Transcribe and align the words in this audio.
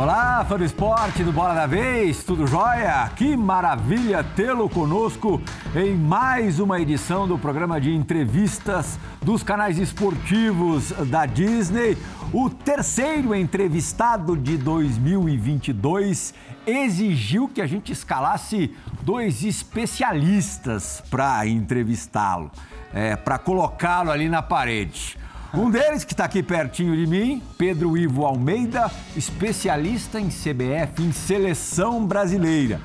Olá, 0.00 0.42
fã 0.48 0.56
do 0.56 0.64
esporte 0.64 1.22
do 1.22 1.30
Bola 1.30 1.52
da 1.52 1.66
Vez, 1.66 2.24
tudo 2.24 2.46
jóia? 2.46 3.10
Que 3.14 3.36
maravilha 3.36 4.24
tê-lo 4.24 4.66
conosco 4.66 5.42
em 5.76 5.94
mais 5.94 6.58
uma 6.58 6.80
edição 6.80 7.28
do 7.28 7.38
programa 7.38 7.78
de 7.78 7.94
entrevistas 7.94 8.98
dos 9.20 9.42
canais 9.42 9.76
esportivos 9.76 10.90
da 11.10 11.26
Disney. 11.26 11.98
O 12.32 12.48
terceiro 12.48 13.34
entrevistado 13.34 14.38
de 14.38 14.56
2022 14.56 16.32
exigiu 16.66 17.46
que 17.46 17.60
a 17.60 17.66
gente 17.66 17.92
escalasse 17.92 18.74
dois 19.02 19.44
especialistas 19.44 21.02
para 21.10 21.46
entrevistá-lo, 21.46 22.50
é, 22.94 23.16
para 23.16 23.36
colocá-lo 23.36 24.10
ali 24.10 24.30
na 24.30 24.40
parede. 24.40 25.19
Um 25.52 25.68
deles, 25.68 26.04
que 26.04 26.12
está 26.12 26.26
aqui 26.26 26.44
pertinho 26.44 26.94
de 26.94 27.08
mim, 27.08 27.42
Pedro 27.58 27.98
Ivo 27.98 28.24
Almeida, 28.24 28.88
especialista 29.16 30.20
em 30.20 30.28
CBF, 30.28 31.02
em 31.02 31.10
seleção 31.10 32.06
brasileira. 32.06 32.80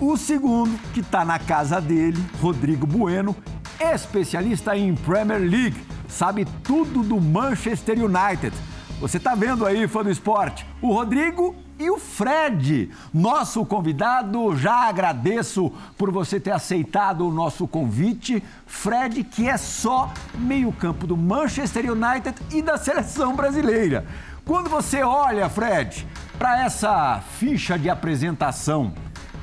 O 0.00 0.16
segundo, 0.16 0.76
que 0.92 0.98
está 0.98 1.24
na 1.24 1.38
casa 1.38 1.80
dele, 1.80 2.18
Rodrigo 2.40 2.88
Bueno, 2.88 3.36
especialista 3.78 4.76
em 4.76 4.96
Premier 4.96 5.40
League, 5.40 5.80
sabe 6.08 6.44
tudo 6.64 7.04
do 7.04 7.20
Manchester 7.20 7.96
United. 7.96 8.52
Você 9.00 9.18
está 9.18 9.36
vendo 9.36 9.64
aí, 9.64 9.86
fã 9.86 10.02
do 10.02 10.10
esporte? 10.10 10.66
O 10.82 10.92
Rodrigo 10.92 11.54
e 11.78 11.90
o 11.90 11.98
Fred, 11.98 12.90
nosso 13.14 13.64
convidado. 13.64 14.56
Já 14.56 14.88
agradeço 14.88 15.72
por 15.96 16.10
você 16.10 16.40
ter 16.40 16.50
aceitado 16.50 17.26
o 17.26 17.32
nosso 17.32 17.68
convite. 17.68 18.42
Fred, 18.66 19.22
que 19.22 19.48
é 19.48 19.56
só 19.56 20.12
meio-campo 20.34 21.06
do 21.06 21.16
Manchester 21.16 21.92
United 21.92 22.34
e 22.50 22.60
da 22.60 22.76
seleção 22.76 23.36
brasileira. 23.36 24.04
Quando 24.44 24.68
você 24.68 25.02
olha, 25.02 25.48
Fred, 25.48 26.06
para 26.38 26.64
essa 26.64 27.20
ficha 27.38 27.78
de 27.78 27.90
apresentação, 27.90 28.92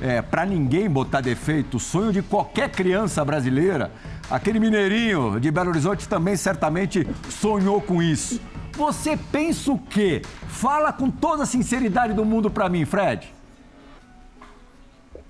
é, 0.00 0.20
para 0.20 0.44
ninguém 0.44 0.90
botar 0.90 1.20
defeito, 1.20 1.78
sonho 1.78 2.12
de 2.12 2.22
qualquer 2.22 2.70
criança 2.70 3.24
brasileira, 3.24 3.92
aquele 4.30 4.58
mineirinho 4.60 5.38
de 5.40 5.50
Belo 5.50 5.70
Horizonte 5.70 6.08
também 6.08 6.36
certamente 6.36 7.06
sonhou 7.30 7.80
com 7.80 8.02
isso. 8.02 8.40
Você 8.76 9.16
pensa 9.32 9.72
o 9.72 9.78
quê? 9.78 10.20
Fala 10.48 10.92
com 10.92 11.10
toda 11.10 11.44
a 11.44 11.46
sinceridade 11.46 12.12
do 12.12 12.26
mundo 12.26 12.50
para 12.50 12.68
mim, 12.68 12.84
Fred. 12.84 13.32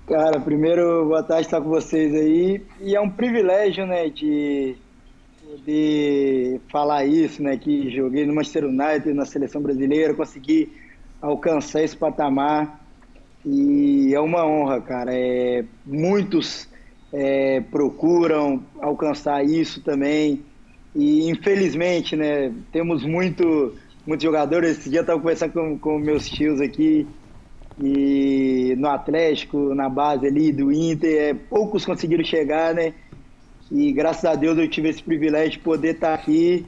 Cara, 0.05 0.37
primeiro, 0.39 1.05
boa 1.05 1.23
tarde 1.23 1.47
estar 1.47 1.61
com 1.61 1.69
vocês 1.69 2.13
aí. 2.13 2.61
E 2.81 2.93
é 2.93 2.99
um 2.99 3.09
privilégio, 3.09 3.85
né, 3.85 4.09
de 4.09 4.75
poder 5.45 6.59
falar 6.69 7.05
isso, 7.05 7.41
né, 7.41 7.55
que 7.55 7.89
joguei 7.89 8.25
no 8.25 8.35
Manchester 8.35 8.65
United, 8.65 9.13
na 9.13 9.25
seleção 9.25 9.61
brasileira, 9.61 10.13
consegui 10.13 10.69
alcançar 11.21 11.81
esse 11.83 11.95
patamar. 11.95 12.81
E 13.45 14.13
é 14.13 14.19
uma 14.19 14.45
honra, 14.45 14.81
cara. 14.81 15.11
É, 15.13 15.63
muitos 15.85 16.67
é, 17.13 17.61
procuram 17.71 18.61
alcançar 18.81 19.41
isso 19.45 19.81
também. 19.81 20.43
E 20.97 21.29
infelizmente, 21.29 22.15
né, 22.15 22.51
temos 22.71 23.05
muito, 23.05 23.75
muitos 24.05 24.23
jogadores. 24.23 24.79
Esse 24.79 24.89
dia 24.89 24.99
eu 24.99 25.01
estava 25.01 25.19
conversando 25.19 25.53
com, 25.53 25.77
com 25.77 25.99
meus 25.99 26.27
tios 26.27 26.59
aqui, 26.59 27.07
e 27.79 28.73
no 28.79 28.89
Atlético, 28.89 29.75
na 29.75 29.87
base 29.87 30.25
ali 30.25 30.51
do 30.51 30.71
Inter, 30.71 31.21
é, 31.21 31.33
poucos 31.35 31.85
conseguiram 31.85 32.23
chegar, 32.23 32.73
né? 32.73 32.95
E 33.71 33.91
graças 33.93 34.25
a 34.25 34.33
Deus 34.33 34.57
eu 34.57 34.67
tive 34.67 34.89
esse 34.89 35.03
privilégio 35.03 35.51
de 35.51 35.59
poder 35.59 35.93
estar 35.95 36.15
aqui, 36.15 36.65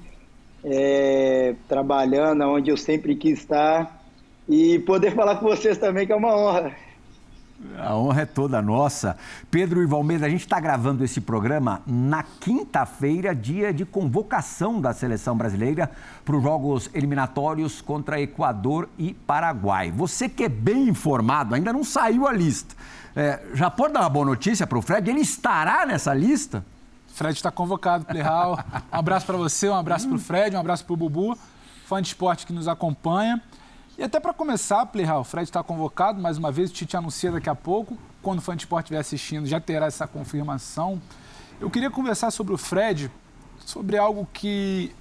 é, 0.64 1.56
trabalhando 1.68 2.44
onde 2.44 2.70
eu 2.70 2.78
sempre 2.78 3.16
quis 3.16 3.40
estar 3.40 4.00
e 4.48 4.78
poder 4.80 5.16
falar 5.16 5.38
com 5.38 5.48
vocês 5.48 5.80
também, 5.80 6.06
que 6.06 6.14
é 6.14 6.16
uma 6.16 6.38
honra. 6.38 6.76
A 7.78 7.96
honra 7.96 8.22
é 8.22 8.26
toda 8.26 8.62
nossa. 8.62 9.18
Pedro 9.52 9.82
Ivalmeda, 9.82 10.26
a 10.26 10.30
gente 10.30 10.42
está 10.42 10.60
gravando 10.60 11.04
esse 11.04 11.20
programa 11.20 11.82
na 11.86 12.24
quinta-feira, 12.24 13.36
dia 13.36 13.74
de 13.74 13.86
convocação 13.86 14.80
da 14.80 14.94
seleção 14.94 15.36
brasileira 15.36 15.92
para 16.24 16.38
os 16.38 16.44
jogos 16.44 16.90
eliminatórios 16.94 17.82
contra 17.82 18.22
Equador 18.22 18.88
e 18.98 19.14
Paraguai. 19.14 19.92
Você 19.92 20.30
que 20.30 20.46
é 20.46 20.50
bem 20.50 20.88
informado, 20.88 21.54
ainda 21.54 21.74
não 21.74 21.84
saiu 21.84 22.28
a 22.28 22.32
lista. 22.32 22.76
É, 23.14 23.42
já 23.54 23.70
pode 23.70 23.94
dar 23.94 24.02
uma 24.02 24.10
boa 24.10 24.26
notícia 24.26 24.66
para 24.66 24.78
o 24.78 24.82
Fred? 24.82 25.10
Ele 25.10 25.22
estará 25.22 25.86
nessa 25.86 26.14
lista? 26.14 26.66
Fred 27.08 27.36
está 27.36 27.52
convocado, 27.52 28.06
Playhal. 28.06 28.58
Um 28.94 28.98
abraço 28.98 29.26
para 29.26 29.36
você, 29.36 29.68
um 29.68 29.76
abraço 29.76 30.08
para 30.08 30.16
o 30.16 30.20
Fred, 30.20 30.56
um 30.56 30.60
abraço 30.60 30.86
para 30.86 30.94
o 30.94 30.98
Bubu, 30.98 31.38
fã 31.86 32.02
de 32.02 32.08
esporte 32.08 32.46
que 32.46 32.54
nos 32.54 32.70
acompanha. 32.70 33.42
E 34.00 34.04
até 34.04 34.18
para 34.18 34.34
começar, 34.34 34.86
Playhal, 34.86 35.20
o 35.20 35.24
Fred 35.26 35.50
está 35.50 35.62
convocado, 35.62 36.22
mais 36.22 36.38
uma 36.38 36.54
vez, 36.54 36.70
o 36.70 36.74
Tite 36.74 36.96
anuncia 36.96 37.34
daqui 37.34 37.50
a 37.50 37.54
pouco. 37.54 37.98
Quando 38.22 38.40
o 38.40 38.42
fã 38.42 38.56
de 38.56 38.62
esporte 38.62 38.86
estiver 38.86 39.00
assistindo, 39.00 39.46
já 39.46 39.60
terá 39.60 39.88
essa 39.88 40.08
confirmação. 40.08 41.02
Eu 41.60 41.70
queria 41.70 41.92
conversar 41.92 42.32
sobre 42.32 42.54
o 42.54 42.58
Fred, 42.58 43.12
sobre 43.60 43.98
algo 43.98 44.26
que 44.32 44.96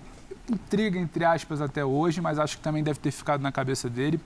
intriga, 0.50 0.98
entre 0.98 1.25
aspas, 1.25 1.62
até 1.62 1.84
hoje, 1.84 2.20
mas 2.20 2.41
acho 2.41 2.56
que 2.56 2.62
também 2.64 2.82
deve 2.82 2.98
ter 2.98 3.12
ficado 3.12 3.41
na 3.41 3.53
cabeça 3.53 3.88
dele. 3.88 4.20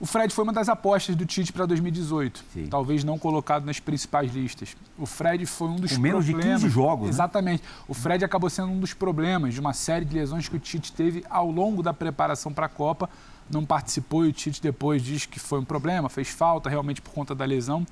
O 0.00 0.06
Fred 0.06 0.32
foi 0.32 0.42
uma 0.42 0.54
das 0.54 0.70
apostas 0.70 1.14
do 1.14 1.26
Tite 1.26 1.52
para 1.52 1.66
2018, 1.66 2.44
Sim. 2.50 2.68
talvez 2.68 3.04
não 3.04 3.18
colocado 3.18 3.66
nas 3.66 3.78
principais 3.78 4.32
listas. 4.32 4.74
O 4.96 5.04
Fred 5.04 5.44
foi 5.44 5.68
um 5.68 5.76
dos 5.76 5.92
Com 5.92 6.00
menos 6.00 6.24
problemas. 6.24 6.60
de 6.60 6.66
15 6.66 6.74
jogos. 6.74 7.04
Né? 7.04 7.10
Exatamente. 7.10 7.62
Né? 7.62 7.68
O 7.86 7.92
Fred 7.92 8.24
acabou 8.24 8.48
sendo 8.48 8.68
um 8.68 8.80
dos 8.80 8.94
problemas 8.94 9.52
de 9.52 9.60
uma 9.60 9.74
série 9.74 10.06
de 10.06 10.14
lesões 10.16 10.48
que 10.48 10.56
o 10.56 10.58
Tite 10.58 10.94
teve 10.94 11.22
ao 11.28 11.50
longo 11.50 11.82
da 11.82 11.92
preparação 11.92 12.54
para 12.54 12.64
a 12.64 12.70
Copa 12.70 13.10
não 13.52 13.64
participou 13.64 14.24
e 14.24 14.28
o 14.28 14.32
Tite 14.32 14.60
depois 14.60 15.02
diz 15.02 15.26
que 15.26 15.38
foi 15.38 15.60
um 15.60 15.64
problema, 15.64 16.08
fez 16.08 16.28
falta 16.28 16.68
realmente 16.68 17.00
por 17.00 17.12
conta 17.12 17.34
da 17.34 17.44
lesão. 17.44 17.86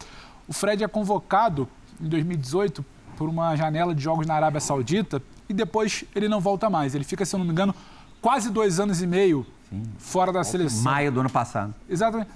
O 0.49 0.53
Fred 0.53 0.83
é 0.83 0.89
convocado 0.89 1.69
em 2.01 2.09
2018 2.09 2.85
por 3.17 3.29
uma 3.29 3.55
janela 3.55 3.95
de 3.95 4.03
jogos 4.03 4.27
na 4.27 4.35
Arábia 4.35 4.61
Saudita 4.61 5.23
e 5.49 5.53
depois 5.53 6.05
ele 6.15 6.29
não 6.29 6.41
volta 6.41 6.71
mais. 6.71 6.95
Ele 6.95 7.05
fica, 7.05 7.25
se 7.25 7.35
eu 7.35 7.39
não 7.39 7.45
me 7.45 7.53
engano, 7.53 7.75
quase 8.21 8.51
dois 8.51 8.81
anos 8.81 9.03
e 9.03 9.07
meio 9.07 9.47
Sim. 9.69 9.83
fora 9.99 10.33
da 10.33 10.43
seleção. 10.43 10.83
Maio 10.83 11.13
do 11.13 11.21
ano 11.21 11.31
passado. 11.31 11.75
Exatamente. 11.89 12.31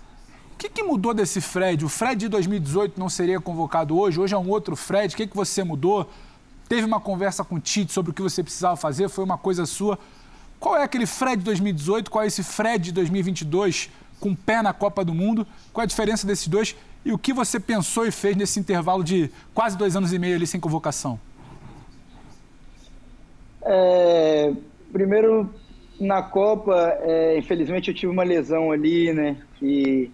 O 0.52 0.56
que, 0.56 0.68
que, 0.68 0.82
mudou 0.82 1.12
desse 1.12 1.40
Fred? 1.40 1.84
O 1.84 1.88
Fred 1.88 2.16
de 2.16 2.28
2018 2.28 2.98
não 2.98 3.08
seria 3.08 3.40
convocado 3.40 3.98
hoje? 3.98 4.20
Hoje 4.20 4.34
é 4.34 4.38
um 4.38 4.48
outro 4.48 4.76
Fred. 4.76 5.12
O 5.12 5.16
que, 5.16 5.26
que 5.26 5.36
você 5.36 5.64
mudou? 5.64 6.08
Teve 6.68 6.86
uma 6.86 7.00
conversa 7.00 7.42
com 7.42 7.56
o 7.56 7.60
Tite 7.60 7.92
sobre 7.92 8.12
o 8.12 8.14
que 8.14 8.22
você 8.22 8.42
precisava 8.42 8.76
fazer? 8.76 9.08
Foi 9.08 9.24
uma 9.24 9.36
coisa 9.36 9.66
sua? 9.66 9.98
Qual 10.64 10.78
é 10.78 10.82
aquele 10.82 11.04
Fred 11.04 11.36
de 11.36 11.44
2018? 11.44 12.10
Qual 12.10 12.24
é 12.24 12.26
esse 12.26 12.42
Fred 12.42 12.84
de 12.84 12.92
2022 12.92 13.90
com 14.18 14.34
pé 14.34 14.62
na 14.62 14.72
Copa 14.72 15.04
do 15.04 15.12
Mundo? 15.12 15.46
Qual 15.70 15.82
é 15.82 15.84
a 15.84 15.86
diferença 15.86 16.26
desses 16.26 16.48
dois? 16.48 16.74
E 17.04 17.12
o 17.12 17.18
que 17.18 17.34
você 17.34 17.60
pensou 17.60 18.06
e 18.06 18.10
fez 18.10 18.34
nesse 18.34 18.58
intervalo 18.58 19.04
de 19.04 19.30
quase 19.52 19.76
dois 19.76 19.94
anos 19.94 20.10
e 20.14 20.18
meio 20.18 20.36
ali 20.36 20.46
sem 20.46 20.58
convocação? 20.58 21.20
É, 23.60 24.54
primeiro, 24.90 25.50
na 26.00 26.22
Copa, 26.22 26.96
é, 27.02 27.36
infelizmente 27.36 27.88
eu 27.88 27.94
tive 27.94 28.10
uma 28.10 28.24
lesão 28.24 28.72
ali, 28.72 29.12
né? 29.12 29.36
Que 29.58 30.10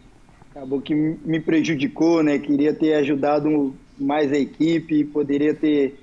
acabou 0.51 0.81
que 0.81 0.93
me 0.93 1.39
prejudicou, 1.39 2.25
né? 2.25 2.41
Queria 2.41 2.75
ter 2.75 2.95
ajudado 2.95 3.73
mais 3.97 4.33
a 4.33 4.37
equipe, 4.37 5.05
poderia 5.05 5.55
ter, 5.55 5.97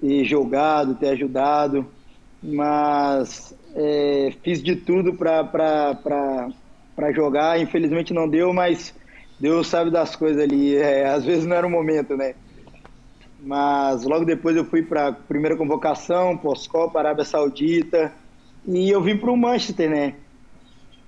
ter 0.00 0.24
jogado, 0.24 0.96
ter 0.96 1.10
ajudado 1.10 1.86
mas 2.42 3.54
é, 3.74 4.32
fiz 4.42 4.62
de 4.62 4.76
tudo 4.76 5.14
para 5.14 7.12
jogar. 7.14 7.60
Infelizmente 7.60 8.12
não 8.12 8.28
deu, 8.28 8.52
mas 8.52 8.94
Deus 9.38 9.68
sabe 9.68 9.90
das 9.90 10.16
coisas 10.16 10.42
ali. 10.42 10.76
É, 10.76 11.06
às 11.08 11.24
vezes 11.24 11.46
não 11.46 11.56
era 11.56 11.66
o 11.66 11.70
momento, 11.70 12.16
né? 12.16 12.34
Mas 13.40 14.04
logo 14.04 14.24
depois 14.24 14.56
eu 14.56 14.64
fui 14.64 14.82
para 14.82 15.12
primeira 15.12 15.56
convocação, 15.56 16.36
pós-Copa, 16.36 16.98
Arábia 16.98 17.24
Saudita, 17.24 18.12
e 18.66 18.88
eu 18.88 19.02
vim 19.02 19.16
para 19.16 19.30
o 19.30 19.36
Manchester, 19.36 19.90
né? 19.90 20.14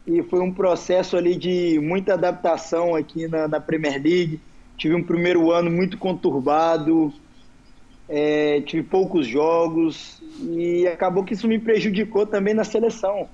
E 0.07 0.23
foi 0.25 0.41
um 0.41 0.53
processo 0.53 1.17
ali 1.17 1.37
de 1.37 1.79
muita 1.81 2.15
adaptação 2.15 2.95
aqui 2.95 3.29
na, 3.29 3.47
na 3.49 3.61
Premier 3.61 4.03
League. 4.03 4.41
Tive 4.77 4.95
um 4.95 5.03
primeiro 5.03 5.53
ano 5.53 5.71
muito 5.71 5.97
conturbado, 5.97 7.13
é, 8.09 8.61
tive 8.63 8.83
poucos 8.83 9.27
jogos 9.27 10.21
e 10.41 10.87
acabou 10.87 11.25
que 11.25 11.35
isso 11.35 11.49
me 11.49 11.59
prejudicou 11.59 12.27
também 12.27 12.55
na 12.55 12.65
seleção. 12.65 13.29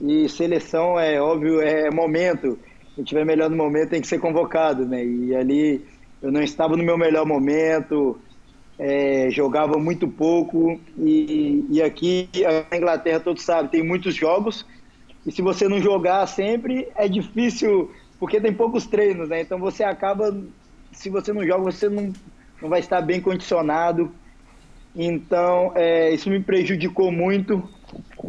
E 0.00 0.28
seleção 0.28 0.98
é 0.98 1.20
óbvio, 1.20 1.60
é 1.60 1.90
momento. 1.90 2.58
Se 2.94 3.02
tiver 3.02 3.24
melhor 3.24 3.50
no 3.50 3.56
momento 3.56 3.90
tem 3.90 4.00
que 4.00 4.06
ser 4.06 4.18
convocado, 4.18 4.84
né? 4.84 5.04
E 5.04 5.34
ali 5.34 5.84
eu 6.22 6.30
não 6.30 6.42
estava 6.42 6.76
no 6.76 6.84
meu 6.84 6.98
melhor 6.98 7.24
momento, 7.26 8.18
é, 8.78 9.28
jogava 9.30 9.78
muito 9.78 10.06
pouco 10.06 10.80
e, 10.96 11.64
e 11.70 11.82
aqui 11.82 12.28
a 12.70 12.76
Inglaterra 12.76 13.20
todos 13.20 13.42
sabem 13.42 13.70
tem 13.70 13.82
muitos 13.82 14.14
jogos 14.14 14.64
e 15.26 15.32
se 15.32 15.42
você 15.42 15.68
não 15.68 15.80
jogar 15.80 16.24
sempre 16.28 16.88
é 16.94 17.08
difícil 17.08 17.90
porque 18.20 18.40
tem 18.40 18.52
poucos 18.52 18.86
treinos, 18.86 19.28
né? 19.28 19.40
Então 19.40 19.58
você 19.58 19.82
acaba 19.82 20.36
se 20.92 21.10
você 21.10 21.32
não 21.32 21.44
joga 21.44 21.62
você 21.62 21.88
não 21.88 22.12
não 22.60 22.68
vai 22.68 22.80
estar 22.80 23.00
bem 23.00 23.20
condicionado. 23.20 24.12
Então, 24.94 25.72
é, 25.74 26.12
isso 26.12 26.28
me 26.30 26.40
prejudicou 26.40 27.12
muito. 27.12 27.62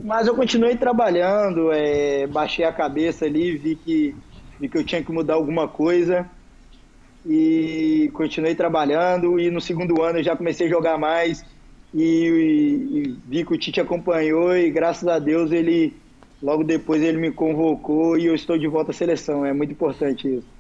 Mas 0.04 0.28
eu 0.28 0.36
continuei 0.36 0.76
trabalhando, 0.76 1.72
é, 1.72 2.28
baixei 2.28 2.64
a 2.66 2.72
cabeça 2.72 3.26
ali, 3.26 3.58
vi 3.58 3.76
que 3.76 4.16
vi 4.60 4.68
que 4.68 4.78
eu 4.78 4.84
tinha 4.84 5.02
que 5.02 5.12
mudar 5.12 5.36
alguma 5.36 5.68
coisa 5.68 6.30
e 7.26 8.10
continuei 8.14 8.56
trabalhando 8.56 9.40
e 9.40 9.50
no 9.50 9.62
segundo 9.62 10.02
ano 10.02 10.20
eu 10.20 10.24
já 10.24 10.36
comecei 10.36 10.68
a 10.68 10.70
jogar 10.70 10.98
mais 10.98 11.46
e, 11.94 12.04
e, 12.04 12.98
e 12.98 13.16
vi 13.26 13.46
que 13.46 13.54
o 13.54 13.58
Tite 13.58 13.80
acompanhou 13.80 14.56
e 14.56 14.70
graças 14.70 15.08
a 15.08 15.18
Deus 15.18 15.52
ele 15.52 15.94
logo 16.42 16.64
depois 16.64 17.02
ele 17.02 17.18
me 17.18 17.32
convocou 17.32 18.18
e 18.18 18.26
eu 18.26 18.36
estou 18.36 18.58
de 18.58 18.68
volta 18.68 18.92
à 18.92 18.94
seleção. 18.94 19.46
É 19.46 19.54
muito 19.54 19.72
importante 19.72 20.28
isso. 20.28 20.59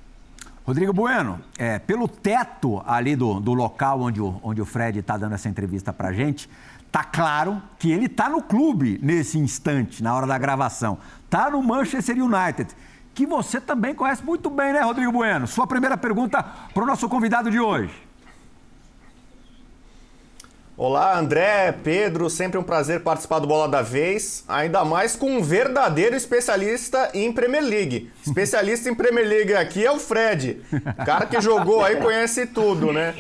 Rodrigo 0.70 0.94
Bueno, 0.94 1.42
é, 1.58 1.80
pelo 1.80 2.08
teto 2.08 2.80
ali 2.86 3.16
do, 3.16 3.40
do 3.40 3.56
local 3.56 4.02
onde 4.02 4.22
o, 4.22 4.40
onde 4.44 4.62
o 4.62 4.66
Fred 4.66 5.00
está 5.00 5.18
dando 5.18 5.34
essa 5.34 5.50
entrevista 5.50 5.92
para 5.92 6.14
gente, 6.14 6.48
tá 6.92 7.04
claro 7.04 7.60
que 7.80 7.90
ele 7.90 8.06
está 8.06 8.30
no 8.30 8.40
clube 8.40 9.00
nesse 9.02 9.40
instante, 9.40 10.04
na 10.04 10.14
hora 10.14 10.28
da 10.28 10.38
gravação. 10.38 11.00
Tá 11.28 11.50
no 11.50 11.64
Manchester 11.64 12.16
United, 12.24 12.70
que 13.16 13.26
você 13.26 13.60
também 13.60 13.96
conhece 13.96 14.24
muito 14.24 14.48
bem, 14.52 14.72
né, 14.72 14.82
Rodrigo 14.82 15.12
Bueno? 15.12 15.48
Sua 15.48 15.66
primeira 15.66 15.98
pergunta 15.98 16.44
para 16.72 16.84
o 16.84 16.86
nosso 16.86 17.10
convidado 17.10 17.50
de 17.50 17.60
hoje. 17.60 18.09
Olá, 20.82 21.20
André, 21.20 21.74
Pedro, 21.84 22.30
sempre 22.30 22.58
um 22.58 22.64
prazer 22.64 23.02
participar 23.02 23.40
do 23.40 23.48
Bola 23.48 23.68
da 23.68 23.82
Vez, 23.82 24.46
ainda 24.48 24.86
mais 24.86 25.14
com 25.14 25.30
um 25.30 25.44
verdadeiro 25.44 26.16
especialista 26.16 27.10
em 27.14 27.34
Premier 27.34 27.62
League. 27.62 28.10
Especialista 28.26 28.90
em 28.90 28.96
Premier 28.96 29.28
League 29.28 29.54
aqui 29.56 29.86
é 29.86 29.92
o 29.92 30.00
Fred, 30.00 30.62
cara 31.06 31.26
que 31.26 31.42
jogou 31.42 31.84
aí 31.84 31.98
conhece 31.98 32.46
tudo, 32.46 32.94
né? 32.94 33.14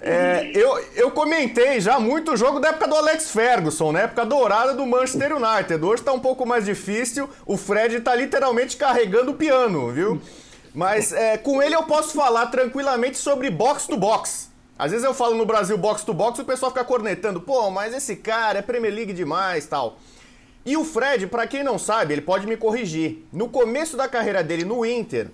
É, 0.00 0.50
eu, 0.54 0.82
eu 0.96 1.10
comentei 1.10 1.78
já 1.78 2.00
muito 2.00 2.32
o 2.32 2.36
jogo 2.38 2.58
da 2.58 2.68
época 2.68 2.88
do 2.88 2.96
Alex 2.96 3.30
Ferguson, 3.30 3.92
na 3.92 3.98
né? 3.98 4.04
época 4.06 4.24
dourada 4.24 4.72
do 4.72 4.86
Manchester 4.86 5.36
United. 5.36 5.84
Hoje 5.84 6.00
está 6.00 6.14
um 6.14 6.20
pouco 6.20 6.46
mais 6.46 6.64
difícil, 6.64 7.28
o 7.44 7.58
Fred 7.58 7.96
está 7.96 8.14
literalmente 8.14 8.78
carregando 8.78 9.32
o 9.32 9.34
piano, 9.34 9.92
viu? 9.92 10.22
Mas 10.74 11.12
é, 11.12 11.36
com 11.36 11.62
ele 11.62 11.74
eu 11.74 11.82
posso 11.82 12.14
falar 12.14 12.46
tranquilamente 12.46 13.18
sobre 13.18 13.50
box 13.50 13.86
to 13.86 13.98
box. 13.98 14.51
Às 14.78 14.90
vezes 14.90 15.04
eu 15.04 15.14
falo 15.14 15.34
no 15.34 15.46
Brasil 15.46 15.76
box 15.78 16.02
to 16.02 16.14
box, 16.14 16.40
o 16.40 16.44
pessoal 16.44 16.72
fica 16.72 16.84
cornetando, 16.84 17.40
pô, 17.40 17.70
mas 17.70 17.94
esse 17.94 18.16
cara 18.16 18.58
é 18.58 18.62
Premier 18.62 18.92
League 18.92 19.12
demais 19.12 19.66
tal. 19.66 19.98
E 20.64 20.76
o 20.76 20.84
Fred, 20.84 21.26
para 21.26 21.46
quem 21.46 21.64
não 21.64 21.78
sabe, 21.78 22.14
ele 22.14 22.22
pode 22.22 22.46
me 22.46 22.56
corrigir. 22.56 23.26
No 23.32 23.48
começo 23.48 23.96
da 23.96 24.08
carreira 24.08 24.44
dele 24.44 24.64
no 24.64 24.86
Inter, 24.86 25.28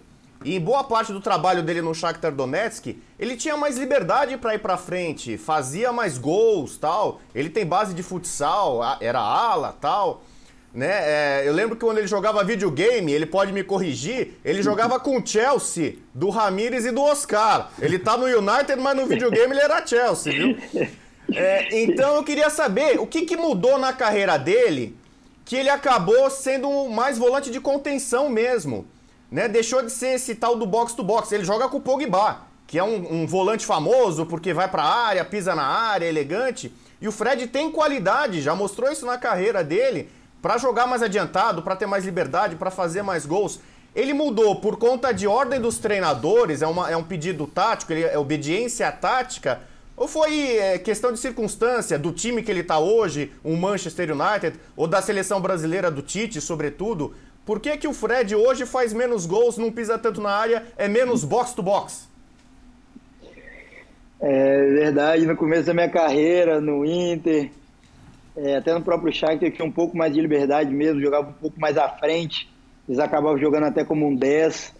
e 0.45 0.55
em 0.55 0.61
boa 0.61 0.85
parte 0.85 1.13
do 1.13 1.21
trabalho 1.21 1.63
dele 1.63 1.83
no 1.83 1.95
Shakhtar 1.95 2.33
Donetsk, 2.33 2.97
ele 3.19 3.37
tinha 3.37 3.57
mais 3.57 3.77
liberdade 3.77 4.37
para 4.37 4.55
ir 4.55 4.59
para 4.59 4.77
frente, 4.77 5.37
fazia 5.37 5.93
mais 5.93 6.17
gols, 6.17 6.77
tal. 6.77 7.21
Ele 7.35 7.51
tem 7.51 7.67
base 7.67 7.93
de 7.93 8.03
futsal, 8.03 8.81
era 9.01 9.19
ala, 9.19 9.77
tal. 9.81 10.23
Né? 10.73 10.87
É, 10.87 11.43
eu 11.47 11.53
lembro 11.53 11.77
que 11.77 11.85
quando 11.85 11.99
ele 11.99 12.07
jogava 12.07 12.45
videogame, 12.45 13.13
ele 13.13 13.27
pode 13.27 13.53
me 13.53 13.65
corrigir, 13.65 14.35
ele 14.45 14.63
jogava 14.63 15.01
com 15.01 15.25
Chelsea, 15.25 15.97
do 16.15 16.29
Ramires 16.29 16.85
e 16.85 16.91
do 16.91 17.03
Oscar. 17.03 17.71
Ele 17.81 17.99
tá 17.99 18.17
no 18.17 18.27
United, 18.27 18.77
mas 18.81 18.97
no 18.97 19.07
videogame 19.07 19.55
ele 19.55 19.63
era 19.63 19.85
Chelsea, 19.87 20.33
viu? 20.33 20.57
É, 21.35 21.83
então 21.83 22.17
eu 22.17 22.25
queria 22.25 22.49
saber 22.49 22.99
o 22.99 23.07
que, 23.07 23.23
que 23.23 23.37
mudou 23.37 23.79
na 23.79 23.93
carreira 23.93 24.39
dele 24.39 24.97
que 25.45 25.57
ele 25.57 25.71
acabou 25.71 26.29
sendo 26.29 26.89
mais 26.91 27.17
volante 27.17 27.51
de 27.51 27.59
contenção 27.59 28.29
mesmo. 28.29 28.87
Né? 29.31 29.49
Deixou 29.49 29.83
de 29.83 29.91
ser 29.91 30.15
esse 30.15 30.35
tal 30.35 30.57
do 30.57 30.67
box 30.67 30.93
to 30.93 31.03
box. 31.03 31.33
Ele 31.33 31.45
joga 31.45 31.69
com 31.69 31.79
o 31.79 31.81
Pogba, 31.81 32.43
que 32.67 32.79
é 32.79 32.85
um, 32.85 33.23
um 33.23 33.27
volante 33.27 33.65
famoso 33.65 34.27
porque 34.27 34.53
vai 34.53 34.69
para 34.69 34.83
a 34.83 35.07
área, 35.07 35.25
pisa 35.25 35.55
na 35.55 35.65
área, 35.65 36.07
elegante. 36.07 36.71
E 37.01 37.09
o 37.09 37.13
Fred 37.13 37.47
tem 37.47 37.71
qualidade, 37.71 38.43
já 38.43 38.55
mostrou 38.55 38.93
isso 38.93 39.07
na 39.07 39.17
carreira 39.17 39.65
dele 39.65 40.11
para 40.41 40.59
jogar 40.59 40.87
mais 40.87 41.03
adiantado, 41.03 41.63
para 41.63 41.77
ter 41.77 41.87
mais 41.87 42.05
liberdade, 42.05 42.57
para 42.57 42.71
fazer 42.71 43.03
mais 43.03 43.27
gols. 43.27 43.61
Ele 43.95 44.13
mudou 44.13 44.57
por 44.57 44.77
conta 44.77 45.13
de 45.13 45.27
ordem 45.27 45.61
dos 45.61 45.79
treinadores, 45.79 46.63
é, 46.63 46.67
uma, 46.67 46.91
é 46.91 46.97
um 46.97 47.03
pedido 47.03 47.47
tático, 47.47 47.93
ele, 47.93 48.05
é 48.05 48.19
obediência 48.19 48.91
tática, 48.93 49.61
ou 49.97 50.07
foi 50.07 50.57
é, 50.57 50.79
questão 50.79 51.13
de 51.13 51.19
circunstância 51.19 51.99
do 51.99 52.13
time 52.13 52.43
que 52.43 52.51
ele 52.51 52.61
está 52.61 52.79
hoje, 52.79 53.33
o 53.43 53.57
Manchester 53.57 54.11
United, 54.13 54.59
ou 54.77 54.87
da 54.87 55.03
seleção 55.03 55.41
brasileira 55.41 55.91
do 55.91 56.03
Tite, 56.03 56.41
sobretudo? 56.41 57.15
Por 57.45 57.59
que, 57.59 57.77
que 57.77 57.89
o 57.89 57.93
Fred 57.93 58.37
hoje 58.37 58.65
faz 58.65 58.93
menos 58.93 59.27
gols, 59.27 59.59
não 59.59 59.73
pisa 59.73 59.99
tanto 59.99 60.21
na 60.21 60.31
área, 60.31 60.67
é 60.77 60.87
menos 60.87 61.25
box 61.25 61.53
to 61.55 61.63
box? 61.63 62.07
É 64.21 64.67
verdade, 64.67 65.27
no 65.27 65.37
começo 65.37 65.65
da 65.65 65.75
minha 65.75 65.89
carreira 65.89 66.61
no 66.61 66.85
Inter, 66.85 67.51
é, 68.41 68.57
até 68.57 68.73
no 68.73 68.83
próprio 68.83 69.13
Shakhtar 69.13 69.51
tinha 69.51 69.67
um 69.67 69.73
pouco 69.73 69.97
mais 69.97 70.15
de 70.15 70.21
liberdade 70.21 70.73
mesmo, 70.73 71.01
jogava 71.01 71.31
um 71.31 71.33
pouco 71.33 71.59
mais 71.59 71.77
à 71.77 71.89
frente. 71.89 72.49
Eles 72.89 73.01
acabavam 73.01 73.37
jogando 73.37 73.65
até 73.65 73.85
como 73.85 74.07
um 74.07 74.15
10. 74.15 74.75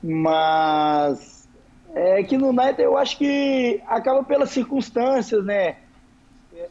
Mas 0.00 1.48
é 1.94 2.22
que 2.22 2.38
no 2.38 2.50
United 2.50 2.80
eu 2.80 2.96
acho 2.96 3.18
que 3.18 3.80
acaba 3.88 4.22
pelas 4.22 4.50
circunstâncias, 4.50 5.44
né? 5.44 5.76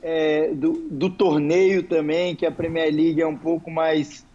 É, 0.02 0.54
do, 0.54 0.88
do, 0.90 1.10
torneio 1.10 1.84
também, 1.84 2.34
que 2.34 2.46
a 2.46 2.52
Premier 2.52 2.94
League 2.94 3.22
é 3.22 3.28
um 3.28 3.36
pouco 3.36 3.70
mais, 3.70 4.26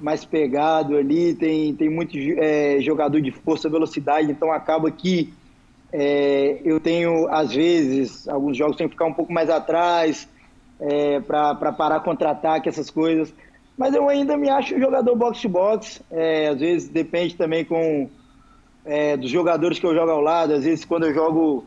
mais 0.00 0.24
pegado 0.24 0.96
ali, 0.96 1.34
tem, 1.34 1.72
tem 1.74 1.88
muito 1.88 2.16
é, 2.18 2.80
jogador 2.80 3.20
de 3.20 3.30
força, 3.30 3.68
velocidade, 3.68 4.30
então 4.30 4.50
acaba 4.50 4.90
que 4.90 5.32
é, 5.92 6.60
eu 6.64 6.80
tenho, 6.80 7.28
às 7.28 7.52
vezes, 7.52 8.28
alguns 8.28 8.56
jogos 8.56 8.76
tenho 8.76 8.90
que 8.90 8.96
ficar 8.96 9.06
um 9.06 9.14
pouco 9.14 9.32
mais 9.32 9.48
atrás, 9.48 10.28
é, 10.80 11.20
para 11.20 11.72
parar 11.72 12.00
contra-ataque, 12.00 12.68
essas 12.68 12.90
coisas. 12.90 13.32
Mas 13.76 13.94
eu 13.94 14.08
ainda 14.08 14.36
me 14.36 14.48
acho 14.48 14.78
jogador 14.78 15.14
box-to-box. 15.14 16.02
É, 16.10 16.48
às 16.48 16.60
vezes 16.60 16.88
depende 16.88 17.36
também 17.36 17.64
com 17.64 18.08
é, 18.84 19.16
dos 19.16 19.30
jogadores 19.30 19.78
que 19.78 19.86
eu 19.86 19.94
jogo 19.94 20.10
ao 20.10 20.20
lado. 20.20 20.54
Às 20.54 20.64
vezes 20.64 20.84
quando 20.84 21.06
eu 21.06 21.14
jogo 21.14 21.64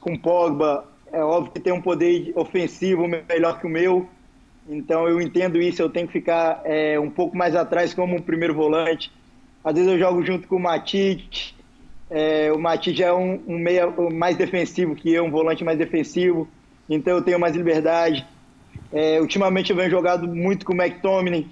com 0.00 0.16
Pogba, 0.16 0.84
é 1.12 1.22
óbvio 1.22 1.52
que 1.52 1.60
tem 1.60 1.72
um 1.72 1.82
poder 1.82 2.32
ofensivo 2.36 3.08
melhor 3.08 3.58
que 3.58 3.66
o 3.66 3.70
meu. 3.70 4.08
Então 4.68 5.08
eu 5.08 5.20
entendo 5.20 5.60
isso, 5.60 5.80
eu 5.80 5.88
tenho 5.88 6.06
que 6.06 6.12
ficar 6.12 6.60
é, 6.64 7.00
um 7.00 7.10
pouco 7.10 7.36
mais 7.36 7.56
atrás 7.56 7.94
como 7.94 8.14
um 8.14 8.22
primeiro 8.22 8.54
volante. 8.54 9.10
Às 9.64 9.74
vezes 9.74 9.90
eu 9.90 9.98
jogo 9.98 10.24
junto 10.24 10.46
com 10.46 10.56
o 10.56 10.60
Matite. 10.60 11.56
É, 12.10 12.52
o 12.52 12.58
Matite 12.58 13.02
é 13.02 13.12
um, 13.12 13.40
um 13.46 13.58
meia 13.58 13.90
mais 14.12 14.36
defensivo 14.36 14.94
que 14.94 15.12
eu, 15.12 15.24
um 15.24 15.30
volante 15.30 15.64
mais 15.64 15.78
defensivo. 15.78 16.46
Então 16.88 17.14
eu 17.14 17.22
tenho 17.22 17.40
mais 17.40 17.56
liberdade. 17.56 18.26
É, 18.92 19.20
ultimamente 19.20 19.70
eu 19.70 19.76
venho 19.76 19.90
jogado 19.90 20.26
muito 20.26 20.64
com 20.64 20.72
o 20.72 20.76
McTominay, 20.76 21.46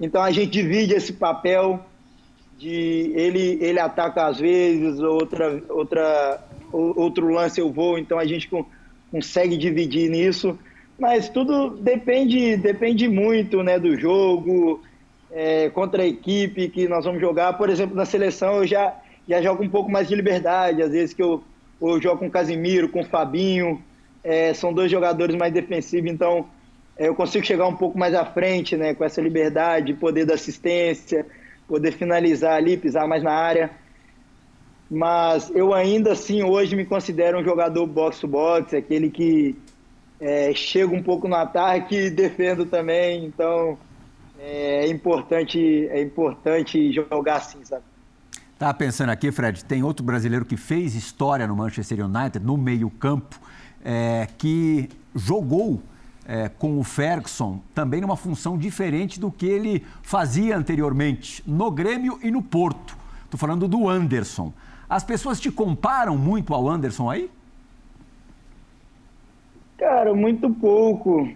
então 0.00 0.22
a 0.22 0.30
gente 0.30 0.50
divide 0.50 0.94
esse 0.94 1.12
papel 1.12 1.84
de 2.58 3.12
ele 3.14 3.58
ele 3.60 3.78
ataca 3.78 4.26
às 4.26 4.38
vezes, 4.38 4.98
outra 5.00 5.62
outra 5.68 6.44
outro 6.72 7.28
lance 7.28 7.60
eu 7.60 7.70
vou, 7.70 7.98
então 7.98 8.18
a 8.18 8.24
gente 8.24 8.48
consegue 9.10 9.56
dividir 9.56 10.10
nisso, 10.10 10.58
mas 10.98 11.28
tudo 11.28 11.70
depende 11.70 12.56
depende 12.56 13.06
muito, 13.06 13.62
né, 13.62 13.78
do 13.78 13.98
jogo, 13.98 14.82
é, 15.30 15.68
contra 15.70 16.02
a 16.02 16.06
equipe 16.06 16.68
que 16.68 16.88
nós 16.88 17.04
vamos 17.04 17.20
jogar. 17.20 17.52
Por 17.54 17.68
exemplo, 17.68 17.94
na 17.94 18.04
seleção 18.04 18.56
eu 18.56 18.66
já 18.66 18.96
já 19.28 19.40
jogo 19.40 19.62
um 19.62 19.68
pouco 19.68 19.90
mais 19.90 20.08
de 20.08 20.14
liberdade, 20.14 20.82
às 20.82 20.90
vezes 20.90 21.14
que 21.14 21.22
eu, 21.22 21.42
eu 21.80 22.00
jogo 22.00 22.18
com 22.18 22.26
o 22.26 22.30
Casimiro, 22.30 22.88
com 22.88 23.00
o 23.00 23.04
Fabinho, 23.06 23.82
é, 24.22 24.54
são 24.54 24.72
dois 24.72 24.90
jogadores 24.90 25.34
mais 25.36 25.52
defensivos, 25.52 26.10
então 26.10 26.46
é, 26.96 27.08
eu 27.08 27.14
consigo 27.14 27.44
chegar 27.44 27.66
um 27.66 27.76
pouco 27.76 27.98
mais 27.98 28.14
à 28.14 28.24
frente, 28.24 28.76
né, 28.76 28.94
com 28.94 29.04
essa 29.04 29.20
liberdade, 29.20 29.94
poder 29.94 30.24
da 30.24 30.34
assistência, 30.34 31.26
poder 31.66 31.92
finalizar 31.92 32.54
ali, 32.54 32.76
pisar 32.76 33.06
mais 33.08 33.22
na 33.22 33.32
área. 33.32 33.70
Mas 34.90 35.50
eu 35.54 35.72
ainda 35.72 36.12
assim 36.12 36.42
hoje 36.42 36.76
me 36.76 36.84
considero 36.84 37.38
um 37.40 37.44
jogador 37.44 37.86
box-to-box, 37.86 38.74
aquele 38.76 39.08
que 39.08 39.56
é, 40.20 40.52
chega 40.54 40.94
um 40.94 41.02
pouco 41.02 41.26
no 41.26 41.34
ataque 41.34 41.96
e 41.96 42.10
defendo 42.10 42.66
também. 42.66 43.24
Então 43.24 43.78
é, 44.38 44.84
é 44.84 44.88
importante, 44.88 45.88
é 45.88 46.02
importante 46.02 46.92
jogar 46.92 47.36
assim, 47.36 47.64
sabe? 47.64 47.84
Tava 48.58 48.74
pensando 48.74 49.10
aqui, 49.10 49.32
Fred, 49.32 49.64
tem 49.64 49.82
outro 49.82 50.04
brasileiro 50.04 50.44
que 50.44 50.56
fez 50.56 50.94
história 50.94 51.46
no 51.46 51.56
Manchester 51.56 52.04
United, 52.04 52.44
no 52.44 52.56
meio-campo, 52.56 53.40
é, 53.84 54.28
que 54.38 54.88
jogou 55.14 55.82
é, 56.26 56.48
com 56.48 56.78
o 56.78 56.84
Ferguson 56.84 57.60
também 57.74 58.00
numa 58.00 58.16
função 58.16 58.56
diferente 58.56 59.18
do 59.18 59.30
que 59.30 59.46
ele 59.46 59.84
fazia 60.02 60.56
anteriormente 60.56 61.42
no 61.46 61.70
Grêmio 61.70 62.18
e 62.22 62.30
no 62.30 62.42
Porto. 62.42 62.96
Estou 63.24 63.38
falando 63.38 63.66
do 63.66 63.88
Anderson. 63.88 64.52
As 64.88 65.02
pessoas 65.02 65.40
te 65.40 65.50
comparam 65.50 66.16
muito 66.16 66.54
ao 66.54 66.68
Anderson 66.68 67.10
aí? 67.10 67.30
Cara, 69.78 70.14
muito 70.14 70.50
pouco. 70.50 71.28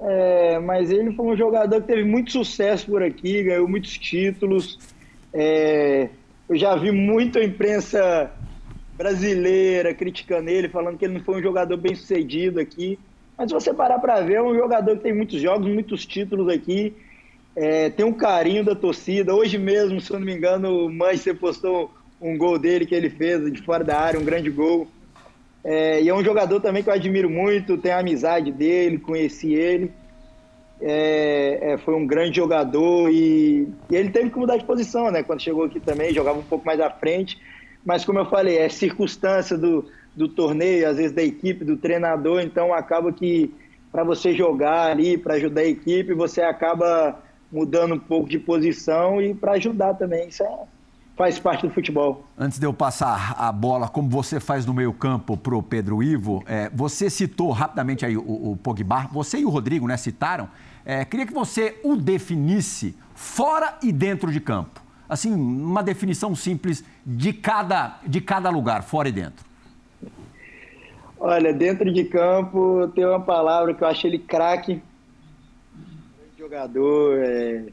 É, 0.00 0.58
mas 0.58 0.90
ele 0.90 1.12
foi 1.12 1.26
um 1.26 1.36
jogador 1.36 1.80
que 1.80 1.86
teve 1.86 2.04
muito 2.04 2.32
sucesso 2.32 2.86
por 2.86 3.02
aqui, 3.02 3.44
ganhou 3.44 3.68
muitos 3.68 3.96
títulos. 3.98 4.78
É, 5.32 6.08
eu 6.48 6.56
já 6.56 6.74
vi 6.74 6.90
muito 6.90 7.38
a 7.38 7.44
imprensa 7.44 8.30
brasileira 9.02 9.92
criticando 9.92 10.48
ele, 10.48 10.68
falando 10.68 10.96
que 10.96 11.04
ele 11.04 11.14
não 11.14 11.24
foi 11.24 11.40
um 11.40 11.42
jogador 11.42 11.76
bem 11.76 11.94
sucedido 11.94 12.60
aqui. 12.60 12.98
Mas 13.36 13.50
se 13.50 13.54
você 13.54 13.74
parar 13.74 13.98
para 13.98 14.20
ver, 14.20 14.34
é 14.34 14.42
um 14.42 14.54
jogador 14.54 14.96
que 14.96 15.02
tem 15.02 15.12
muitos 15.12 15.40
jogos, 15.40 15.66
muitos 15.66 16.06
títulos 16.06 16.48
aqui. 16.48 16.94
é, 17.56 17.90
tem 17.90 18.06
um 18.06 18.12
carinho 18.12 18.64
da 18.64 18.74
torcida. 18.74 19.34
Hoje 19.34 19.58
mesmo, 19.58 20.00
se 20.00 20.12
eu 20.12 20.18
não 20.20 20.26
me 20.26 20.34
engano, 20.34 20.86
o 20.86 20.92
Manchester 20.92 21.36
postou 21.36 21.90
um 22.20 22.38
gol 22.38 22.58
dele 22.58 22.86
que 22.86 22.94
ele 22.94 23.10
fez 23.10 23.52
de 23.52 23.60
fora 23.62 23.82
da 23.82 23.98
área, 23.98 24.20
um 24.20 24.24
grande 24.24 24.48
gol. 24.48 24.86
É, 25.64 26.00
e 26.00 26.08
é 26.08 26.14
um 26.14 26.24
jogador 26.24 26.60
também 26.60 26.82
que 26.82 26.88
eu 26.88 26.94
admiro 26.94 27.28
muito, 27.28 27.76
tenho 27.78 27.96
a 27.96 27.98
amizade 27.98 28.52
dele, 28.52 28.98
conheci 28.98 29.52
ele. 29.52 29.90
É, 30.80 31.72
é, 31.72 31.78
foi 31.78 31.94
um 31.94 32.06
grande 32.06 32.36
jogador 32.36 33.08
e, 33.10 33.68
e, 33.90 33.94
ele 33.94 34.10
teve 34.10 34.30
que 34.30 34.38
mudar 34.38 34.56
de 34.56 34.64
posição, 34.64 35.10
né? 35.10 35.22
Quando 35.22 35.42
chegou 35.42 35.64
aqui 35.64 35.78
também, 35.78 36.12
jogava 36.12 36.38
um 36.38 36.44
pouco 36.44 36.64
mais 36.64 36.80
à 36.80 36.90
frente. 36.90 37.38
Mas 37.84 38.04
como 38.04 38.18
eu 38.18 38.26
falei, 38.26 38.58
é 38.58 38.68
circunstância 38.68 39.58
do, 39.58 39.84
do 40.14 40.28
torneio, 40.28 40.88
às 40.88 40.96
vezes 40.96 41.12
da 41.12 41.22
equipe, 41.22 41.64
do 41.64 41.76
treinador, 41.76 42.40
então 42.40 42.72
acaba 42.72 43.12
que 43.12 43.52
para 43.90 44.04
você 44.04 44.34
jogar 44.34 44.90
ali, 44.90 45.18
para 45.18 45.34
ajudar 45.34 45.60
a 45.60 45.66
equipe, 45.66 46.14
você 46.14 46.40
acaba 46.40 47.20
mudando 47.52 47.94
um 47.94 47.98
pouco 47.98 48.28
de 48.28 48.38
posição 48.38 49.20
e 49.20 49.34
para 49.34 49.52
ajudar 49.52 49.94
também. 49.94 50.28
Isso 50.28 50.42
é, 50.42 50.58
faz 51.14 51.38
parte 51.38 51.66
do 51.66 51.74
futebol. 51.74 52.24
Antes 52.38 52.58
de 52.58 52.64
eu 52.64 52.72
passar 52.72 53.34
a 53.38 53.52
bola, 53.52 53.88
como 53.88 54.08
você 54.08 54.40
faz 54.40 54.64
no 54.64 54.72
meio-campo 54.72 55.36
para 55.36 55.54
o 55.54 55.62
Pedro 55.62 56.02
Ivo, 56.02 56.42
é, 56.46 56.70
você 56.74 57.10
citou 57.10 57.50
rapidamente 57.50 58.06
aí 58.06 58.16
o, 58.16 58.52
o 58.52 58.56
Pogba, 58.56 59.08
você 59.12 59.38
e 59.38 59.44
o 59.44 59.50
Rodrigo 59.50 59.86
né, 59.86 59.98
citaram. 59.98 60.48
É, 60.84 61.04
queria 61.04 61.26
que 61.26 61.34
você 61.34 61.78
o 61.84 61.96
definisse 61.96 62.96
fora 63.14 63.76
e 63.82 63.92
dentro 63.92 64.32
de 64.32 64.40
campo. 64.40 64.80
Assim, 65.08 65.32
uma 65.32 65.82
definição 65.82 66.34
simples 66.34 66.84
de 67.04 67.32
cada, 67.32 67.98
de 68.06 68.20
cada 68.20 68.48
lugar, 68.50 68.82
fora 68.82 69.08
e 69.08 69.12
dentro. 69.12 69.44
Olha, 71.18 71.52
dentro 71.52 71.92
de 71.92 72.04
campo 72.04 72.88
tem 72.94 73.06
uma 73.06 73.20
palavra 73.20 73.72
que 73.74 73.84
eu 73.84 73.88
acho 73.88 74.06
ele 74.06 74.18
craque. 74.18 74.82
Jogador, 76.36 77.18
é, 77.18 77.66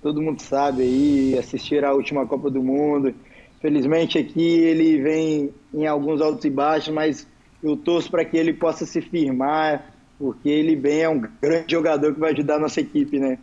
todo 0.00 0.22
mundo 0.22 0.40
sabe 0.40 0.82
aí, 0.82 1.38
assistir 1.38 1.84
a 1.84 1.92
última 1.92 2.24
Copa 2.26 2.48
do 2.48 2.62
Mundo. 2.62 3.12
Felizmente 3.60 4.16
aqui 4.16 4.60
ele 4.60 5.02
vem 5.02 5.50
em 5.74 5.86
alguns 5.86 6.20
altos 6.20 6.44
e 6.44 6.50
baixos, 6.50 6.94
mas 6.94 7.26
eu 7.62 7.76
torço 7.76 8.08
para 8.10 8.24
que 8.24 8.36
ele 8.36 8.52
possa 8.52 8.86
se 8.86 9.00
firmar, 9.00 9.92
porque 10.16 10.48
ele 10.48 10.76
bem 10.76 11.00
é 11.00 11.08
um 11.08 11.20
grande 11.42 11.72
jogador 11.72 12.14
que 12.14 12.20
vai 12.20 12.32
ajudar 12.32 12.56
a 12.56 12.60
nossa 12.60 12.80
equipe, 12.80 13.18
né? 13.18 13.38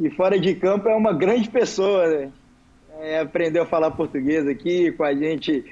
E 0.00 0.08
fora 0.08 0.40
de 0.40 0.54
campo 0.54 0.88
é 0.88 0.96
uma 0.96 1.12
grande 1.12 1.50
pessoa, 1.50 2.08
né? 2.08 2.32
É, 3.00 3.20
aprendeu 3.20 3.62
a 3.62 3.66
falar 3.66 3.90
português 3.90 4.48
aqui 4.48 4.90
com 4.92 5.04
a 5.04 5.14
gente 5.14 5.64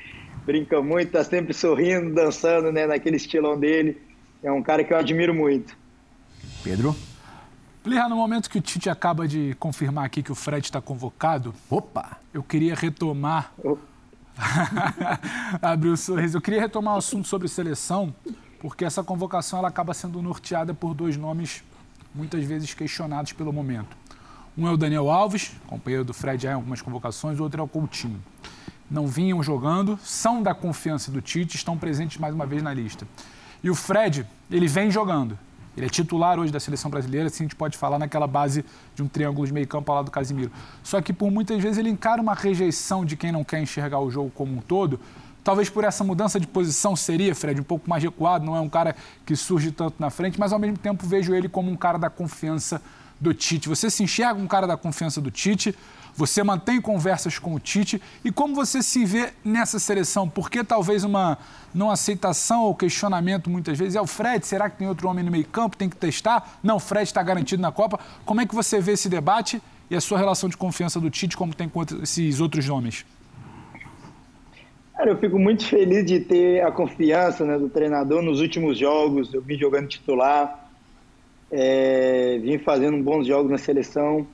brinca 0.44 0.80
muito, 0.80 1.12
tá 1.12 1.22
sempre 1.22 1.52
sorrindo, 1.52 2.14
dançando, 2.14 2.72
né, 2.72 2.86
naquele 2.86 3.16
estilão 3.16 3.58
dele. 3.58 4.00
É 4.42 4.50
um 4.50 4.62
cara 4.62 4.82
que 4.82 4.92
eu 4.92 4.96
admiro 4.96 5.34
muito. 5.34 5.76
Pedro? 6.62 6.96
Plirra, 7.82 8.08
no 8.08 8.16
momento 8.16 8.48
que 8.48 8.58
o 8.58 8.60
Tite 8.60 8.88
acaba 8.88 9.28
de 9.28 9.54
confirmar 9.58 10.04
aqui 10.04 10.22
que 10.22 10.32
o 10.32 10.34
Fred 10.34 10.64
está 10.64 10.80
convocado, 10.80 11.54
opa, 11.70 12.18
eu 12.32 12.42
queria 12.42 12.74
retomar. 12.74 13.52
Abriu 15.60 15.92
o 15.92 15.96
sorriso. 15.96 16.38
Eu 16.38 16.40
queria 16.40 16.60
retomar 16.60 16.94
o 16.94 16.98
assunto 16.98 17.28
sobre 17.28 17.48
seleção, 17.48 18.14
porque 18.58 18.84
essa 18.84 19.02
convocação 19.02 19.58
ela 19.58 19.68
acaba 19.68 19.92
sendo 19.92 20.22
norteada 20.22 20.72
por 20.72 20.94
dois 20.94 21.16
nomes 21.16 21.62
muitas 22.14 22.42
vezes 22.44 22.72
questionados 22.74 23.32
pelo 23.32 23.52
momento. 23.52 23.96
Um 24.58 24.66
é 24.66 24.72
o 24.72 24.76
Daniel 24.76 25.08
Alves, 25.08 25.52
companheiro 25.68 26.04
do 26.04 26.12
Fred 26.12 26.42
já 26.42 26.50
em 26.50 26.54
algumas 26.54 26.82
convocações, 26.82 27.38
o 27.38 27.44
outro 27.44 27.60
é 27.60 27.64
o 27.64 27.68
Coutinho 27.68 28.20
não 28.90 29.06
vinham 29.06 29.42
jogando, 29.42 29.98
são 30.02 30.42
da 30.42 30.54
confiança 30.54 31.10
do 31.10 31.20
Tite, 31.20 31.56
estão 31.56 31.76
presentes 31.76 32.18
mais 32.18 32.34
uma 32.34 32.46
vez 32.46 32.62
na 32.62 32.72
lista. 32.72 33.06
E 33.62 33.68
o 33.68 33.74
Fred, 33.74 34.26
ele 34.50 34.66
vem 34.66 34.90
jogando. 34.90 35.38
Ele 35.76 35.86
é 35.86 35.88
titular 35.88 36.40
hoje 36.40 36.50
da 36.50 36.58
seleção 36.58 36.90
brasileira, 36.90 37.28
assim 37.28 37.44
a 37.44 37.46
gente 37.46 37.54
pode 37.54 37.76
falar 37.76 37.98
naquela 37.98 38.26
base 38.26 38.64
de 38.96 39.02
um 39.02 39.06
triângulo 39.06 39.46
de 39.46 39.52
meio 39.52 39.68
campo 39.68 39.92
ao 39.92 39.96
lado 39.96 40.06
do 40.06 40.10
Casimiro. 40.10 40.50
Só 40.82 41.00
que 41.00 41.12
por 41.12 41.30
muitas 41.30 41.62
vezes 41.62 41.78
ele 41.78 41.88
encara 41.88 42.20
uma 42.20 42.34
rejeição 42.34 43.04
de 43.04 43.16
quem 43.16 43.30
não 43.30 43.44
quer 43.44 43.60
enxergar 43.60 44.00
o 44.00 44.10
jogo 44.10 44.30
como 44.34 44.56
um 44.56 44.60
todo. 44.60 44.98
Talvez 45.44 45.70
por 45.70 45.84
essa 45.84 46.02
mudança 46.02 46.40
de 46.40 46.46
posição 46.46 46.96
seria, 46.96 47.34
Fred, 47.34 47.60
um 47.60 47.64
pouco 47.64 47.88
mais 47.88 48.02
recuado, 48.02 48.44
não 48.44 48.56
é 48.56 48.60
um 48.60 48.68
cara 48.68 48.96
que 49.24 49.36
surge 49.36 49.70
tanto 49.70 49.96
na 50.00 50.10
frente, 50.10 50.38
mas 50.38 50.52
ao 50.52 50.58
mesmo 50.58 50.78
tempo 50.78 51.06
vejo 51.06 51.32
ele 51.32 51.48
como 51.48 51.70
um 51.70 51.76
cara 51.76 51.96
da 51.96 52.10
confiança 52.10 52.82
do 53.20 53.34
Tite. 53.34 53.68
Você 53.68 53.90
se 53.90 54.02
enxerga 54.02 54.40
um 54.40 54.46
cara 54.46 54.66
da 54.66 54.76
confiança 54.76 55.20
do 55.20 55.30
Tite? 55.30 55.74
Você 56.14 56.42
mantém 56.42 56.80
conversas 56.80 57.38
com 57.38 57.54
o 57.54 57.60
Tite 57.60 58.02
e 58.24 58.32
como 58.32 58.54
você 58.54 58.82
se 58.82 59.04
vê 59.04 59.32
nessa 59.44 59.78
seleção? 59.78 60.28
Porque 60.28 60.64
talvez 60.64 61.04
uma 61.04 61.38
não 61.72 61.90
aceitação 61.90 62.62
ou 62.62 62.74
questionamento 62.74 63.48
muitas 63.48 63.78
vezes 63.78 63.94
é 63.94 64.00
o 64.00 64.06
Fred, 64.06 64.44
será 64.44 64.68
que 64.68 64.78
tem 64.78 64.88
outro 64.88 65.08
homem 65.08 65.24
no 65.24 65.30
meio-campo? 65.30 65.76
Tem 65.76 65.88
que 65.88 65.96
testar? 65.96 66.58
Não, 66.62 66.76
o 66.76 66.80
Fred 66.80 67.04
está 67.04 67.22
garantido 67.22 67.62
na 67.62 67.70
Copa. 67.70 68.00
Como 68.24 68.40
é 68.40 68.46
que 68.46 68.54
você 68.54 68.80
vê 68.80 68.92
esse 68.92 69.08
debate 69.08 69.62
e 69.88 69.94
a 69.94 70.00
sua 70.00 70.18
relação 70.18 70.48
de 70.48 70.56
confiança 70.56 70.98
do 70.98 71.08
Tite 71.08 71.36
como 71.36 71.54
tem 71.54 71.68
com 71.68 71.84
esses 72.02 72.40
outros 72.40 72.66
nomes? 72.66 73.06
Cara, 74.96 75.10
eu 75.10 75.18
fico 75.18 75.38
muito 75.38 75.64
feliz 75.64 76.04
de 76.04 76.18
ter 76.18 76.60
a 76.64 76.72
confiança 76.72 77.44
né, 77.44 77.56
do 77.56 77.68
treinador 77.68 78.20
nos 78.20 78.40
últimos 78.40 78.76
jogos. 78.76 79.32
Eu 79.32 79.40
vim 79.40 79.56
jogando 79.56 79.86
titular, 79.86 80.67
é, 81.50 82.38
vim 82.38 82.58
fazendo 82.58 83.02
bons 83.02 83.26
jogos 83.26 83.50
na 83.50 83.58
seleção. 83.58 84.26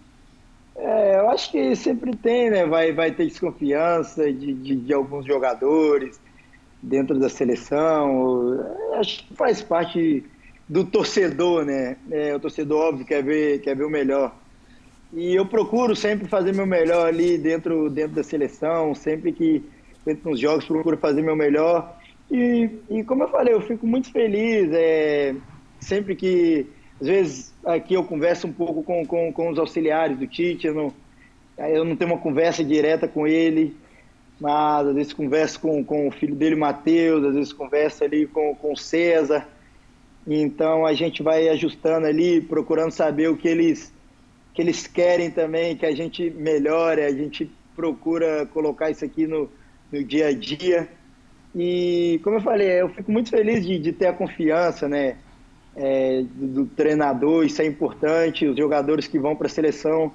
É, 0.77 1.19
eu 1.19 1.31
acho 1.31 1.51
que 1.53 1.75
sempre 1.77 2.17
tem, 2.17 2.51
né? 2.51 2.67
Vai, 2.67 2.93
vai 2.93 3.13
ter 3.13 3.27
desconfiança 3.27 4.33
de, 4.33 4.53
de, 4.53 4.77
de 4.77 4.93
alguns 4.93 5.25
jogadores 5.25 6.21
dentro 6.83 7.19
da 7.19 7.29
seleção. 7.29 8.61
Acho 8.95 9.27
que 9.27 9.35
faz 9.35 9.63
parte 9.63 10.25
do 10.69 10.85
torcedor, 10.85 11.65
né? 11.65 11.97
É, 12.11 12.35
o 12.35 12.41
torcedor, 12.41 12.89
óbvio, 12.89 13.07
quer 13.07 13.23
ver, 13.23 13.61
quer 13.61 13.77
ver 13.77 13.85
o 13.85 13.91
melhor. 13.91 14.35
E 15.13 15.35
eu 15.35 15.47
procuro 15.47 15.95
sempre 15.95 16.27
fazer 16.27 16.53
meu 16.53 16.67
melhor 16.67 17.07
ali 17.07 17.39
dentro, 17.39 17.89
dentro 17.89 18.17
da 18.17 18.25
seleção, 18.25 18.95
sempre 18.95 19.33
que 19.33 19.63
entro 20.05 20.31
nos 20.31 20.41
jogos, 20.41 20.65
procuro 20.65 20.97
fazer 20.97 21.23
meu 21.23 21.37
melhor. 21.37 21.97
E, 22.31 22.69
e 22.91 23.05
como 23.05 23.23
eu 23.23 23.29
falei, 23.29 23.55
eu 23.55 23.61
fico 23.61 23.87
muito 23.87 24.11
feliz 24.11 24.69
é, 24.73 25.35
sempre 25.79 26.17
que 26.17 26.67
às 27.01 27.07
vezes 27.07 27.55
aqui 27.65 27.95
eu 27.95 28.05
converso 28.05 28.47
um 28.47 28.53
pouco 28.53 28.83
com, 28.83 29.05
com, 29.05 29.33
com 29.33 29.51
os 29.51 29.59
auxiliares 29.59 30.19
do 30.19 30.27
Tite, 30.27 30.67
eu 30.67 30.75
não, 30.75 30.93
eu 31.59 31.85
não 31.85 31.97
tenho 31.97 32.13
uma 32.13 32.21
conversa 32.21 32.65
direta 32.65 33.09
com 33.09 33.27
ele, 33.27 33.77
mas 34.41 34.87
às 34.87 34.95
vezes 34.95 35.13
converso 35.13 35.61
com, 35.61 35.85
com 35.85 36.09
o 36.09 36.11
filho 36.11 36.35
dele, 36.35 36.55
Matheus, 36.55 37.25
às 37.25 37.35
vezes 37.35 37.53
converso 37.53 38.05
ali 38.05 38.27
com, 38.27 38.55
com 38.55 38.73
o 38.73 38.77
César. 38.77 39.47
Então 40.27 40.87
a 40.87 40.95
gente 40.95 41.23
vai 41.23 41.49
ajustando 41.49 42.07
ali, 42.07 42.41
procurando 42.41 42.91
saber 42.91 43.29
o 43.29 43.37
que 43.37 43.49
eles, 43.49 43.93
que 44.55 44.63
eles 44.63 44.87
querem 44.87 45.31
também, 45.31 45.77
que 45.77 45.85
a 45.85 45.95
gente 45.95 46.31
melhore, 46.31 47.03
a 47.03 47.11
gente 47.11 47.51
procura 47.75 48.47
colocar 48.47 48.91
isso 48.91 49.05
aqui 49.05 49.27
no, 49.27 49.51
no 49.93 50.03
dia 50.03 50.29
a 50.29 50.33
dia. 50.33 50.89
E 51.55 52.21
como 52.25 52.37
eu 52.37 52.41
falei, 52.41 52.81
eu 52.81 52.89
fico 52.89 53.13
muito 53.13 53.31
feliz 53.31 53.65
de, 53.67 53.79
de 53.79 53.93
ter 53.93 54.07
a 54.07 54.13
confiança, 54.13 54.89
né? 54.89 55.17
É, 55.77 56.25
do, 56.35 56.67
treinador, 56.67 57.45
isso 57.45 57.61
é 57.61 57.67
importante. 57.67 58.47
Os 58.47 58.57
jogadores 58.57 59.07
que 59.07 59.19
vão 59.19 59.35
para 59.35 59.47
a 59.47 59.51
seleção 59.51 60.13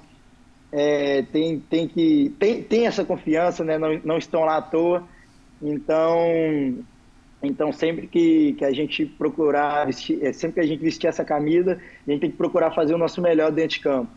é, 0.72 1.22
tem, 1.22 1.60
tem, 1.60 1.88
que, 1.88 2.34
tem, 2.38 2.62
tem 2.62 2.86
essa 2.86 3.04
confiança, 3.04 3.64
né? 3.64 3.78
não, 3.78 4.00
não 4.04 4.18
estão 4.18 4.44
lá 4.44 4.56
à 4.56 4.62
toa. 4.62 5.04
Então, 5.62 6.78
então 7.42 7.72
sempre 7.72 8.06
que, 8.06 8.54
que 8.54 8.64
a 8.64 8.72
gente 8.72 9.04
procurar 9.04 9.84
vestir, 9.86 10.24
é, 10.24 10.32
sempre 10.32 10.54
que 10.54 10.60
a 10.60 10.66
gente 10.66 10.82
vestir 10.82 11.06
essa 11.06 11.24
camisa, 11.24 11.72
a 12.06 12.10
gente 12.10 12.20
tem 12.20 12.30
que 12.30 12.36
procurar 12.36 12.70
fazer 12.70 12.94
o 12.94 12.98
nosso 12.98 13.20
melhor 13.20 13.52
dentro 13.52 13.76
de 13.76 13.80
campo. 13.80 14.10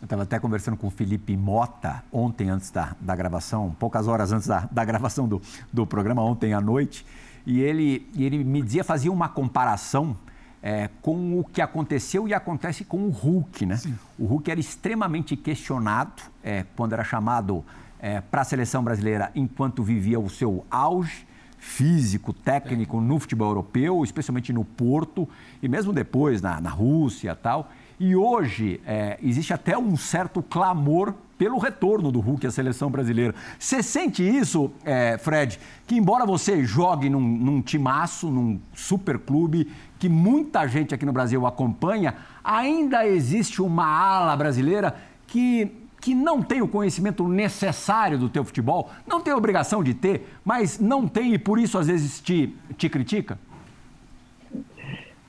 Eu 0.00 0.06
estava 0.06 0.22
até 0.24 0.40
conversando 0.40 0.76
com 0.76 0.88
o 0.88 0.90
Felipe 0.90 1.36
Mota 1.36 2.02
ontem, 2.10 2.48
antes 2.48 2.72
da, 2.72 2.96
da 3.00 3.14
gravação, 3.14 3.76
poucas 3.78 4.08
horas 4.08 4.32
antes 4.32 4.48
da, 4.48 4.68
da 4.68 4.84
gravação 4.84 5.28
do, 5.28 5.40
do 5.72 5.86
programa, 5.86 6.24
ontem 6.24 6.52
à 6.52 6.60
noite, 6.60 7.06
e 7.46 7.60
ele, 7.60 8.08
e 8.12 8.24
ele 8.24 8.42
me 8.42 8.60
dizia, 8.62 8.82
fazia 8.82 9.12
uma 9.12 9.28
comparação 9.28 10.16
é, 10.62 10.88
com 11.00 11.40
o 11.40 11.44
que 11.44 11.60
aconteceu 11.60 12.28
e 12.28 12.32
acontece 12.32 12.84
com 12.84 12.98
o 12.98 13.10
Hulk, 13.10 13.66
né? 13.66 13.76
Sim. 13.76 13.94
O 14.18 14.26
Hulk 14.26 14.50
era 14.50 14.60
extremamente 14.60 15.36
questionado 15.36 16.22
é, 16.42 16.64
quando 16.76 16.92
era 16.92 17.02
chamado 17.02 17.64
é, 17.98 18.20
para 18.20 18.42
a 18.42 18.44
seleção 18.44 18.82
brasileira 18.82 19.30
enquanto 19.34 19.82
vivia 19.82 20.20
o 20.20 20.30
seu 20.30 20.64
auge 20.70 21.26
físico, 21.58 22.32
técnico 22.32 23.00
no 23.00 23.20
futebol 23.20 23.48
europeu, 23.48 24.02
especialmente 24.02 24.52
no 24.52 24.64
Porto 24.64 25.28
e 25.62 25.68
mesmo 25.68 25.92
depois 25.92 26.42
na, 26.42 26.60
na 26.60 26.70
Rússia 26.70 27.34
tal. 27.36 27.70
E 28.00 28.16
hoje 28.16 28.80
é, 28.84 29.16
existe 29.22 29.52
até 29.52 29.78
um 29.78 29.96
certo 29.96 30.42
clamor 30.42 31.14
pelo 31.38 31.58
retorno 31.58 32.10
do 32.10 32.18
Hulk 32.20 32.46
à 32.46 32.50
seleção 32.50 32.90
brasileira. 32.90 33.34
Você 33.58 33.82
sente 33.82 34.22
isso, 34.22 34.72
é, 34.84 35.16
Fred? 35.18 35.58
Que 35.86 35.96
embora 35.96 36.26
você 36.26 36.64
jogue 36.64 37.08
num, 37.08 37.20
num 37.20 37.62
timaço, 37.62 38.28
num 38.28 38.60
super 38.74 39.18
clube, 39.18 39.70
que 40.02 40.08
muita 40.08 40.66
gente 40.66 40.92
aqui 40.92 41.06
no 41.06 41.12
Brasil 41.12 41.46
acompanha, 41.46 42.16
ainda 42.42 43.06
existe 43.06 43.62
uma 43.62 43.86
ala 43.86 44.36
brasileira 44.36 44.96
que 45.28 45.70
que 46.00 46.12
não 46.12 46.42
tem 46.42 46.60
o 46.60 46.66
conhecimento 46.66 47.28
necessário 47.28 48.18
do 48.18 48.28
teu 48.28 48.42
futebol, 48.42 48.90
não 49.06 49.20
tem 49.20 49.32
obrigação 49.32 49.84
de 49.84 49.94
ter, 49.94 50.26
mas 50.44 50.80
não 50.80 51.06
tem 51.06 51.32
e 51.34 51.38
por 51.38 51.60
isso 51.60 51.78
às 51.78 51.86
vezes 51.86 52.20
te, 52.20 52.52
te 52.76 52.88
critica? 52.88 53.38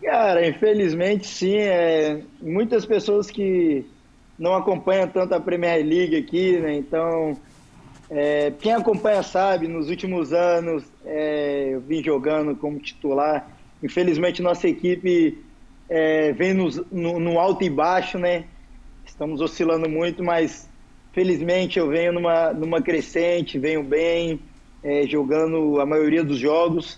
Cara, 0.01 0.48
infelizmente 0.48 1.27
sim. 1.27 1.58
É, 1.58 2.22
muitas 2.42 2.84
pessoas 2.84 3.30
que, 3.30 3.86
não 4.39 4.56
acompanha 4.56 5.06
tanto 5.06 5.36
a 5.36 5.39
Premier 5.39 5.86
League 5.86 6.15
aqui, 6.15 6.58
né? 6.58 6.75
Então, 6.75 7.38
é, 8.10 8.51
quem 8.60 8.74
acompanha 8.74 9.22
sabe, 9.22 9.68
nos 9.68 9.92
últimos 9.92 10.34
anos 10.34 10.84
é, 11.06 11.70
eu 11.74 11.82
vim 11.82 12.03
jogando 12.03 12.56
como 12.56 12.80
titular. 12.80 13.48
Infelizmente, 13.84 14.42
nossa 14.42 14.66
equipe 14.68 15.38
é, 15.90 16.32
vem 16.32 16.54
nos, 16.54 16.82
no, 16.90 17.20
no, 17.20 17.38
alto 17.38 17.66
e 17.66 17.70
baixo, 17.70 18.18
né? 18.18 18.46
Estamos 19.06 19.42
oscilando 19.42 19.90
muito, 19.90 20.24
mas 20.24 20.70
felizmente 21.12 21.78
eu 21.78 21.90
venho 21.90 22.13
numa, 22.13 22.54
numa 22.54 22.82
crescente, 22.82 23.60
venho 23.60 23.84
bem, 23.84 24.40
é, 24.82 25.06
jogando 25.06 25.82
a 25.82 25.86
maioria 25.86 26.24
dos 26.24 26.38
jogos. 26.38 26.98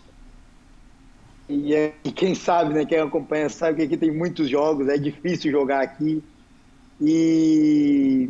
E, 1.50 1.74
é, 1.74 1.94
e, 2.04 2.12
quem 2.12 2.36
sabe, 2.36 2.74
né, 2.74 2.86
quem 2.86 3.00
acompanha 3.00 3.50
sabe 3.50 3.78
que 3.78 3.84
aqui 3.84 3.98
tem 3.98 4.12
muitos 4.12 4.48
jogos, 4.48 4.88
é 4.88 4.98
difícil 4.98 5.52
jogar 5.52 5.82
aqui. 5.82 6.24
E, 7.02 8.30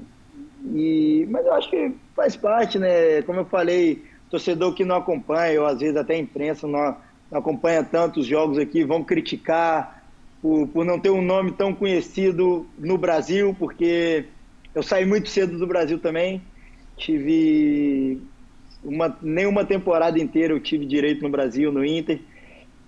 e, 0.74 1.28
mas 1.30 1.46
eu 1.46 1.54
acho 1.54 1.70
que 1.70 1.94
faz 2.16 2.38
parte, 2.38 2.80
né? 2.80 3.22
Como 3.24 3.42
eu 3.42 3.46
falei, 3.46 4.02
torcedor 4.30 4.74
que 4.74 4.86
não 4.86 4.96
acompanha, 4.96 5.60
ou 5.60 5.68
às 5.68 5.80
vezes 5.80 5.98
até 5.98 6.16
a 6.16 6.20
imprensa 6.20 6.66
não, 6.66 6.96
não 7.32 7.40
acompanha 7.40 7.84
tantos 7.84 8.26
jogos 8.26 8.58
aqui, 8.58 8.84
vão 8.84 9.04
criticar 9.04 10.04
por, 10.42 10.68
por 10.68 10.86
não 10.86 11.00
ter 11.00 11.10
um 11.10 11.22
nome 11.22 11.52
tão 11.52 11.74
conhecido 11.74 12.68
no 12.78 12.98
Brasil, 12.98 13.56
porque 13.58 14.26
eu 14.74 14.84
saí 14.84 15.06
muito 15.06 15.30
cedo 15.30 15.58
do 15.58 15.66
Brasil 15.66 16.00
também. 16.00 16.42
Tive 16.98 18.22
uma, 18.84 19.18
nem 19.22 19.46
uma 19.46 19.66
temporada 19.66 20.20
inteira 20.20 20.54
eu 20.54 20.60
tive 20.60 20.86
direito 20.86 21.24
no 21.24 21.30
Brasil, 21.30 21.72
no 21.72 21.84
Inter, 21.84 22.20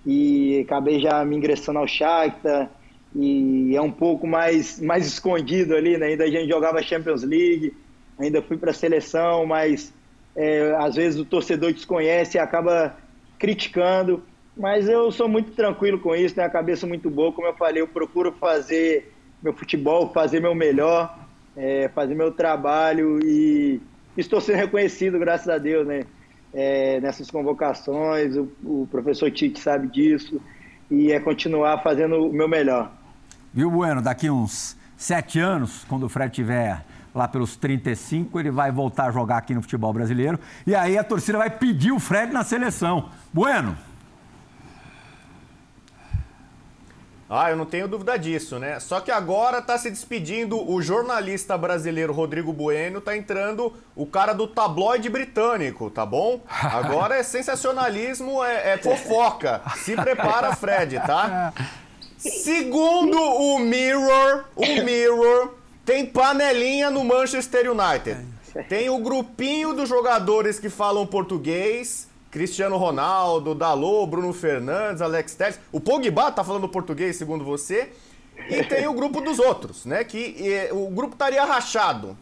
e 0.05 0.59
acabei 0.61 0.99
já 0.99 1.25
me 1.25 1.35
ingressando 1.35 1.79
ao 1.79 1.87
Shakhtar, 1.87 2.69
e 3.15 3.75
é 3.75 3.81
um 3.81 3.91
pouco 3.91 4.27
mais, 4.27 4.79
mais 4.79 5.07
escondido 5.07 5.75
ali, 5.75 5.97
né? 5.97 6.07
Ainda 6.07 6.25
a 6.25 6.29
gente 6.29 6.47
jogava 6.47 6.83
Champions 6.83 7.23
League, 7.23 7.73
ainda 8.19 8.41
fui 8.41 8.57
para 8.57 8.71
a 8.71 8.73
seleção, 8.73 9.45
mas 9.45 9.93
é, 10.35 10.75
às 10.77 10.95
vezes 10.95 11.19
o 11.19 11.25
torcedor 11.25 11.73
desconhece 11.73 12.37
e 12.37 12.39
acaba 12.39 12.95
criticando. 13.37 14.23
Mas 14.55 14.89
eu 14.89 15.11
sou 15.11 15.27
muito 15.27 15.51
tranquilo 15.51 15.99
com 15.99 16.15
isso, 16.15 16.33
tenho 16.33 16.47
a 16.47 16.49
cabeça 16.49 16.87
muito 16.87 17.09
boa. 17.09 17.31
Como 17.31 17.47
eu 17.47 17.53
falei, 17.53 17.81
eu 17.81 17.87
procuro 17.87 18.31
fazer 18.31 19.13
meu 19.41 19.53
futebol, 19.53 20.11
fazer 20.11 20.39
meu 20.39 20.55
melhor, 20.55 21.17
é, 21.55 21.89
fazer 21.89 22.15
meu 22.15 22.31
trabalho 22.31 23.19
e 23.23 23.79
estou 24.17 24.41
sendo 24.41 24.57
reconhecido, 24.57 25.19
graças 25.19 25.47
a 25.47 25.57
Deus, 25.57 25.87
né? 25.87 26.05
É, 26.53 26.99
nessas 27.01 27.29
convocações, 27.29 28.35
o, 28.35 28.49
o 28.63 28.87
professor 28.89 29.29
Tite 29.29 29.59
sabe 29.59 29.87
disso 29.89 30.41
e 30.89 31.11
é 31.11 31.19
continuar 31.19 31.83
fazendo 31.83 32.27
o 32.27 32.33
meu 32.33 32.47
melhor. 32.47 32.91
Viu, 33.53 33.69
Bueno? 33.69 34.01
Daqui 34.01 34.29
uns 34.29 34.77
sete 34.95 35.39
anos, 35.39 35.83
quando 35.87 36.03
o 36.03 36.09
Fred 36.09 36.33
tiver 36.33 36.83
lá 37.17 37.27
pelos 37.27 37.55
35, 37.55 38.39
ele 38.39 38.51
vai 38.51 38.71
voltar 38.71 39.05
a 39.05 39.11
jogar 39.11 39.37
aqui 39.37 39.53
no 39.53 39.61
futebol 39.61 39.91
brasileiro. 39.91 40.39
E 40.65 40.75
aí 40.75 40.97
a 40.97 41.03
torcida 41.03 41.37
vai 41.37 41.49
pedir 41.49 41.91
o 41.91 41.99
Fred 41.99 42.31
na 42.31 42.43
seleção. 42.43 43.09
Bueno. 43.33 43.75
Ah, 47.29 47.49
eu 47.49 47.57
não 47.57 47.65
tenho 47.65 47.89
dúvida 47.89 48.17
disso, 48.17 48.57
né? 48.57 48.79
Só 48.79 49.01
que 49.01 49.11
agora 49.11 49.61
tá 49.61 49.77
se 49.77 49.89
despedindo 49.89 50.57
o 50.71 50.81
jornalista 50.81 51.57
brasileiro 51.57 52.13
Rodrigo 52.13 52.53
Bueno, 52.53 53.01
tá 53.01 53.17
entrando 53.17 53.73
o 53.93 54.05
cara 54.05 54.31
do 54.31 54.47
tabloide 54.47 55.09
britânico, 55.09 55.89
tá 55.89 56.05
bom? 56.05 56.39
Agora 56.47 57.17
é 57.17 57.23
sensacionalismo, 57.23 58.41
é, 58.41 58.73
é 58.73 58.77
fofoca. 58.77 59.61
Se 59.75 59.93
prepara, 59.93 60.55
Fred, 60.55 61.01
tá? 61.05 61.51
Segundo 62.17 63.19
o 63.19 63.59
Mirror, 63.59 64.45
o 64.55 64.65
Mirror 64.83 65.56
tem 65.87 66.05
panelinha 66.05 66.91
no 66.91 67.01
Manchester 67.05 67.71
United. 67.71 68.17
Tem 68.67 68.89
o 68.89 68.99
grupinho 68.99 69.73
dos 69.73 69.87
jogadores 69.87 70.59
que 70.59 70.69
falam 70.69 71.07
português. 71.07 72.09
Cristiano 72.29 72.75
Ronaldo, 72.75 73.55
Dalô, 73.55 74.05
Bruno 74.05 74.33
Fernandes, 74.33 75.01
Alex 75.01 75.33
Telles. 75.33 75.57
O 75.71 75.79
Pogba 75.79 76.29
tá 76.29 76.43
falando 76.43 76.67
português, 76.67 77.15
segundo 77.15 77.45
você. 77.45 77.89
E 78.49 78.63
tem 78.65 78.85
o 78.85 78.93
grupo 78.93 79.21
dos 79.21 79.39
outros, 79.39 79.85
né? 79.85 80.03
Que 80.03 80.67
o 80.73 80.89
grupo 80.89 81.13
estaria 81.13 81.45
rachado. 81.45 82.17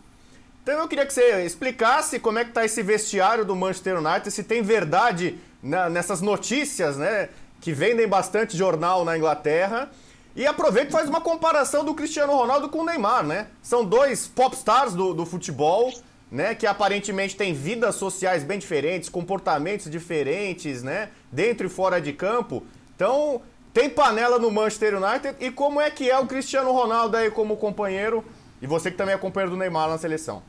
Então 0.62 0.82
eu 0.82 0.88
queria 0.88 1.06
que 1.06 1.14
você 1.14 1.44
explicasse 1.44 2.20
como 2.20 2.38
é 2.38 2.46
que 2.46 2.52
tá 2.52 2.64
esse 2.64 2.84
vestiário 2.84 3.44
do 3.44 3.56
Manchester 3.56 3.98
United, 3.98 4.30
se 4.30 4.44
tem 4.44 4.62
verdade 4.62 5.40
na, 5.62 5.90
nessas 5.90 6.22
notícias, 6.22 6.98
né? 6.98 7.30
Que 7.60 7.74
vendem 7.74 8.08
bastante 8.08 8.56
jornal 8.56 9.04
na 9.04 9.18
Inglaterra. 9.18 9.90
E 10.36 10.46
aproveita 10.46 10.90
e 10.90 10.92
faz 10.92 11.08
uma 11.08 11.22
comparação 11.22 11.86
do 11.86 11.94
Cristiano 11.94 12.36
Ronaldo 12.36 12.68
com 12.68 12.80
o 12.80 12.86
Neymar, 12.86 13.26
né? 13.26 13.48
São 13.62 13.86
dois 13.86 14.28
popstars 14.28 14.94
do, 14.94 15.14
do 15.14 15.26
futebol, 15.26 15.94
né? 16.30 16.54
Que 16.54 16.68
aparentemente 16.68 17.38
têm 17.38 17.54
vidas 17.54 17.96
sociais 17.96 18.44
bem 18.44 18.60
diferentes, 18.60 19.08
comportamentos 19.08 19.90
diferentes, 19.90 20.84
né? 20.84 21.10
Dentro 21.32 21.68
e 21.68 21.70
fora 21.70 22.02
de 22.02 22.12
campo. 22.12 22.64
Então, 22.94 23.42
tem 23.74 23.90
panela 23.90 24.38
no 24.38 24.52
Manchester 24.52 25.02
United. 25.02 25.38
E 25.40 25.50
como 25.50 25.80
é 25.80 25.90
que 25.90 26.12
é 26.12 26.20
o 26.20 26.28
Cristiano 26.28 26.72
Ronaldo 26.74 27.16
aí 27.16 27.32
como 27.32 27.56
companheiro? 27.56 28.24
E 28.62 28.68
você 28.68 28.92
que 28.92 28.98
também 28.98 29.16
é 29.16 29.18
companheiro 29.18 29.52
do 29.52 29.58
Neymar 29.58 29.88
na 29.88 29.98
seleção. 29.98 30.44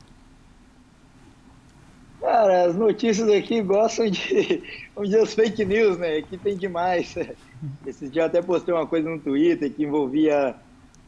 Cara, 2.19 2.65
as 2.65 2.75
notícias 2.75 3.29
aqui 3.29 3.61
gostam 3.61 4.09
de, 4.09 4.63
vamos 4.95 5.09
dizer, 5.09 5.21
os 5.21 5.33
fake 5.33 5.63
news, 5.65 5.97
né? 5.97 6.17
Aqui 6.17 6.37
tem 6.37 6.57
demais. 6.57 7.15
Esses 7.85 8.11
dias 8.11 8.23
eu 8.23 8.25
até 8.25 8.41
postei 8.41 8.73
uma 8.73 8.87
coisa 8.87 9.09
no 9.09 9.19
Twitter 9.19 9.71
que 9.71 9.83
envolvia 9.83 10.55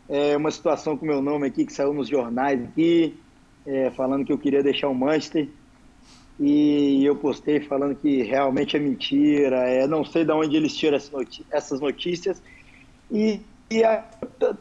é, 0.08 0.38
uma 0.38 0.52
situação 0.52 0.96
com 0.96 1.06
meu 1.06 1.22
nome 1.22 1.48
aqui, 1.48 1.66
que 1.66 1.74
saiu 1.74 1.94
nos 1.94 2.08
jornais 2.08 2.64
aqui, 2.64 3.16
é, 3.66 3.90
falando 3.92 4.26
que 4.26 4.32
eu 4.32 4.38
queria 4.38 4.62
deixar 4.62 4.88
o 4.88 4.96
Manchester. 4.96 5.48
E 6.40 7.04
eu 7.04 7.16
postei 7.18 7.60
falando 7.60 7.96
que 7.96 8.24
realmente 8.24 8.78
é 8.78 8.80
mentira, 8.80 9.58
é, 9.70 9.86
não 9.86 10.06
sei 10.06 10.24
de 10.24 10.32
onde 10.32 10.56
eles 10.56 10.76
tiram 10.76 10.98
essas 11.52 11.82
notícias. 11.82 12.42
E, 13.12 13.42
e 13.70 13.84
a, 13.84 14.06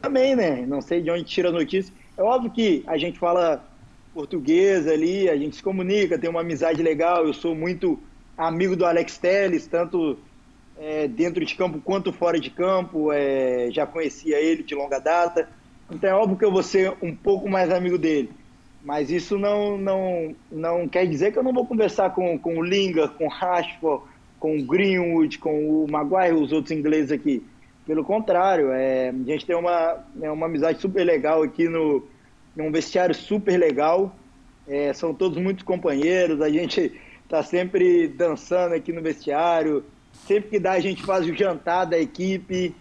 também, 0.01 0.35
né? 0.35 0.67
Não 0.67 0.81
sei 0.81 1.01
de 1.01 1.11
onde 1.11 1.25
tira 1.25 1.51
a 1.51 1.53
notícia. 1.53 1.95
É 2.17 2.23
óbvio 2.23 2.51
que 2.51 2.83
a 2.87 2.99
gente 2.99 3.19
fala 3.19 3.65
português 4.12 4.87
ali, 4.87 5.29
a 5.29 5.37
gente 5.37 5.57
se 5.57 5.62
comunica, 5.62 6.18
tem 6.18 6.31
uma 6.31 6.40
amizade 6.40 6.83
legal. 6.83 7.27
Eu 7.27 7.35
sou 7.35 7.55
muito 7.55 7.99
amigo 8.37 8.77
do 8.77 8.87
Alex 8.87 9.18
Telles, 9.18 9.66
tanto 9.66 10.18
é, 10.79 11.09
dentro 11.09 11.44
de 11.44 11.55
campo 11.55 11.81
quanto 11.81 12.12
fora 12.12 12.38
de 12.38 12.51
campo. 12.51 13.12
É, 13.12 13.68
já 13.71 13.87
conhecia 13.87 14.40
ele 14.40 14.62
de 14.62 14.75
longa 14.75 14.99
data. 14.99 15.49
Então 15.90 16.09
é 16.09 16.14
óbvio 16.14 16.37
que 16.37 16.44
eu 16.44 16.53
vou 16.53 16.62
ser 16.62 16.94
um 17.03 17.14
pouco 17.14 17.49
mais 17.49 17.71
amigo 17.71 17.99
dele. 17.99 18.31
Mas 18.85 19.11
isso 19.11 19.38
não, 19.38 19.77
não, 19.77 20.35
não 20.51 20.88
quer 20.88 21.07
dizer 21.07 21.33
que 21.33 21.38
eu 21.38 21.42
não 21.42 21.53
vou 21.53 21.66
conversar 21.66 22.11
com, 22.14 22.38
com 22.38 22.59
o 22.59 22.62
Linga, 22.62 23.09
com 23.09 23.27
o 23.27 23.29
Rashford, 23.29 24.05
com 24.38 24.57
o 24.57 24.62
Greenwood, 24.62 25.38
com 25.38 25.85
o 25.85 25.90
Maguire, 25.90 26.35
os 26.35 26.53
outros 26.53 26.71
ingleses 26.71 27.11
aqui. 27.11 27.44
Pelo 27.87 28.05
contrário, 28.05 28.71
é, 28.71 29.09
a 29.09 29.12
gente 29.12 29.47
tem 29.47 29.57
uma, 29.57 30.05
é 30.23 30.31
uma 30.31 30.47
amizade 30.47 30.81
super 30.81 31.05
legal 31.05 31.42
aqui 31.42 31.68
no, 31.68 32.07
é 32.59 32.62
um 32.62 32.73
vestiário 32.73 33.14
super 33.14 33.57
legal. 33.57 34.14
É, 34.66 34.92
são 34.92 35.14
todos 35.14 35.38
muito 35.38 35.64
companheiros. 35.64 36.40
A 36.40 36.51
gente 36.51 36.92
está 37.25 37.42
sempre 37.42 38.09
dançando 38.09 38.75
aqui 38.75 38.92
no 38.92 39.01
vestiário. 39.01 39.85
Sempre 40.12 40.51
que 40.51 40.59
dá, 40.59 40.73
a 40.73 40.81
gente 40.81 41.03
faz 41.03 41.27
o 41.27 41.35
jantar 41.35 41.85
da 41.85 41.99
equipe. 41.99 42.75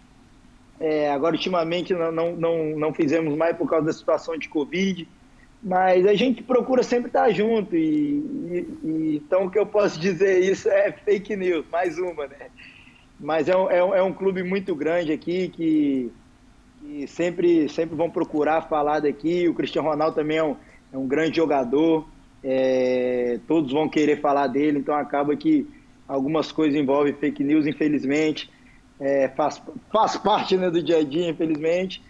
É, 0.80 1.12
agora, 1.12 1.36
ultimamente, 1.36 1.94
não, 1.94 2.12
não, 2.12 2.36
não, 2.36 2.66
não 2.78 2.94
fizemos 2.94 3.36
mais 3.38 3.56
por 3.56 3.70
causa 3.70 3.86
da 3.86 3.94
situação 3.94 4.38
de 4.38 4.50
Covid. 4.50 5.08
Mas 5.62 6.06
a 6.06 6.14
gente 6.14 6.44
procura 6.44 6.84
sempre 6.84 7.08
estar 7.08 7.30
junto. 7.32 7.76
E, 7.76 7.80
e, 7.82 8.68
e, 8.84 9.16
então, 9.18 9.46
o 9.46 9.52
que 9.52 9.60
eu 9.60 9.66
posso 9.66 10.00
dizer 10.00 10.40
isso 10.40 10.70
é 10.70 10.92
fake 10.92 11.36
news, 11.36 11.66
mais 11.72 11.98
uma, 11.98 12.28
né? 12.28 12.48
Mas 13.20 13.48
é 13.48 13.58
um, 13.58 13.70
é 13.70 13.84
um, 13.84 13.96
é 13.96 14.04
um 14.04 14.14
clube 14.14 14.44
muito 14.44 14.76
grande 14.76 15.12
aqui 15.12 15.50
que 15.50 16.12
e 16.88 17.08
sempre, 17.08 17.68
sempre 17.68 17.96
vão 17.96 18.10
procurar 18.10 18.62
falar 18.64 19.02
daqui. 19.02 19.48
O 19.48 19.54
Cristiano 19.54 19.90
Ronaldo 19.90 20.16
também 20.16 20.38
é 20.38 20.44
um, 20.44 20.56
é 20.94 20.98
um 20.98 21.08
grande 21.08 21.36
jogador, 21.36 22.08
é, 22.44 23.40
todos 23.48 23.72
vão 23.72 23.90
querer 23.90 24.22
falar 24.22 24.48
dele, 24.48 24.80
então 24.80 24.96
acaba 24.96 25.36
que 25.36 25.68
algumas 26.08 26.52
coisas 26.52 26.80
envolvem 26.80 27.14
fake 27.14 27.44
news, 27.44 27.68
infelizmente. 27.68 28.50
É, 29.00 29.28
faz, 29.30 29.62
faz 29.92 30.18
parte 30.18 30.58
né, 30.58 30.72
do 30.72 30.82
dia 30.82 31.00
a 31.00 31.04
dia, 31.04 31.30
infelizmente, 31.30 32.02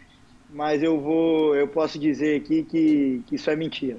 mas 0.50 0.82
eu 0.82 1.02
vou, 1.02 1.56
eu 1.56 1.68
posso 1.68 2.00
dizer 2.00 2.40
aqui 2.40 2.64
que, 2.64 3.22
que 3.26 3.36
isso 3.36 3.50
é 3.50 3.56
mentira. 3.56 3.98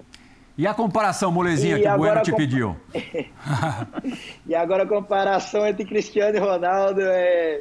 E 0.56 0.66
a 0.66 0.74
comparação, 0.74 1.30
molezinha, 1.30 1.76
e 1.76 1.82
que 1.82 1.88
o 1.88 1.96
Bueno 1.98 2.22
te 2.22 2.34
pediu? 2.34 2.76
e 4.46 4.54
agora 4.54 4.84
a 4.84 4.86
comparação 4.86 5.66
entre 5.66 5.84
Cristiano 5.84 6.36
e 6.36 6.40
Ronaldo 6.40 7.00
é 7.02 7.60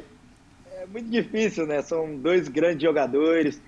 muito 0.90 1.10
difícil, 1.10 1.66
né? 1.66 1.82
São 1.82 2.16
dois 2.16 2.48
grandes 2.48 2.82
jogadores. 2.82 3.60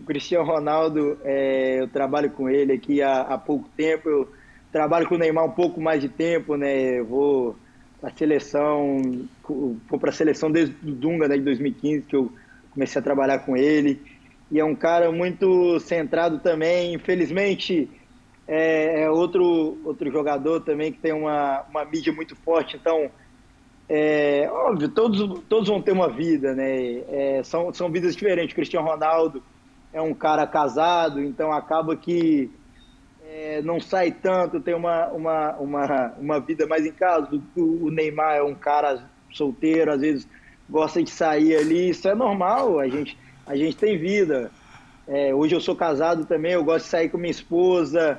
O 0.00 0.04
Cristiano 0.04 0.44
Ronaldo, 0.44 1.18
é, 1.22 1.80
eu 1.80 1.88
trabalho 1.88 2.30
com 2.30 2.48
ele 2.48 2.72
aqui 2.72 3.02
há, 3.02 3.20
há, 3.20 3.38
pouco 3.38 3.68
tempo. 3.76 4.08
Eu 4.08 4.28
trabalho 4.72 5.08
com 5.08 5.14
o 5.14 5.18
Neymar 5.18 5.44
um 5.44 5.50
pouco 5.50 5.80
mais 5.80 6.00
de 6.00 6.08
tempo, 6.08 6.56
né? 6.56 6.98
Eu 6.98 7.06
vou 7.06 7.56
para 8.00 8.10
a 8.10 8.16
seleção, 8.16 9.00
vou 9.46 9.98
para 10.00 10.10
a 10.10 10.12
seleção 10.12 10.50
desde 10.50 10.74
o 10.82 10.92
Dunga, 10.92 11.28
né, 11.28 11.36
de 11.36 11.44
2015, 11.44 12.02
que 12.02 12.16
eu 12.16 12.32
comecei 12.72 12.98
a 12.98 13.04
trabalhar 13.04 13.38
com 13.40 13.56
ele. 13.56 14.00
e 14.50 14.58
é 14.58 14.64
um 14.64 14.74
cara 14.74 15.12
muito 15.12 15.78
centrado 15.80 16.40
também. 16.40 16.94
Infelizmente, 16.94 17.88
é, 18.48 19.02
é 19.02 19.10
outro, 19.10 19.78
outro 19.84 20.10
jogador 20.10 20.60
também 20.62 20.90
que 20.92 20.98
tem 20.98 21.12
uma, 21.12 21.62
uma 21.70 21.84
mídia 21.84 22.12
muito 22.12 22.34
forte, 22.36 22.76
então. 22.76 23.10
É, 23.88 24.48
óbvio, 24.50 24.88
todos, 24.88 25.40
todos 25.48 25.68
vão 25.68 25.82
ter 25.82 25.92
uma 25.92 26.08
vida, 26.08 26.54
né? 26.54 27.02
É, 27.08 27.42
são, 27.44 27.72
são 27.74 27.90
vidas 27.90 28.14
diferentes. 28.14 28.52
O 28.52 28.56
Cristiano 28.56 28.86
Ronaldo 28.86 29.42
é 29.92 30.00
um 30.00 30.14
cara 30.14 30.46
casado, 30.46 31.22
então 31.22 31.52
acaba 31.52 31.96
que 31.96 32.50
é, 33.24 33.60
não 33.62 33.80
sai 33.80 34.10
tanto, 34.10 34.60
tem 34.60 34.74
uma, 34.74 35.08
uma, 35.08 35.56
uma, 35.56 36.14
uma 36.18 36.40
vida 36.40 36.66
mais 36.66 36.86
em 36.86 36.92
casa. 36.92 37.28
O, 37.56 37.86
o 37.86 37.90
Neymar 37.90 38.36
é 38.36 38.42
um 38.42 38.54
cara 38.54 39.04
solteiro, 39.30 39.92
às 39.92 40.00
vezes 40.00 40.28
gosta 40.68 41.02
de 41.02 41.10
sair 41.10 41.56
ali, 41.56 41.90
isso 41.90 42.08
é 42.08 42.14
normal, 42.14 42.78
a 42.78 42.88
gente, 42.88 43.18
a 43.46 43.56
gente 43.56 43.76
tem 43.76 43.98
vida. 43.98 44.50
É, 45.06 45.34
hoje 45.34 45.54
eu 45.54 45.60
sou 45.60 45.74
casado 45.74 46.24
também, 46.24 46.52
eu 46.52 46.64
gosto 46.64 46.84
de 46.84 46.90
sair 46.90 47.08
com 47.08 47.18
minha 47.18 47.30
esposa. 47.30 48.18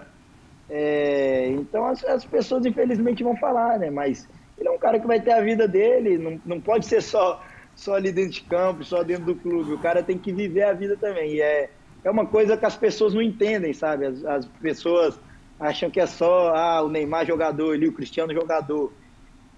É, 0.70 1.48
então 1.50 1.86
as, 1.86 2.04
as, 2.04 2.26
pessoas 2.26 2.66
infelizmente 2.66 3.24
vão 3.24 3.36
falar, 3.38 3.80
né? 3.80 3.90
Mas 3.90 4.28
ele 4.58 4.68
é 4.68 4.72
um 4.72 4.78
cara 4.78 5.00
que 5.00 5.08
vai 5.08 5.20
ter 5.20 5.32
a 5.32 5.42
vida 5.42 5.68
dele, 5.68 6.18
não, 6.18 6.40
não 6.46 6.62
pode 6.62 6.86
ser 6.86 7.02
só, 7.02 7.44
só 7.76 7.96
ali 7.96 8.12
dentro 8.12 8.32
de 8.32 8.42
campo, 8.42 8.84
só 8.84 9.04
dentro 9.04 9.26
do 9.26 9.36
clube. 9.36 9.74
O 9.74 9.80
cara 9.80 10.04
tem 10.04 10.18
que 10.18 10.32
viver 10.32 10.64
a 10.64 10.74
vida 10.74 10.96
também. 10.98 11.36
E 11.36 11.42
é, 11.42 11.70
é 12.04 12.12
uma 12.12 12.26
coisa 12.26 12.58
que 12.58 12.66
as 12.66 12.76
pessoas 12.76 13.14
não 13.14 13.22
entendem, 13.22 13.74
sabe? 13.74 14.06
As, 14.06 14.24
as 14.26 14.46
pessoas 14.46 15.20
acham 15.60 15.90
que 15.90 16.00
é 16.00 16.06
só 16.06 16.54
ah, 16.56 16.82
o 16.82 16.90
Neymar 16.90 17.26
jogador 17.26 17.74
ali, 17.74 17.88
o 17.88 17.94
Cristiano 17.94 18.34
jogador. 18.34 18.92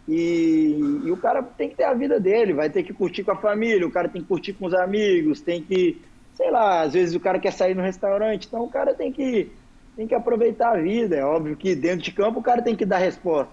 E, 0.08 0.78
e, 1.04 1.12
o 1.12 1.18
cara 1.18 1.42
tem 1.42 1.68
que 1.70 1.76
ter 1.76 1.84
a 1.84 1.94
vida 1.94 2.20
dele, 2.20 2.54
vai 2.54 2.70
ter 2.70 2.84
que 2.84 2.94
curtir 2.94 3.24
com 3.24 3.32
a 3.32 3.36
família, 3.36 3.88
o 3.88 3.92
cara 3.92 4.08
tem 4.08 4.22
que 4.22 4.28
curtir 4.28 4.54
com 4.54 4.68
os 4.68 4.74
amigos, 4.74 5.42
tem 5.42 5.64
que, 5.64 6.00
sei 6.36 6.52
lá, 6.52 6.82
às 6.82 6.94
vezes 6.94 7.16
o 7.16 7.20
cara 7.20 7.40
quer 7.40 7.52
sair 7.52 7.74
no 7.74 7.82
restaurante, 7.82 8.46
então 8.46 8.64
o 8.64 8.70
cara 8.70 8.94
tem 8.94 9.12
que, 9.12 9.52
tem 9.96 10.06
que 10.06 10.14
aproveitar 10.14 10.76
a 10.76 10.80
vida. 10.80 11.16
É 11.16 11.26
óbvio 11.26 11.56
que 11.56 11.76
dentro 11.76 12.04
de 12.04 12.12
campo 12.12 12.40
o 12.40 12.44
cara 12.44 12.62
tem 12.62 12.76
que 12.76 12.86
dar 12.86 13.00
resposta, 13.00 13.52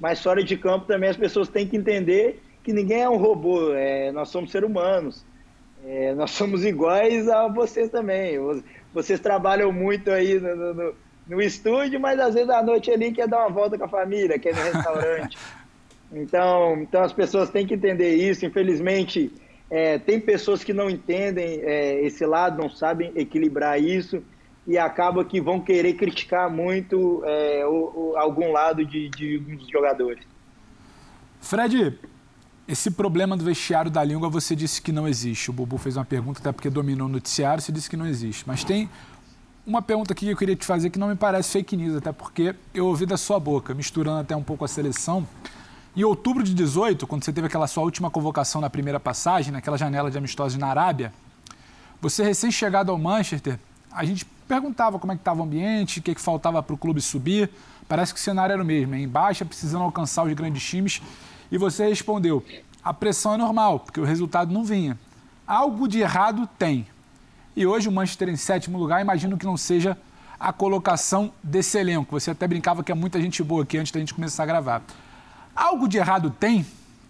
mas 0.00 0.22
fora 0.22 0.42
de 0.42 0.56
campo 0.56 0.86
também 0.86 1.10
as 1.10 1.16
pessoas 1.16 1.48
têm 1.48 1.66
que 1.66 1.76
entender 1.76 2.42
que 2.62 2.72
ninguém 2.72 3.02
é 3.02 3.08
um 3.08 3.16
robô, 3.16 3.74
é, 3.74 4.10
nós 4.12 4.30
somos 4.30 4.50
seres 4.50 4.68
humanos, 4.68 5.24
é, 5.84 6.14
nós 6.14 6.30
somos 6.32 6.64
iguais 6.64 7.28
a 7.28 7.46
vocês 7.48 7.90
também. 7.90 8.38
Vocês 8.92 9.20
trabalham 9.20 9.70
muito 9.72 10.10
aí 10.10 10.40
no, 10.40 10.74
no, 10.74 10.94
no 11.26 11.42
estúdio, 11.42 12.00
mas 12.00 12.18
às 12.18 12.34
vezes 12.34 12.48
à 12.48 12.62
noite 12.62 12.90
ali 12.90 13.12
quer 13.12 13.28
dar 13.28 13.40
uma 13.40 13.50
volta 13.50 13.76
com 13.76 13.84
a 13.84 13.88
família, 13.88 14.38
quer 14.38 14.54
ir 14.54 14.56
no 14.56 14.62
restaurante. 14.72 15.38
Então, 16.12 16.78
então 16.80 17.02
as 17.02 17.12
pessoas 17.12 17.50
têm 17.50 17.66
que 17.66 17.74
entender 17.74 18.14
isso. 18.14 18.46
Infelizmente, 18.46 19.30
é, 19.68 19.98
tem 19.98 20.20
pessoas 20.20 20.64
que 20.64 20.72
não 20.72 20.88
entendem 20.88 21.60
é, 21.62 22.00
esse 22.04 22.24
lado, 22.24 22.62
não 22.62 22.70
sabem 22.70 23.12
equilibrar 23.16 23.80
isso 23.80 24.22
e 24.66 24.78
acaba 24.78 25.24
que 25.24 25.40
vão 25.40 25.60
querer 25.60 25.94
criticar 25.94 26.50
muito 26.50 27.22
é, 27.24 27.66
o, 27.66 28.12
o, 28.12 28.16
algum 28.16 28.50
lado 28.50 28.84
de, 28.84 29.08
de 29.10 29.36
alguns 29.36 29.68
jogadores. 29.68 30.24
Fred, 31.40 31.98
esse 32.66 32.90
problema 32.90 33.36
do 33.36 33.44
vestiário 33.44 33.90
da 33.90 34.02
língua 34.02 34.30
você 34.30 34.56
disse 34.56 34.80
que 34.80 34.90
não 34.90 35.06
existe. 35.06 35.50
O 35.50 35.52
Bubu 35.52 35.76
fez 35.76 35.96
uma 35.96 36.04
pergunta, 36.04 36.40
até 36.40 36.50
porque 36.50 36.70
dominou 36.70 37.06
o 37.06 37.10
noticiário, 37.10 37.62
você 37.62 37.70
disse 37.70 37.90
que 37.90 37.96
não 37.96 38.06
existe. 38.06 38.44
Mas 38.46 38.64
tem 38.64 38.88
uma 39.66 39.82
pergunta 39.82 40.14
aqui 40.14 40.26
que 40.26 40.32
eu 40.32 40.36
queria 40.36 40.56
te 40.56 40.64
fazer 40.64 40.88
que 40.88 40.98
não 40.98 41.08
me 41.08 41.16
parece 41.16 41.50
fake 41.50 41.76
news, 41.76 41.96
até 41.96 42.12
porque 42.12 42.54
eu 42.72 42.86
ouvi 42.86 43.04
da 43.04 43.18
sua 43.18 43.38
boca, 43.38 43.74
misturando 43.74 44.20
até 44.20 44.34
um 44.34 44.42
pouco 44.42 44.64
a 44.64 44.68
seleção. 44.68 45.26
Em 45.94 46.02
outubro 46.02 46.42
de 46.42 46.54
18, 46.54 47.06
quando 47.06 47.24
você 47.24 47.32
teve 47.32 47.46
aquela 47.46 47.66
sua 47.66 47.82
última 47.82 48.10
convocação 48.10 48.60
na 48.60 48.68
primeira 48.68 48.98
passagem, 48.98 49.52
naquela 49.52 49.76
janela 49.76 50.10
de 50.10 50.16
amistosos 50.18 50.58
na 50.58 50.68
Arábia, 50.68 51.12
você 52.00 52.24
recém-chegado 52.24 52.90
ao 52.90 52.98
Manchester, 52.98 53.58
a 53.92 54.04
gente 54.04 54.26
perguntava 54.48 54.98
como 54.98 55.12
é 55.12 55.16
que 55.16 55.20
estava 55.20 55.40
o 55.40 55.44
ambiente, 55.44 55.98
o 55.98 56.02
que, 56.02 56.14
que 56.14 56.20
faltava 56.20 56.62
para 56.62 56.74
o 56.74 56.78
clube 56.78 57.00
subir. 57.00 57.50
Parece 57.88 58.14
que 58.14 58.20
o 58.20 58.22
cenário 58.22 58.52
era 58.52 58.62
o 58.62 58.66
mesmo, 58.66 58.94
em 58.94 59.08
baixa, 59.08 59.44
precisando 59.44 59.82
alcançar 59.82 60.24
os 60.24 60.32
grandes 60.32 60.62
times. 60.62 61.02
E 61.50 61.58
você 61.58 61.88
respondeu: 61.88 62.44
a 62.82 62.92
pressão 62.92 63.34
é 63.34 63.36
normal, 63.36 63.80
porque 63.80 64.00
o 64.00 64.04
resultado 64.04 64.52
não 64.52 64.64
vinha. 64.64 64.98
Algo 65.46 65.86
de 65.86 66.00
errado 66.00 66.48
tem. 66.58 66.86
E 67.56 67.66
hoje 67.66 67.88
o 67.88 67.92
Manchester 67.92 68.28
em 68.28 68.36
sétimo 68.36 68.78
lugar, 68.78 69.00
imagino 69.00 69.36
que 69.38 69.46
não 69.46 69.56
seja 69.56 69.96
a 70.40 70.52
colocação 70.52 71.32
desse 71.42 71.78
elenco. 71.78 72.18
Você 72.18 72.30
até 72.30 72.46
brincava 72.46 72.82
que 72.82 72.90
é 72.90 72.94
muita 72.94 73.20
gente 73.20 73.42
boa 73.42 73.62
aqui 73.62 73.78
antes 73.78 73.92
da 73.92 74.00
gente 74.00 74.12
começar 74.12 74.42
a 74.42 74.46
gravar. 74.46 74.82
Algo 75.54 75.86
de 75.86 75.98
errado 75.98 76.30
tem? 76.30 76.66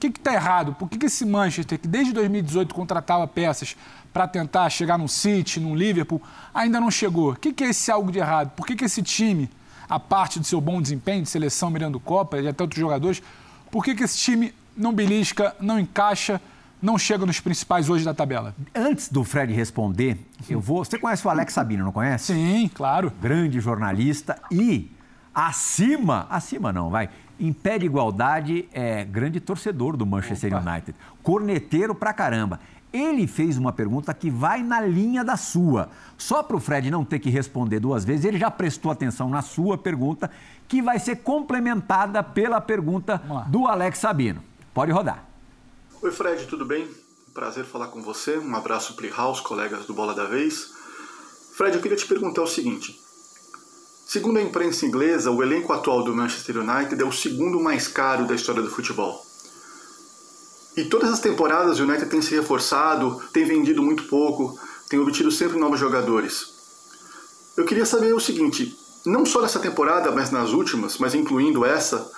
O 0.08 0.12
que 0.12 0.20
está 0.20 0.34
errado? 0.34 0.74
Por 0.74 0.88
que, 0.88 0.98
que 0.98 1.06
esse 1.06 1.24
Manchester, 1.24 1.78
que 1.78 1.88
desde 1.88 2.12
2018 2.12 2.74
contratava 2.74 3.26
peças 3.26 3.76
para 4.12 4.28
tentar 4.28 4.68
chegar 4.70 4.98
no 4.98 5.08
City, 5.08 5.58
no 5.58 5.74
Liverpool, 5.74 6.20
ainda 6.52 6.78
não 6.78 6.90
chegou? 6.90 7.32
O 7.32 7.36
que, 7.36 7.52
que 7.52 7.64
é 7.64 7.68
esse 7.70 7.90
algo 7.90 8.12
de 8.12 8.18
errado? 8.18 8.50
Por 8.50 8.66
que, 8.66 8.76
que 8.76 8.84
esse 8.84 9.02
time, 9.02 9.48
a 9.88 9.98
parte 9.98 10.38
do 10.38 10.44
seu 10.44 10.60
bom 10.60 10.80
desempenho, 10.80 11.22
de 11.22 11.28
seleção 11.28 11.70
mirando 11.70 11.98
Copa 11.98 12.38
e 12.38 12.46
até 12.46 12.62
outros 12.62 12.80
jogadores, 12.80 13.22
por 13.70 13.82
que, 13.82 13.94
que 13.94 14.04
esse 14.04 14.18
time 14.18 14.54
não 14.76 14.92
belisca, 14.92 15.56
não 15.58 15.78
encaixa, 15.78 16.40
não 16.80 16.98
chega 16.98 17.24
nos 17.24 17.40
principais 17.40 17.88
hoje 17.88 18.04
da 18.04 18.12
tabela? 18.12 18.54
Antes 18.74 19.08
do 19.08 19.24
Fred 19.24 19.52
responder, 19.52 20.18
eu 20.48 20.60
vou. 20.60 20.84
Você 20.84 20.98
conhece 20.98 21.26
o 21.26 21.30
Alex 21.30 21.54
Sabino, 21.54 21.84
não 21.84 21.92
conhece? 21.92 22.34
Sim, 22.34 22.70
claro. 22.72 23.12
Grande 23.20 23.58
jornalista 23.58 24.38
e 24.50 24.92
acima, 25.34 26.26
acima 26.30 26.72
não, 26.72 26.90
vai 26.90 27.08
em 27.38 27.52
pé 27.52 27.78
de 27.78 27.86
igualdade, 27.86 28.68
é 28.72 29.04
grande 29.04 29.40
torcedor 29.40 29.96
do 29.96 30.06
Manchester 30.06 30.54
Opa. 30.54 30.70
United. 30.70 30.98
Corneteiro 31.22 31.94
pra 31.94 32.12
caramba. 32.12 32.60
Ele 32.92 33.26
fez 33.26 33.58
uma 33.58 33.72
pergunta 33.72 34.14
que 34.14 34.30
vai 34.30 34.62
na 34.62 34.80
linha 34.80 35.24
da 35.24 35.36
sua. 35.36 35.88
Só 36.16 36.44
para 36.44 36.56
o 36.56 36.60
Fred 36.60 36.90
não 36.92 37.04
ter 37.04 37.18
que 37.18 37.28
responder 37.28 37.80
duas 37.80 38.04
vezes, 38.04 38.24
ele 38.24 38.38
já 38.38 38.50
prestou 38.50 38.92
atenção 38.92 39.28
na 39.28 39.42
sua 39.42 39.76
pergunta, 39.76 40.30
que 40.68 40.80
vai 40.80 41.00
ser 41.00 41.16
complementada 41.16 42.22
pela 42.22 42.60
pergunta 42.60 43.20
do 43.48 43.66
Alex 43.66 43.98
Sabino. 43.98 44.40
Pode 44.72 44.92
rodar. 44.92 45.24
Oi, 46.00 46.12
Fred, 46.12 46.46
tudo 46.46 46.64
bem? 46.64 46.88
Prazer 47.34 47.64
falar 47.64 47.88
com 47.88 48.00
você. 48.00 48.38
Um 48.38 48.54
abraço, 48.54 48.96
House, 49.16 49.40
colegas 49.40 49.86
do 49.86 49.94
Bola 49.94 50.14
da 50.14 50.26
Vez. 50.26 50.72
Fred, 51.56 51.76
eu 51.76 51.82
queria 51.82 51.96
te 51.96 52.06
perguntar 52.06 52.42
o 52.42 52.46
seguinte: 52.46 52.96
Segundo 54.06 54.38
a 54.38 54.42
imprensa 54.42 54.84
inglesa, 54.84 55.30
o 55.30 55.42
elenco 55.42 55.72
atual 55.72 56.04
do 56.04 56.14
Manchester 56.14 56.58
United 56.58 57.00
é 57.00 57.04
o 57.04 57.12
segundo 57.12 57.58
mais 57.60 57.88
caro 57.88 58.26
da 58.26 58.34
história 58.34 58.62
do 58.62 58.70
futebol. 58.70 59.24
E 60.76 60.84
todas 60.84 61.10
as 61.10 61.20
temporadas 61.20 61.78
o 61.78 61.84
United 61.84 62.10
tem 62.10 62.20
se 62.20 62.34
reforçado, 62.34 63.22
tem 63.32 63.44
vendido 63.44 63.82
muito 63.82 64.04
pouco, 64.04 64.58
tem 64.88 64.98
obtido 64.98 65.30
sempre 65.30 65.58
novos 65.58 65.80
jogadores. 65.80 66.52
Eu 67.56 67.64
queria 67.64 67.86
saber 67.86 68.12
o 68.12 68.20
seguinte, 68.20 68.76
não 69.06 69.24
só 69.24 69.40
nessa 69.40 69.60
temporada, 69.60 70.10
mas 70.10 70.30
nas 70.30 70.50
últimas, 70.50 70.98
mas 70.98 71.14
incluindo 71.14 71.64
essa, 71.64 72.10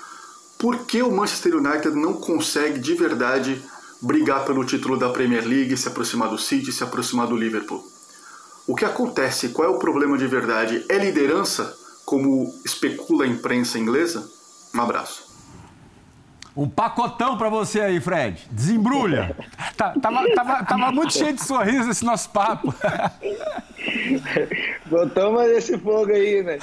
por 0.58 0.78
que 0.86 1.02
o 1.02 1.12
Manchester 1.12 1.56
United 1.56 1.94
não 1.94 2.14
consegue 2.14 2.78
de 2.78 2.94
verdade 2.94 3.62
brigar 4.00 4.44
pelo 4.44 4.64
título 4.64 4.98
da 4.98 5.10
Premier 5.10 5.46
League, 5.46 5.76
se 5.76 5.88
aproximar 5.88 6.30
do 6.30 6.38
City, 6.38 6.72
se 6.72 6.82
aproximar 6.82 7.26
do 7.26 7.36
Liverpool? 7.36 7.95
O 8.66 8.74
que 8.74 8.84
acontece? 8.84 9.50
Qual 9.50 9.68
é 9.68 9.70
o 9.70 9.78
problema 9.78 10.18
de 10.18 10.26
verdade? 10.26 10.84
É 10.88 10.98
liderança, 10.98 11.76
como 12.04 12.52
especula 12.64 13.24
a 13.24 13.28
imprensa 13.28 13.78
inglesa? 13.78 14.28
Um 14.74 14.80
abraço. 14.80 15.26
Um 16.56 16.68
pacotão 16.68 17.36
para 17.38 17.48
você 17.48 17.80
aí, 17.80 18.00
Fred. 18.00 18.48
Desembrulha. 18.50 19.36
tá, 19.76 19.94
tava, 20.00 20.26
tava, 20.34 20.64
tava, 20.64 20.90
muito 20.90 21.12
cheio 21.12 21.34
de 21.34 21.44
sorriso 21.44 21.90
esse 21.90 22.04
nosso 22.04 22.30
papo. 22.30 22.74
Botamos 24.86 25.42
esse 25.50 25.78
fogo 25.78 26.12
aí, 26.12 26.42
né? 26.42 26.58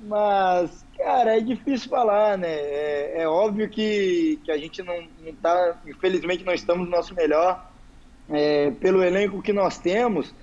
Mas, 0.00 0.84
cara, 0.96 1.36
é 1.36 1.40
difícil 1.40 1.90
falar, 1.90 2.38
né? 2.38 2.48
É, 2.48 3.22
é 3.22 3.28
óbvio 3.28 3.68
que, 3.68 4.40
que 4.44 4.50
a 4.52 4.56
gente 4.56 4.82
não, 4.82 5.02
não 5.20 5.34
tá, 5.34 5.76
infelizmente 5.86 6.44
não 6.44 6.54
estamos 6.54 6.88
no 6.88 6.96
nosso 6.96 7.14
melhor 7.14 7.69
é, 8.30 8.70
pelo 8.70 9.02
elenco 9.02 9.42
que 9.42 9.52
nós 9.52 9.78
temos, 9.78 10.34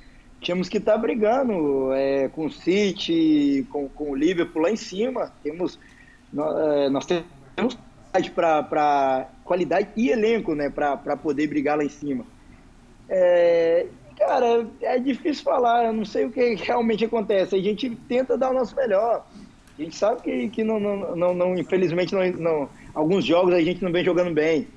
tínhamos 0.41 0.69
que 0.69 0.77
estar 0.77 0.93
tá 0.93 0.97
brigando 0.97 1.91
é, 1.93 2.27
com 2.29 2.45
o 2.45 2.51
City, 2.51 3.65
com, 3.71 3.87
com 3.89 4.11
o 4.11 4.15
Liverpool 4.15 4.61
lá 4.61 4.71
em 4.71 4.75
cima. 4.75 5.31
Temos, 5.43 5.79
nós, 6.31 6.57
é, 6.57 6.89
nós 6.89 7.05
temos 7.05 7.77
para 8.33 9.29
qualidade 9.43 9.89
e 9.95 10.09
elenco 10.09 10.55
né, 10.55 10.69
para 10.69 11.17
poder 11.17 11.47
brigar 11.47 11.77
lá 11.77 11.83
em 11.83 11.89
cima. 11.89 12.25
É, 13.09 13.85
cara, 14.17 14.67
é 14.81 14.99
difícil 14.99 15.43
falar, 15.43 15.85
eu 15.85 15.93
não 15.93 16.05
sei 16.05 16.25
o 16.25 16.31
que 16.31 16.55
realmente 16.55 17.05
acontece. 17.05 17.55
A 17.55 17.61
gente 17.61 17.89
tenta 18.07 18.37
dar 18.37 18.51
o 18.51 18.53
nosso 18.53 18.75
melhor. 18.75 19.25
A 19.77 19.81
gente 19.81 19.95
sabe 19.95 20.21
que, 20.21 20.49
que 20.49 20.63
não, 20.63 20.79
não, 20.79 21.15
não, 21.15 21.33
não 21.35 21.55
infelizmente, 21.55 22.13
não, 22.13 22.25
não, 22.31 22.69
alguns 22.93 23.23
jogos 23.23 23.53
a 23.53 23.61
gente 23.61 23.83
não 23.83 23.91
vem 23.91 24.03
jogando 24.03 24.33
bem. 24.33 24.67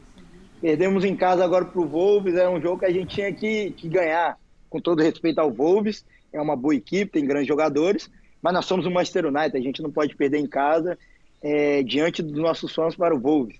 Perdemos 0.60 1.04
em 1.04 1.16
casa 1.16 1.44
agora 1.44 1.64
para 1.64 1.80
o 1.80 1.86
Wolves, 1.86 2.34
é 2.34 2.48
um 2.48 2.60
jogo 2.60 2.80
que 2.80 2.86
a 2.86 2.92
gente 2.92 3.14
tinha 3.14 3.32
que, 3.32 3.70
que 3.72 3.88
ganhar. 3.88 4.38
Com 4.68 4.80
todo 4.80 5.02
respeito 5.02 5.40
ao 5.40 5.50
Wolves, 5.50 6.04
é 6.32 6.40
uma 6.40 6.54
boa 6.54 6.74
equipe, 6.74 7.10
tem 7.10 7.26
grandes 7.26 7.48
jogadores, 7.48 8.10
mas 8.42 8.52
nós 8.52 8.66
somos 8.66 8.86
o 8.86 8.90
Manchester 8.90 9.26
United, 9.26 9.56
a 9.56 9.60
gente 9.60 9.82
não 9.82 9.90
pode 9.90 10.14
perder 10.14 10.38
em 10.38 10.46
casa 10.46 10.96
é, 11.42 11.82
diante 11.82 12.22
dos 12.22 12.40
nossos 12.40 12.74
fãs 12.74 12.94
para 12.94 13.14
o 13.14 13.18
Wolves, 13.18 13.56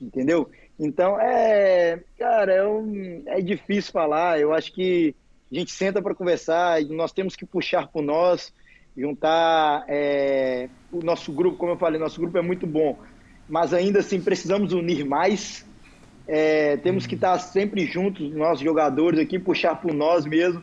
entendeu? 0.00 0.50
Então, 0.78 1.20
é, 1.20 2.00
cara, 2.18 2.52
é, 2.52 2.66
um, 2.66 3.22
é 3.26 3.40
difícil 3.42 3.92
falar. 3.92 4.40
Eu 4.40 4.54
acho 4.54 4.72
que 4.72 5.14
a 5.52 5.54
gente 5.54 5.70
senta 5.70 6.00
para 6.00 6.14
conversar 6.14 6.82
nós 6.86 7.12
temos 7.12 7.36
que 7.36 7.44
puxar 7.44 7.88
por 7.88 8.02
nós, 8.02 8.52
juntar 8.96 9.84
é, 9.88 10.68
o 10.90 11.04
nosso 11.04 11.32
grupo. 11.32 11.58
Como 11.58 11.72
eu 11.72 11.76
falei, 11.76 12.00
nosso 12.00 12.18
grupo 12.18 12.38
é 12.38 12.42
muito 12.42 12.66
bom, 12.66 12.98
mas 13.46 13.74
ainda 13.74 14.00
assim 14.00 14.20
precisamos 14.20 14.72
unir 14.72 15.04
mais. 15.04 15.66
É, 16.32 16.76
temos 16.76 17.08
que 17.08 17.16
estar 17.16 17.36
sempre 17.40 17.86
juntos, 17.86 18.32
nossos 18.32 18.60
jogadores 18.60 19.18
aqui, 19.18 19.36
puxar 19.36 19.74
por 19.74 19.92
nós 19.92 20.24
mesmo. 20.24 20.62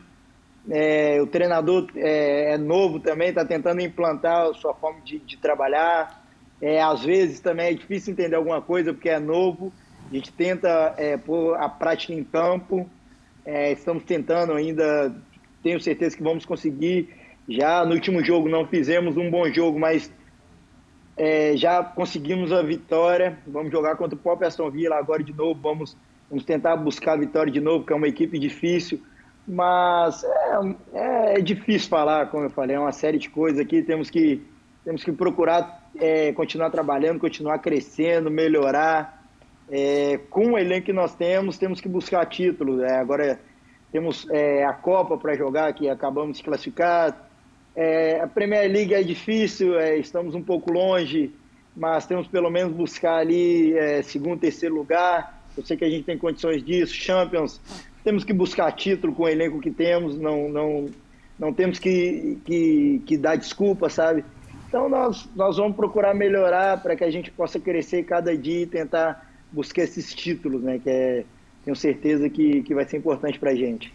É, 0.70 1.20
o 1.20 1.26
treinador 1.26 1.88
é, 1.94 2.54
é 2.54 2.56
novo 2.56 2.98
também, 2.98 3.28
está 3.28 3.44
tentando 3.44 3.82
implantar 3.82 4.46
a 4.46 4.54
sua 4.54 4.72
forma 4.72 5.02
de, 5.02 5.18
de 5.18 5.36
trabalhar. 5.36 6.24
É, 6.58 6.80
às 6.80 7.04
vezes 7.04 7.40
também 7.40 7.66
é 7.66 7.74
difícil 7.74 8.14
entender 8.14 8.34
alguma 8.34 8.62
coisa 8.62 8.94
porque 8.94 9.10
é 9.10 9.20
novo. 9.20 9.70
A 10.10 10.14
gente 10.14 10.32
tenta 10.32 10.94
é, 10.96 11.18
pôr 11.18 11.54
a 11.56 11.68
prática 11.68 12.14
em 12.14 12.24
campo, 12.24 12.88
é, 13.44 13.70
estamos 13.70 14.04
tentando 14.04 14.54
ainda, 14.54 15.14
tenho 15.62 15.78
certeza 15.78 16.16
que 16.16 16.22
vamos 16.22 16.46
conseguir. 16.46 17.10
Já 17.46 17.84
no 17.84 17.92
último 17.92 18.24
jogo 18.24 18.48
não 18.48 18.66
fizemos 18.66 19.18
um 19.18 19.30
bom 19.30 19.52
jogo, 19.52 19.78
mas 19.78 20.10
é, 21.18 21.56
já 21.56 21.82
conseguimos 21.82 22.52
a 22.52 22.62
vitória. 22.62 23.36
Vamos 23.44 23.72
jogar 23.72 23.96
contra 23.96 24.16
o 24.16 24.18
próprio 24.18 24.46
Aston 24.46 24.70
Villa 24.70 24.96
agora 24.96 25.22
de 25.22 25.32
novo. 25.32 25.60
Vamos, 25.60 25.96
vamos 26.30 26.44
tentar 26.44 26.76
buscar 26.76 27.14
a 27.14 27.16
vitória 27.16 27.52
de 27.52 27.60
novo, 27.60 27.84
que 27.84 27.92
é 27.92 27.96
uma 27.96 28.06
equipe 28.06 28.38
difícil. 28.38 29.02
Mas 29.46 30.22
é, 30.92 31.34
é 31.34 31.40
difícil 31.40 31.88
falar, 31.88 32.30
como 32.30 32.44
eu 32.44 32.50
falei, 32.50 32.76
é 32.76 32.78
uma 32.78 32.92
série 32.92 33.18
de 33.18 33.28
coisas 33.28 33.60
aqui. 33.60 33.82
Temos 33.82 34.08
que, 34.08 34.40
temos 34.84 35.02
que 35.02 35.10
procurar 35.10 35.90
é, 35.96 36.32
continuar 36.32 36.70
trabalhando, 36.70 37.18
continuar 37.18 37.58
crescendo, 37.58 38.30
melhorar. 38.30 39.18
É, 39.70 40.18
com 40.30 40.52
o 40.52 40.58
elenco 40.58 40.86
que 40.86 40.92
nós 40.92 41.14
temos, 41.14 41.58
temos 41.58 41.80
que 41.80 41.88
buscar 41.88 42.24
títulos. 42.26 42.80
É, 42.80 42.96
agora 42.96 43.40
temos 43.90 44.24
é, 44.30 44.64
a 44.64 44.72
Copa 44.72 45.18
para 45.18 45.34
jogar, 45.34 45.72
que 45.72 45.88
acabamos 45.88 46.38
de 46.38 46.44
classificar. 46.44 47.27
É, 47.80 48.20
a 48.20 48.26
Premier 48.26 48.68
League 48.68 48.92
é 48.92 49.04
difícil, 49.04 49.78
é, 49.78 49.96
estamos 49.98 50.34
um 50.34 50.42
pouco 50.42 50.72
longe, 50.72 51.30
mas 51.76 52.06
temos 52.06 52.26
pelo 52.26 52.50
menos 52.50 52.72
buscar 52.72 53.18
ali 53.18 53.72
é, 53.78 54.02
segundo, 54.02 54.40
terceiro 54.40 54.74
lugar. 54.74 55.44
Eu 55.56 55.64
sei 55.64 55.76
que 55.76 55.84
a 55.84 55.88
gente 55.88 56.02
tem 56.02 56.18
condições 56.18 56.60
disso. 56.60 56.92
Champions, 56.92 57.60
temos 58.02 58.24
que 58.24 58.32
buscar 58.32 58.72
título 58.72 59.14
com 59.14 59.22
o 59.22 59.28
elenco 59.28 59.60
que 59.60 59.70
temos, 59.70 60.18
não, 60.18 60.48
não, 60.48 60.86
não 61.38 61.52
temos 61.52 61.78
que, 61.78 62.38
que, 62.44 63.00
que 63.06 63.16
dar 63.16 63.36
desculpa, 63.36 63.88
sabe? 63.88 64.24
Então 64.68 64.88
nós, 64.88 65.28
nós 65.36 65.56
vamos 65.56 65.76
procurar 65.76 66.12
melhorar 66.16 66.82
para 66.82 66.96
que 66.96 67.04
a 67.04 67.10
gente 67.12 67.30
possa 67.30 67.60
crescer 67.60 68.02
cada 68.02 68.36
dia 68.36 68.62
e 68.62 68.66
tentar 68.66 69.24
buscar 69.52 69.82
esses 69.82 70.12
títulos, 70.12 70.64
né? 70.64 70.80
Que 70.82 70.90
é, 70.90 71.24
tenho 71.64 71.76
certeza 71.76 72.28
que, 72.28 72.60
que 72.60 72.74
vai 72.74 72.84
ser 72.86 72.96
importante 72.96 73.38
para 73.38 73.52
a 73.52 73.54
gente. 73.54 73.94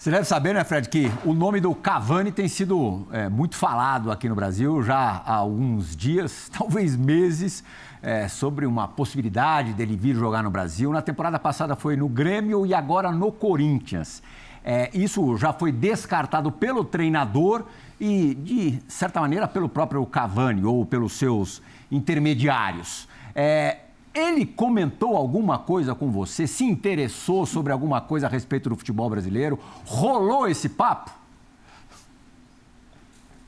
Você 0.00 0.10
deve 0.10 0.24
saber, 0.24 0.54
né, 0.54 0.64
Fred, 0.64 0.88
que 0.88 1.12
o 1.26 1.34
nome 1.34 1.60
do 1.60 1.74
Cavani 1.74 2.32
tem 2.32 2.48
sido 2.48 3.06
é, 3.12 3.28
muito 3.28 3.54
falado 3.54 4.10
aqui 4.10 4.30
no 4.30 4.34
Brasil 4.34 4.82
já 4.82 4.96
há 4.96 5.34
alguns 5.34 5.94
dias, 5.94 6.48
talvez 6.56 6.96
meses, 6.96 7.62
é, 8.00 8.26
sobre 8.26 8.64
uma 8.64 8.88
possibilidade 8.88 9.74
dele 9.74 9.98
vir 9.98 10.16
jogar 10.16 10.42
no 10.42 10.48
Brasil. 10.50 10.90
Na 10.90 11.02
temporada 11.02 11.38
passada 11.38 11.76
foi 11.76 11.96
no 11.98 12.08
Grêmio 12.08 12.64
e 12.64 12.72
agora 12.72 13.12
no 13.12 13.30
Corinthians. 13.30 14.22
É, 14.64 14.88
isso 14.94 15.36
já 15.36 15.52
foi 15.52 15.70
descartado 15.70 16.50
pelo 16.50 16.82
treinador 16.82 17.66
e, 18.00 18.34
de 18.36 18.78
certa 18.88 19.20
maneira, 19.20 19.46
pelo 19.46 19.68
próprio 19.68 20.06
Cavani 20.06 20.64
ou 20.64 20.86
pelos 20.86 21.12
seus 21.12 21.60
intermediários. 21.92 23.06
É, 23.34 23.76
ele 24.14 24.44
comentou 24.44 25.16
alguma 25.16 25.58
coisa 25.58 25.94
com 25.94 26.10
você? 26.10 26.46
Se 26.46 26.64
interessou 26.64 27.46
sobre 27.46 27.72
alguma 27.72 28.00
coisa 28.00 28.26
a 28.26 28.30
respeito 28.30 28.68
do 28.68 28.76
futebol 28.76 29.08
brasileiro? 29.08 29.58
Rolou 29.84 30.48
esse 30.48 30.68
papo? 30.68 31.10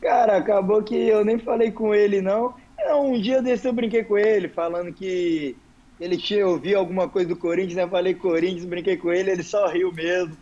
Cara, 0.00 0.36
acabou 0.36 0.82
que 0.82 0.94
eu 0.94 1.24
nem 1.24 1.38
falei 1.38 1.70
com 1.70 1.94
ele, 1.94 2.20
não. 2.20 2.54
Um 2.96 3.20
dia 3.20 3.40
desse 3.40 3.66
eu 3.66 3.72
brinquei 3.72 4.02
com 4.02 4.18
ele, 4.18 4.48
falando 4.48 4.92
que 4.92 5.56
ele 6.00 6.16
tinha 6.16 6.46
ouvido 6.46 6.76
alguma 6.76 7.08
coisa 7.08 7.28
do 7.28 7.36
Corinthians, 7.36 7.76
né? 7.76 7.86
Falei 7.86 8.14
Corinthians, 8.14 8.64
brinquei 8.64 8.96
com 8.96 9.12
ele, 9.12 9.30
ele 9.30 9.42
só 9.42 9.68
riu 9.68 9.92
mesmo. 9.92 10.36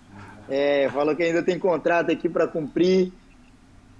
É, 0.48 0.88
falou 0.90 1.14
que 1.14 1.22
ainda 1.22 1.42
tem 1.42 1.58
contrato 1.58 2.10
aqui 2.10 2.28
para 2.28 2.46
cumprir, 2.46 3.12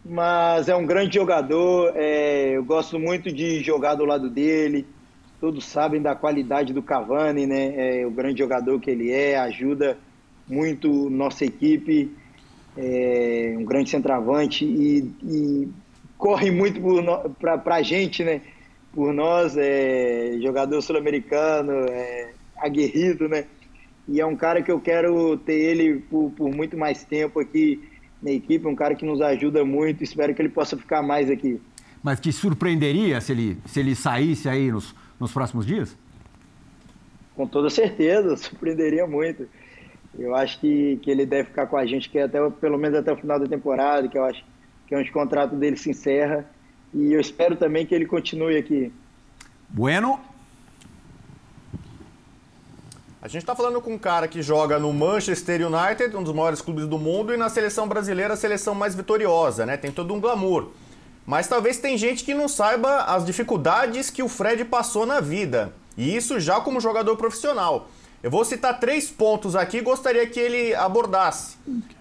mas 0.05 0.69
é 0.69 0.75
um 0.75 0.87
grande 0.87 1.15
jogador. 1.15 1.93
É, 1.95 2.57
eu 2.57 2.65
gosto 2.65 2.99
muito 2.99 3.31
de 3.31 3.63
jogar 3.63 3.95
do 3.95 4.05
lado 4.05 4.29
dele 4.31 4.87
todos 5.41 5.65
sabem 5.65 6.03
da 6.03 6.15
qualidade 6.15 6.73
do 6.73 6.83
Cavani, 6.83 7.47
né? 7.47 8.01
É 8.03 8.07
o 8.07 8.11
grande 8.11 8.39
jogador 8.39 8.79
que 8.79 8.91
ele 8.91 9.11
é, 9.11 9.39
ajuda 9.39 9.97
muito 10.47 11.09
nossa 11.09 11.45
equipe, 11.45 12.11
é 12.77 13.55
um 13.59 13.65
grande 13.65 13.91
centroavante 13.91 14.65
e, 14.65 15.11
e 15.25 15.69
corre 16.19 16.51
muito 16.51 16.81
para 17.41 17.77
a 17.77 17.83
gente, 17.83 18.23
né? 18.23 18.43
Por 18.93 19.15
nós, 19.15 19.57
é 19.57 20.37
jogador 20.43 20.83
sul-americano, 20.83 21.73
é 21.73 22.33
aguerrido, 22.59 23.29
né? 23.29 23.45
E 24.09 24.21
é 24.21 24.27
um 24.27 24.37
cara 24.37 24.61
que 24.63 24.71
eu 24.71 24.81
quero 24.81 25.37
ter 25.39 25.55
ele 25.55 26.01
por, 26.11 26.31
por 26.33 26.55
muito 26.55 26.77
mais 26.77 27.05
tempo 27.05 27.41
aqui 27.41 27.81
na 28.23 28.33
equipe, 28.33 28.67
um 28.67 28.75
cara 28.75 28.95
que 28.95 29.07
nos 29.07 29.21
ajuda 29.21 29.65
muito, 29.65 30.05
espero 30.05 30.35
que 30.35 30.43
ele 30.43 30.49
possa 30.49 30.77
ficar 30.77 31.01
mais 31.03 31.31
aqui. 31.31 31.61
Mas 32.03 32.19
te 32.19 32.33
surpreenderia 32.33 33.21
se 33.21 33.33
ele, 33.33 33.59
se 33.65 33.81
ele 33.81 33.95
saísse 33.95 34.49
aí 34.49 34.71
nos 34.71 34.95
nos 35.21 35.33
próximos 35.33 35.67
dias? 35.67 35.95
Com 37.37 37.47
toda 37.47 37.69
certeza, 37.69 38.35
surpreenderia 38.39 39.07
muito. 39.07 39.47
Eu 40.19 40.35
acho 40.35 40.59
que, 40.59 40.99
que 41.03 41.11
ele 41.11 41.25
deve 41.25 41.51
ficar 41.51 41.67
com 41.67 41.77
a 41.77 41.87
gente 41.87 42.09
que 42.09 42.19
é 42.19 42.25
até 42.25 42.51
pelo 42.51 42.79
menos 42.79 42.99
até 42.99 43.13
o 43.13 43.17
final 43.17 43.39
da 43.39 43.47
temporada, 43.47 44.09
que 44.09 44.19
eu 44.19 44.25
acho 44.25 44.45
que 44.89 44.95
é 44.95 44.99
onde 44.99 45.11
o 45.11 45.13
contrato 45.13 45.55
dele 45.55 45.77
se 45.77 45.91
encerra. 45.91 46.45
E 46.93 47.13
eu 47.13 47.21
espero 47.21 47.55
também 47.55 47.87
que 47.87 47.95
ele 47.95 48.07
continue 48.07 48.57
aqui. 48.57 48.93
Bueno. 49.69 50.19
A 53.23 53.29
gente 53.29 53.43
está 53.43 53.55
falando 53.55 53.81
com 53.83 53.93
um 53.93 53.99
cara 53.99 54.27
que 54.27 54.41
joga 54.41 54.79
no 54.79 54.93
Manchester 54.93 55.61
United, 55.65 56.17
um 56.17 56.23
dos 56.23 56.35
maiores 56.35 56.63
clubes 56.63 56.87
do 56.87 56.99
mundo, 56.99 57.35
e 57.35 57.37
na 57.37 57.51
seleção 57.51 57.87
brasileira, 57.87 58.33
a 58.33 58.37
seleção 58.37 58.75
mais 58.75 58.95
vitoriosa, 58.95 59.67
né? 59.67 59.77
Tem 59.77 59.93
todo 59.93 60.15
um 60.15 60.19
glamour. 60.19 60.71
Mas 61.31 61.47
talvez 61.47 61.79
tem 61.79 61.97
gente 61.97 62.25
que 62.25 62.35
não 62.35 62.49
saiba 62.49 63.05
as 63.05 63.25
dificuldades 63.25 64.11
que 64.11 64.21
o 64.21 64.29
Fred 64.29 64.65
passou 64.65 65.07
na 65.07 65.21
vida. 65.21 65.73
E 65.97 66.17
isso 66.17 66.41
já 66.41 66.61
como 66.61 66.81
jogador 66.81 67.17
profissional. 67.17 67.87
Eu 68.21 68.33
vou 68.33 68.45
citar 68.45 68.81
três 68.81 69.09
pontos 69.09 69.55
aqui 69.55 69.81
gostaria 69.81 70.27
que 70.27 70.41
ele 70.41 70.75
abordasse. 70.75 71.57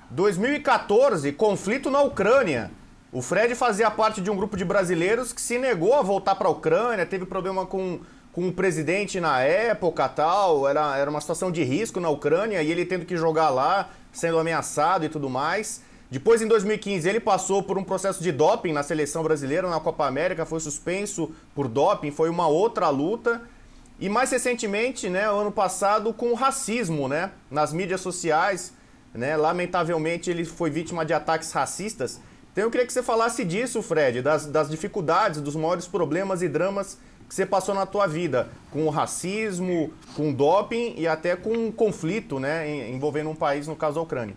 2014, 0.10 1.32
conflito 1.34 1.92
na 1.92 2.02
Ucrânia. 2.02 2.72
O 3.12 3.22
Fred 3.22 3.54
fazia 3.54 3.92
parte 3.92 4.20
de 4.20 4.32
um 4.32 4.36
grupo 4.36 4.58
de 4.58 4.66
brasileiros 4.66 5.32
que 5.32 5.42
se 5.42 5.60
negou 5.60 5.94
a 5.94 6.02
voltar 6.02 6.34
para 6.34 6.48
a 6.48 6.52
Ucrânia, 6.52 7.06
teve 7.06 7.24
problema 7.24 7.68
com, 7.68 8.00
com 8.34 8.48
o 8.48 8.52
presidente 8.52 9.20
na 9.20 9.42
época 9.42 10.10
tal, 10.10 10.68
era, 10.68 10.98
era 10.98 11.08
uma 11.08 11.22
situação 11.22 11.52
de 11.52 11.64
risco 11.64 12.00
na 12.00 12.10
Ucrânia 12.10 12.64
e 12.64 12.72
ele 12.72 12.84
tendo 12.84 13.06
que 13.06 13.16
jogar 13.16 13.52
lá, 13.52 13.90
sendo 14.12 14.40
ameaçado 14.40 15.06
e 15.06 15.10
tudo 15.10 15.30
mais. 15.30 15.88
Depois, 16.12 16.42
em 16.42 16.48
2015, 16.48 17.08
ele 17.08 17.20
passou 17.20 17.62
por 17.62 17.78
um 17.78 17.84
processo 17.84 18.24
de 18.24 18.32
doping 18.32 18.74
na 18.74 18.82
seleção 18.82 19.22
brasileira, 19.22 19.70
na 19.70 19.80
Copa 19.80 20.08
América, 20.08 20.44
foi 20.44 20.60
suspenso 20.60 21.32
por 21.54 21.68
doping, 21.68 22.10
foi 22.10 22.30
uma 22.30 22.48
outra 22.48 22.90
luta. 22.90 23.44
E 24.00 24.10
mais 24.10 24.32
recentemente, 24.32 25.08
né, 25.08 25.30
ano 25.30 25.52
passado, 25.52 26.12
com 26.12 26.34
racismo, 26.34 27.08
né, 27.08 27.32
nas 27.52 27.72
mídias 27.72 28.02
sociais, 28.02 28.74
né, 29.14 29.38
lamentavelmente 29.38 30.32
ele 30.32 30.46
foi 30.46 30.72
vítima 30.72 31.06
de 31.06 31.14
ataques 31.14 31.52
racistas. 31.52 32.20
Então 32.52 32.64
eu 32.64 32.72
queria 32.72 32.88
que 32.88 32.94
você 32.94 33.04
falasse 33.04 33.46
disso, 33.46 33.80
Fred, 33.84 34.24
das, 34.24 34.48
das 34.48 34.68
dificuldades, 34.68 35.42
dos 35.42 35.56
maiores 35.56 35.86
problemas 35.86 36.42
e 36.42 36.48
dramas 36.48 36.98
que 37.28 37.36
você 37.36 37.46
passou 37.46 37.76
na 37.76 37.86
tua 37.86 38.08
vida, 38.08 38.50
com 38.72 38.88
o 38.88 38.90
racismo, 38.90 39.94
com 40.16 40.32
o 40.32 40.34
doping 40.34 40.96
e 40.98 41.08
até 41.08 41.36
com 41.36 41.52
um 41.52 41.72
conflito, 41.72 42.40
né, 42.40 42.90
envolvendo 42.90 43.30
um 43.30 43.36
país, 43.36 43.68
no 43.68 43.76
caso 43.76 44.00
a 44.00 44.02
Ucrânia. 44.02 44.36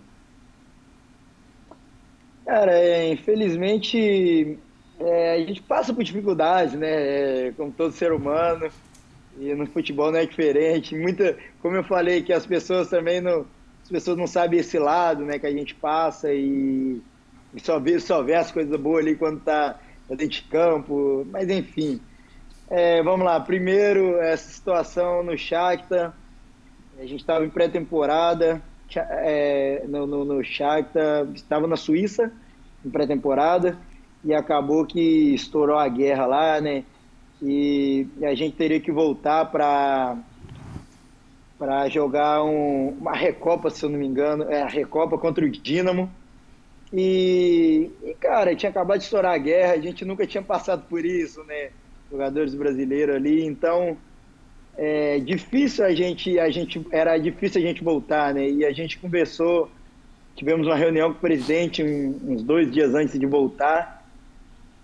Cara, 2.45 2.73
é, 2.73 3.13
infelizmente 3.13 4.59
é, 4.99 5.35
a 5.35 5.39
gente 5.39 5.63
passa 5.63 5.93
por 5.93 6.03
dificuldades, 6.03 6.75
né? 6.75 7.49
É, 7.49 7.53
como 7.57 7.73
todo 7.73 7.93
ser 7.93 8.13
humano. 8.13 8.69
E 9.39 9.55
no 9.55 9.67
futebol 9.67 10.13
não 10.13 10.19
é 10.19 10.27
diferente. 10.27 10.95
Muita, 10.95 11.37
como 11.61 11.77
eu 11.77 11.85
falei, 11.85 12.23
que 12.23 12.33
as 12.33 12.45
pessoas 12.47 12.89
também 12.89 13.21
não, 13.21 13.47
as 13.83 13.89
pessoas 13.89 14.17
não 14.17 14.27
sabem 14.27 14.61
esse 14.61 14.79
lado, 14.79 15.25
né? 15.25 15.39
Que 15.39 15.47
a 15.47 15.53
gente 15.53 15.75
passa 15.75 16.33
e, 16.33 17.01
e 17.55 17.61
só 17.61 17.79
vê, 17.79 17.99
só 17.99 18.23
vê 18.23 18.35
as 18.35 18.51
coisas 18.51 18.79
boas 18.79 19.05
ali 19.05 19.17
quando 19.17 19.41
tá, 19.41 19.79
tá 20.09 20.15
dentro 20.15 20.29
de 20.29 20.43
campo. 20.43 21.27
Mas 21.31 21.49
enfim, 21.49 22.01
é, 22.69 23.03
vamos 23.03 23.25
lá. 23.25 23.41
Primeiro 23.41 24.17
essa 24.21 24.51
situação 24.51 25.23
no 25.23 25.37
Shakhtar. 25.37 26.15
A 26.99 27.03
gente 27.03 27.21
estava 27.21 27.45
em 27.45 27.51
pré-temporada 27.51 28.63
é, 28.99 29.85
no, 29.89 30.07
no, 30.07 30.25
no 30.25 30.45
Shakhtar, 30.45 31.27
estava 31.35 31.67
na 31.67 31.77
Suíça 31.77 32.33
em 32.85 32.91
pré-temporada 32.91 33.79
e 34.25 34.33
acabou 34.35 34.87
que 34.87 35.35
estourou 35.35 35.79
a 35.79 35.89
guerra 35.89 36.27
lá, 36.27 36.61
né? 36.61 36.85
E, 37.41 38.07
e 38.19 38.25
a 38.25 38.35
gente 38.35 38.57
teria 38.57 38.81
que 38.81 38.93
voltar 38.93 39.47
para 39.47 40.17
para 41.59 41.89
jogar 41.89 42.43
um, 42.43 42.89
uma 43.01 43.13
Recopa, 43.13 43.71
se 43.71 43.85
eu 43.85 43.89
não 43.89 43.97
me 43.97 44.05
engano, 44.05 44.51
é 44.51 44.63
a 44.63 44.67
Recopa 44.67 45.17
contra 45.17 45.45
o 45.45 45.49
Dínamo. 45.49 46.11
E, 46.93 47.89
e, 48.03 48.15
cara, 48.15 48.57
tinha 48.57 48.69
acabado 48.69 48.99
de 48.99 49.05
estourar 49.05 49.33
a 49.33 49.39
guerra, 49.39 49.75
a 49.75 49.81
gente 49.81 50.05
nunca 50.05 50.27
tinha 50.27 50.43
passado 50.43 50.85
por 50.89 51.05
isso, 51.05 51.43
né? 51.45 51.71
Jogadores 52.11 52.53
brasileiros 52.57 53.15
ali, 53.15 53.47
então 53.47 53.97
é 54.77 55.19
difícil 55.19 55.85
a 55.85 55.95
gente, 55.95 56.39
a 56.39 56.51
gente 56.51 56.85
era 56.91 57.19
difícil 57.19 57.61
a 57.61 57.65
gente 57.65 57.83
voltar, 57.85 58.35
né? 58.35 58.49
E 58.49 58.65
a 58.65 58.73
gente 58.73 58.99
conversou, 58.99 59.71
tivemos 60.35 60.67
uma 60.67 60.77
reunião 60.77 61.11
com 61.13 61.19
o 61.19 61.21
presidente 61.21 61.83
uns 61.83 62.43
dois 62.43 62.71
dias 62.71 62.95
antes 62.95 63.19
de 63.19 63.27
voltar 63.27 64.03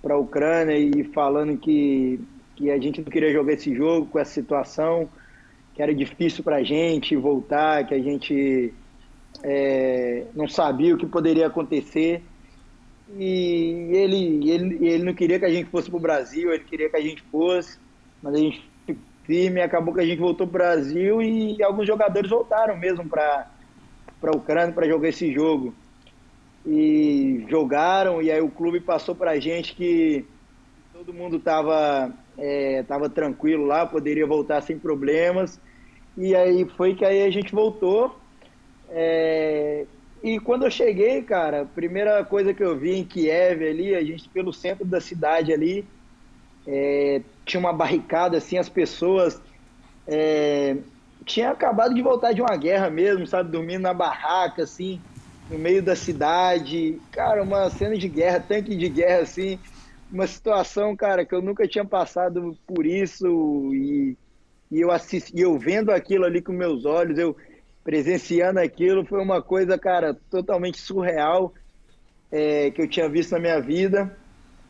para 0.03 0.15
a 0.15 0.19
Ucrânia 0.19 0.79
e 0.79 1.05
falando 1.05 1.57
que 1.57 2.21
que 2.59 2.73
a 2.73 2.79
gente 2.79 3.01
não 3.01 3.09
queria 3.09 3.33
jogar 3.33 3.53
esse 3.53 3.73
jogo 3.73 4.07
com 4.07 4.19
essa 4.19 4.33
situação, 4.33 5.09
que 5.75 5.81
era 5.81 5.95
difícil 5.95 6.43
para 6.43 6.57
a 6.57 6.63
gente 6.65 7.15
voltar, 7.15 7.87
que 7.87 7.95
a 7.95 8.01
gente 8.01 8.75
é, 9.45 10.25
não 10.35 10.49
sabia 10.49 10.93
o 10.93 10.99
que 10.99 11.07
poderia 11.07 11.47
acontecer. 11.47 12.21
E 13.17 13.91
ele, 13.93 14.51
ele, 14.51 14.89
ele 14.89 15.05
não 15.05 15.15
queria 15.15 15.39
que 15.39 15.45
a 15.45 15.51
gente 15.51 15.71
fosse 15.71 15.89
para 15.89 15.97
o 15.97 16.01
Brasil, 16.01 16.53
ele 16.53 16.65
queria 16.65 16.91
que 16.91 16.97
a 16.97 17.01
gente 17.01 17.23
fosse, 17.31 17.79
mas 18.21 18.35
a 18.35 18.39
gente 18.39 18.69
firme, 19.29 19.61
acabou 19.61 19.93
que 19.93 20.01
a 20.01 20.07
gente 20.07 20.19
voltou 20.19 20.47
para 20.47 20.55
o 20.55 20.59
Brasil 20.59 21.21
e 21.21 21.63
alguns 21.63 21.87
jogadores 21.87 22.31
voltaram 22.31 22.75
mesmo 22.79 23.07
para 23.07 23.47
a 24.23 24.31
Ucrânia 24.35 24.73
para 24.73 24.89
jogar 24.89 25.11
esse 25.11 25.31
jogo. 25.31 25.75
E 26.67 27.45
jogaram, 27.49 28.23
e 28.23 28.33
aí 28.33 28.41
o 28.41 28.49
clube 28.49 28.81
passou 28.81 29.15
para 29.15 29.33
a 29.33 29.39
gente 29.39 29.75
que 29.75 30.25
todo 30.95 31.13
mundo 31.13 31.37
estava 31.37 32.11
é, 32.39 32.83
tava 32.85 33.11
tranquilo 33.11 33.67
lá, 33.67 33.85
poderia 33.85 34.27
voltar 34.27 34.63
sem 34.63 34.79
problemas. 34.79 35.61
E 36.17 36.35
aí 36.35 36.65
foi 36.77 36.95
que 36.95 37.05
aí 37.05 37.23
a 37.23 37.31
gente 37.31 37.55
voltou. 37.55 38.19
É, 38.89 39.85
e 40.23 40.41
quando 40.41 40.65
eu 40.65 40.71
cheguei, 40.71 41.23
cara, 41.23 41.63
a 41.63 41.67
primeira 41.67 42.25
coisa 42.25 42.55
que 42.55 42.65
eu 42.65 42.77
vi 42.77 42.97
em 42.97 43.05
Kiev 43.05 43.63
ali, 43.63 43.95
a 43.95 44.03
gente 44.03 44.27
pelo 44.31 44.55
centro 44.55 44.87
da 44.87 45.01
cidade 45.01 45.53
ali, 45.53 45.85
é, 46.71 47.25
tinha 47.47 47.59
uma 47.59 47.73
barricada 47.73 48.37
assim, 48.37 48.59
as 48.59 48.69
pessoas 48.69 49.41
é, 50.07 50.77
tinha 51.25 51.51
acabado 51.51 51.95
de 51.95 52.03
voltar 52.03 52.33
de 52.35 52.43
uma 52.43 52.55
guerra 52.57 52.91
mesmo, 52.91 53.27
sabe, 53.27 53.51
dormindo 53.51 53.83
na 53.83 53.95
barraca 53.95 54.63
assim, 54.65 55.03
no 55.49 55.59
meio 55.59 55.83
da 55.83 55.97
cidade, 55.97 57.03
cara, 57.11 57.43
uma 57.43 57.71
cena 57.71 57.97
de 57.97 58.07
guerra, 58.07 58.41
tanque 58.41 58.77
de 58.77 58.89
guerra 58.91 59.23
assim, 59.23 59.59
uma 60.11 60.27
situação, 60.27 60.95
cara, 60.95 61.25
que 61.25 61.35
eu 61.35 61.41
nunca 61.41 61.67
tinha 61.67 61.87
passado 61.87 62.59
por 62.67 62.85
isso 62.85 63.27
e, 63.75 64.19
e 64.71 64.81
eu 64.81 64.91
assisti, 64.91 65.41
eu 65.41 65.59
vendo 65.59 65.91
aquilo 65.91 66.27
ali 66.27 66.43
com 66.43 66.53
meus 66.53 66.85
olhos, 66.85 67.19
eu 67.19 67.35
presenciando 67.83 68.61
aquilo, 68.61 69.07
foi 69.07 69.23
uma 69.23 69.43
coisa, 69.43 69.79
cara, 69.79 70.15
totalmente 70.29 70.79
surreal 70.79 71.55
é, 72.31 72.71
que 72.71 72.83
eu 72.83 72.89
tinha 72.89 73.09
visto 73.09 73.33
na 73.33 73.39
minha 73.39 73.61
vida. 73.61 74.15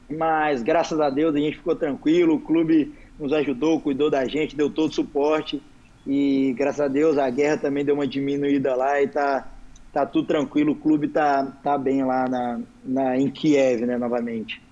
Mas 0.08 0.62
graças 0.62 0.98
a 1.00 1.10
Deus 1.10 1.34
a 1.34 1.38
gente 1.38 1.58
ficou 1.58 1.76
tranquilo, 1.76 2.34
o 2.34 2.40
clube 2.40 2.94
nos 3.18 3.32
ajudou, 3.32 3.80
cuidou 3.80 4.10
da 4.10 4.26
gente, 4.26 4.56
deu 4.56 4.70
todo 4.70 4.90
o 4.90 4.94
suporte 4.94 5.62
e 6.06 6.54
graças 6.56 6.80
a 6.80 6.88
Deus 6.88 7.18
a 7.18 7.28
guerra 7.28 7.58
também 7.58 7.84
deu 7.84 7.94
uma 7.94 8.06
diminuída 8.06 8.74
lá 8.74 9.02
e 9.02 9.08
tá, 9.08 9.46
tá 9.92 10.06
tudo 10.06 10.28
tranquilo, 10.28 10.72
o 10.72 10.76
clube 10.76 11.08
tá, 11.08 11.44
tá 11.62 11.76
bem 11.76 12.04
lá 12.04 12.26
na, 12.26 12.60
na, 12.82 13.16
em 13.18 13.30
Kiev, 13.30 13.84
né, 13.84 13.98
novamente. 13.98 14.62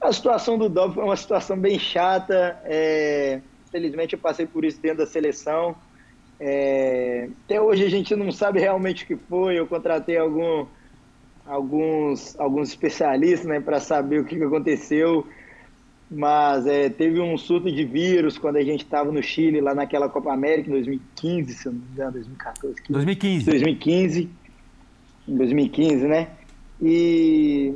A 0.00 0.12
situação 0.12 0.58
do 0.58 0.68
Dob 0.68 0.94
foi 0.94 1.04
uma 1.04 1.16
situação 1.16 1.56
bem 1.56 1.78
chata, 1.78 2.60
é, 2.64 3.40
felizmente 3.70 4.14
eu 4.14 4.18
passei 4.18 4.46
por 4.46 4.64
isso 4.66 4.78
dentro 4.82 4.98
da 4.98 5.06
seleção, 5.06 5.74
é, 6.38 7.30
até 7.44 7.58
hoje 7.58 7.84
a 7.84 7.88
gente 7.88 8.14
não 8.14 8.30
sabe 8.30 8.60
realmente 8.60 9.04
o 9.04 9.06
que 9.06 9.16
foi, 9.16 9.58
eu 9.58 9.66
contratei 9.66 10.18
algum 10.18 10.66
alguns, 11.46 12.38
alguns 12.38 12.68
especialistas 12.68 13.46
né, 13.46 13.60
para 13.60 13.80
saber 13.80 14.20
o 14.20 14.24
que, 14.24 14.42
aconteceu. 14.42 15.26
Mas 16.10 16.66
é, 16.66 16.88
teve 16.88 17.20
um 17.20 17.36
surto 17.36 17.72
de 17.72 17.84
vírus 17.84 18.38
quando 18.38 18.56
a 18.56 18.62
gente 18.62 18.84
estava 18.84 19.10
no 19.10 19.22
Chile, 19.22 19.60
lá 19.60 19.74
naquela 19.74 20.08
Copa 20.08 20.32
América, 20.32 20.68
em 20.68 20.72
2015, 20.72 21.54
se 21.54 21.66
eu 21.66 21.72
não 21.72 21.80
me 21.80 21.86
engano, 21.92 22.12
2014. 22.12 22.74
2015. 22.88 23.44
2015. 23.46 24.30
Em 25.26 25.36
2015, 25.36 26.06
né? 26.06 26.28
E, 26.80 27.74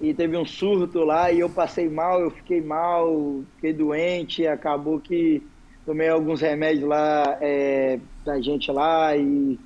e 0.00 0.12
teve 0.12 0.36
um 0.36 0.44
surto 0.44 1.00
lá 1.00 1.32
e 1.32 1.40
eu 1.40 1.48
passei 1.48 1.88
mal, 1.88 2.20
eu 2.20 2.30
fiquei 2.30 2.60
mal, 2.60 3.42
fiquei 3.56 3.72
doente, 3.72 4.46
acabou 4.46 5.00
que 5.00 5.42
tomei 5.86 6.08
alguns 6.08 6.40
remédios 6.40 6.86
lá 6.86 7.38
é, 7.40 7.98
da 8.24 8.40
gente 8.40 8.70
lá 8.70 9.16
e 9.16 9.58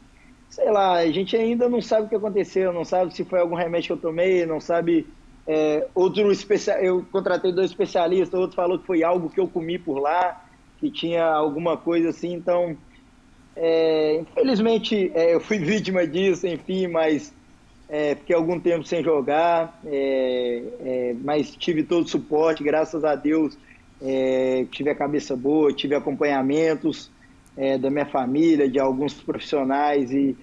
sei 0.48 0.70
lá, 0.70 0.94
a 0.98 1.10
gente 1.10 1.36
ainda 1.36 1.68
não 1.68 1.82
sabe 1.82 2.06
o 2.06 2.08
que 2.08 2.14
aconteceu, 2.14 2.72
não 2.72 2.84
sabe 2.84 3.14
se 3.14 3.24
foi 3.24 3.40
algum 3.40 3.54
remédio 3.54 3.88
que 3.88 3.92
eu 3.92 4.10
tomei, 4.10 4.46
não 4.46 4.60
sabe. 4.60 5.06
É, 5.48 5.86
outro 5.94 6.32
especial, 6.32 6.78
eu 6.78 7.06
contratei 7.12 7.52
dois 7.52 7.70
especialistas, 7.70 8.38
outro 8.38 8.56
falou 8.56 8.78
que 8.78 8.86
foi 8.86 9.04
algo 9.04 9.30
que 9.30 9.38
eu 9.38 9.46
comi 9.46 9.78
por 9.78 9.98
lá, 9.98 10.44
que 10.78 10.90
tinha 10.90 11.24
alguma 11.24 11.76
coisa 11.76 12.10
assim, 12.10 12.32
então. 12.32 12.76
É, 13.58 14.16
infelizmente 14.20 15.10
é, 15.14 15.34
eu 15.34 15.40
fui 15.40 15.56
vítima 15.58 16.06
disso, 16.06 16.46
enfim, 16.46 16.88
mas 16.88 17.32
é, 17.88 18.14
fiquei 18.14 18.36
algum 18.36 18.60
tempo 18.60 18.84
sem 18.84 19.02
jogar, 19.02 19.80
é, 19.86 20.62
é, 20.80 21.16
mas 21.22 21.52
tive 21.56 21.82
todo 21.82 22.04
o 22.04 22.08
suporte, 22.08 22.62
graças 22.62 23.04
a 23.04 23.14
Deus, 23.14 23.56
tive 24.72 24.90
a 24.90 24.94
cabeça 24.94 25.34
boa, 25.34 25.72
tive 25.72 25.94
acompanhamentos, 25.94 27.10
é, 27.56 27.78
da 27.78 27.90
minha 27.90 28.06
família, 28.06 28.68
de 28.68 28.78
alguns 28.78 29.14
profissionais 29.14 30.12
e, 30.12 30.36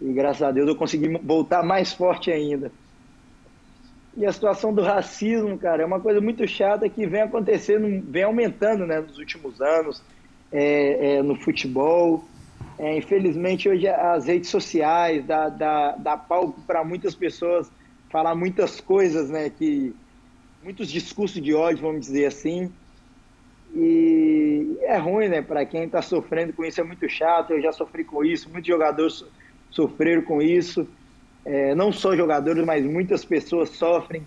e, 0.00 0.12
graças 0.12 0.42
a 0.42 0.50
Deus 0.50 0.68
eu 0.68 0.76
consegui 0.76 1.08
voltar 1.18 1.62
mais 1.62 1.92
forte 1.92 2.30
ainda. 2.30 2.70
E 4.16 4.26
a 4.26 4.32
situação 4.32 4.72
do 4.72 4.82
racismo, 4.82 5.56
cara, 5.58 5.82
é 5.82 5.86
uma 5.86 6.00
coisa 6.00 6.20
muito 6.20 6.46
chata 6.46 6.88
que 6.88 7.06
vem 7.06 7.22
acontecendo, 7.22 8.04
vem 8.10 8.22
aumentando 8.22 8.86
né, 8.86 9.00
nos 9.00 9.18
últimos 9.18 9.60
anos 9.60 10.02
é, 10.50 11.16
é, 11.16 11.22
no 11.22 11.36
futebol. 11.36 12.24
É, 12.78 12.96
infelizmente, 12.96 13.68
hoje 13.68 13.86
as 13.86 14.26
redes 14.26 14.50
sociais 14.50 15.24
dá, 15.24 15.48
dá, 15.48 15.92
dá 15.92 16.16
palco 16.16 16.60
para 16.66 16.82
muitas 16.84 17.14
pessoas 17.14 17.70
falar 18.10 18.34
muitas 18.34 18.80
coisas, 18.80 19.30
né, 19.30 19.48
que, 19.48 19.94
muitos 20.62 20.90
discursos 20.90 21.40
de 21.40 21.54
ódio, 21.54 21.82
vamos 21.82 22.00
dizer 22.00 22.26
assim, 22.26 22.70
e 23.74 24.78
é 24.82 24.96
ruim, 24.96 25.28
né? 25.28 25.42
Para 25.42 25.64
quem 25.64 25.84
está 25.84 26.02
sofrendo 26.02 26.52
com 26.52 26.64
isso 26.64 26.80
é 26.80 26.84
muito 26.84 27.08
chato. 27.08 27.52
Eu 27.52 27.62
já 27.62 27.72
sofri 27.72 28.04
com 28.04 28.24
isso, 28.24 28.50
muitos 28.50 28.68
jogadores 28.68 29.24
sofreram 29.70 30.22
com 30.22 30.42
isso. 30.42 30.86
É, 31.44 31.74
não 31.74 31.92
só 31.92 32.16
jogadores, 32.16 32.64
mas 32.64 32.84
muitas 32.84 33.24
pessoas 33.24 33.70
sofrem 33.70 34.26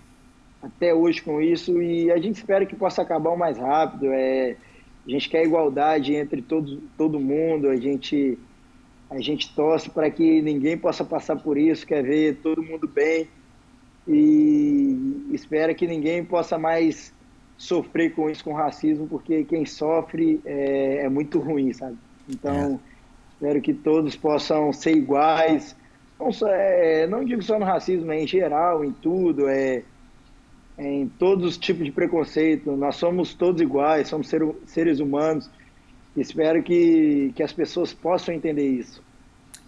até 0.62 0.94
hoje 0.94 1.22
com 1.22 1.40
isso. 1.40 1.80
E 1.82 2.10
a 2.10 2.18
gente 2.18 2.36
espera 2.36 2.64
que 2.64 2.74
possa 2.74 3.02
acabar 3.02 3.30
o 3.30 3.38
mais 3.38 3.58
rápido. 3.58 4.06
É, 4.12 4.56
a 5.06 5.10
gente 5.10 5.28
quer 5.28 5.44
igualdade 5.44 6.14
entre 6.14 6.40
todos, 6.40 6.78
todo 6.96 7.20
mundo. 7.20 7.68
A 7.68 7.76
gente, 7.76 8.38
a 9.10 9.20
gente 9.20 9.54
torce 9.54 9.90
para 9.90 10.10
que 10.10 10.40
ninguém 10.40 10.78
possa 10.78 11.04
passar 11.04 11.36
por 11.36 11.58
isso. 11.58 11.86
Quer 11.86 12.02
ver 12.02 12.36
todo 12.42 12.62
mundo 12.62 12.88
bem. 12.88 13.28
E 14.08 15.28
espera 15.32 15.74
que 15.74 15.86
ninguém 15.86 16.24
possa 16.24 16.58
mais 16.58 17.12
sofrer 17.56 18.14
com 18.14 18.28
isso, 18.28 18.44
com 18.44 18.52
racismo, 18.52 19.06
porque 19.06 19.44
quem 19.44 19.64
sofre 19.64 20.40
é, 20.44 21.04
é 21.04 21.08
muito 21.08 21.38
ruim, 21.38 21.72
sabe? 21.72 21.96
Então, 22.28 22.74
é. 22.74 23.34
espero 23.34 23.60
que 23.60 23.72
todos 23.72 24.16
possam 24.16 24.72
ser 24.72 24.96
iguais. 24.96 25.76
Não, 26.18 26.32
só, 26.32 26.48
é, 26.48 27.06
não 27.06 27.24
digo 27.24 27.42
só 27.42 27.58
no 27.58 27.64
racismo, 27.64 28.10
é 28.12 28.22
em 28.22 28.26
geral, 28.26 28.84
em 28.84 28.92
tudo, 28.92 29.48
é, 29.48 29.82
é, 30.76 30.84
em 30.84 31.08
todos 31.08 31.46
os 31.50 31.58
tipos 31.58 31.84
de 31.84 31.92
preconceito. 31.92 32.72
Nós 32.76 32.96
somos 32.96 33.34
todos 33.34 33.60
iguais, 33.60 34.08
somos 34.08 34.28
ser, 34.28 34.42
seres 34.66 35.00
humanos. 35.00 35.50
Espero 36.16 36.62
que, 36.62 37.32
que 37.34 37.42
as 37.42 37.52
pessoas 37.52 37.92
possam 37.92 38.34
entender 38.34 38.68
isso. 38.68 39.02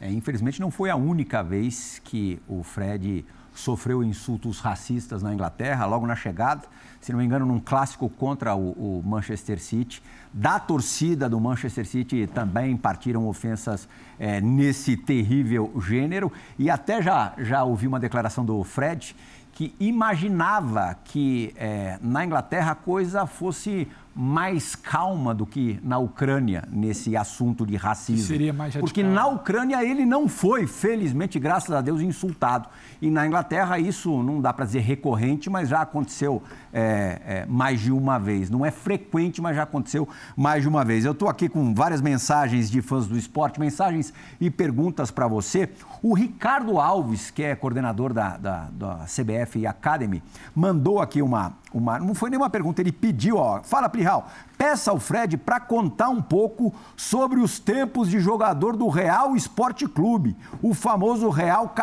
É, 0.01 0.11
infelizmente, 0.11 0.61
não 0.61 0.71
foi 0.71 0.91
a 0.91 0.97
única 0.97 1.43
vez 1.43 2.01
que 2.05 2.39
o 2.47 2.63
Fred 2.63 3.25
sofreu 3.59 4.03
insultos 4.03 4.61
racistas 4.61 5.23
na 5.23 5.33
Inglaterra, 5.33 5.87
logo 5.87 6.07
na 6.07 6.15
chegada, 6.15 6.63
se 7.01 7.13
não 7.13 7.19
me 7.19 7.25
engano, 7.25 7.47
num 7.47 7.61
clássico 7.61 8.09
contra 8.09 8.55
o, 8.55 8.71
o, 8.73 9.03
Manchester 9.05 9.61
City. 9.61 10.03
Da 10.33 10.59
torcida 10.59 11.29
do 11.29 11.41
Manchester 11.41 11.87
City 11.87 12.27
também 12.27 12.77
partiram 12.77 13.29
ofensas 13.29 13.89
é, 14.19 14.41
nesse 14.41 14.97
terrível 14.97 15.73
gênero. 15.81 16.33
E 16.59 16.69
até 16.69 17.01
já, 17.01 17.33
já 17.39 17.63
ouvi 17.63 17.87
uma 17.87 18.01
declaração 18.01 18.45
do 18.45 18.63
Fred 18.65 19.15
que 19.53 19.75
imaginava 19.81 20.99
que 21.03 21.55
é, 21.57 21.99
na 22.03 22.25
Inglaterra 22.25 22.73
a 22.73 22.75
coisa 22.75 23.25
fosse 23.25 23.89
mais 24.19 24.75
calma 24.75 25.35
do 25.35 25.45
que 25.45 25.79
na 25.83 25.99
Ucrânia 25.99 26.65
nesse 26.73 27.15
assunto 27.15 27.67
de 27.67 27.77
racismo. 27.77 28.23
Que 28.23 28.29
seria 28.29 28.53
mais 28.53 28.75
Porque 28.75 29.03
na 29.03 29.27
Ucrânia 29.27 29.85
ele 29.85 30.07
não 30.07 30.27
foi, 30.27 30.67
felizmente, 30.67 31.39
graças 31.39 31.71
a 31.71 31.83
Deus, 31.83 32.01
insultado. 32.01 32.67
E 33.03 33.11
na 33.11 33.27
Inglaterra 33.27 33.79
isso 33.79 34.23
não 34.23 34.41
dá 34.41 34.55
para 34.55 34.65
dizer 34.65 34.81
recorrente, 34.81 35.51
mas 35.51 35.69
já 35.69 35.83
aconteceu 35.83 36.43
é, 36.73 37.21
é, 37.27 37.47
mais 37.47 37.81
de 37.81 37.93
uma 37.93 38.19
vez. 38.19 38.49
Não 38.49 38.65
é 38.65 38.71
frequente, 38.71 39.43
mas 39.43 39.55
já 39.55 39.65
aconteceu 39.65 40.09
mais 40.35 40.63
de 40.63 40.69
uma 40.69 40.83
vez. 40.83 41.05
Eu 41.05 41.13
estou 41.13 41.29
aqui 41.29 41.47
com 41.47 41.75
várias 41.75 42.01
mensagens 42.01 42.71
de 42.71 42.81
fãs 42.81 43.07
do 43.07 43.19
esporte, 43.19 43.61
mensagens 43.61 44.15
e 44.41 44.51
perguntas 44.51 45.11
para 45.11 45.29
você. 45.29 45.69
O 46.03 46.15
Ricardo 46.15 46.81
Alves, 46.81 47.31
que 47.31 47.43
é 47.43 47.55
coordenador 47.55 48.15
da, 48.15 48.39
da, 48.39 48.69
da 48.73 48.95
CBF 49.05 49.67
Academy, 49.67 50.23
mandou 50.55 51.01
aqui 51.01 51.21
uma, 51.21 51.53
uma. 51.77 51.99
Não 51.99 52.15
foi 52.15 52.31
nenhuma 52.31 52.51
pergunta, 52.51 52.81
ele 52.81 52.93
pediu, 52.93 53.37
ó. 53.37 53.63
Fala, 53.63 53.89
Plihal, 53.89 54.29
peça 54.57 54.91
ao 54.91 54.99
Fred 54.99 55.37
para 55.37 55.61
contar 55.61 56.09
um 56.09 56.23
pouco 56.23 56.75
sobre 56.97 57.41
os 57.41 57.59
tempos 57.59 58.09
de 58.09 58.19
jogador 58.19 58.77
do 58.77 58.89
Real 58.89 59.37
Esporte 59.37 59.87
Clube, 59.87 60.37
o 60.63 60.73
famoso 60.75 61.29
Real 61.29 61.75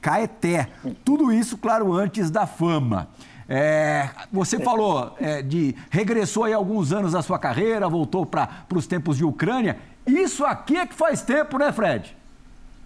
Caeté. 0.00 0.68
Tudo 1.04 1.32
isso, 1.32 1.56
claro, 1.56 1.92
antes 1.92 2.30
da 2.30 2.46
fama. 2.46 3.08
É, 3.52 4.08
você 4.30 4.60
falou 4.60 5.16
é, 5.20 5.42
de 5.42 5.74
regressou 5.90 6.44
aí 6.44 6.52
alguns 6.52 6.92
anos 6.92 7.12
da 7.12 7.20
sua 7.20 7.36
carreira, 7.36 7.88
voltou 7.88 8.24
para 8.24 8.48
os 8.72 8.86
tempos 8.86 9.16
de 9.16 9.24
Ucrânia. 9.24 9.76
Isso 10.06 10.44
aqui 10.44 10.76
é 10.76 10.86
que 10.86 10.94
faz 10.94 11.22
tempo, 11.22 11.58
né, 11.58 11.72
Fred? 11.72 12.16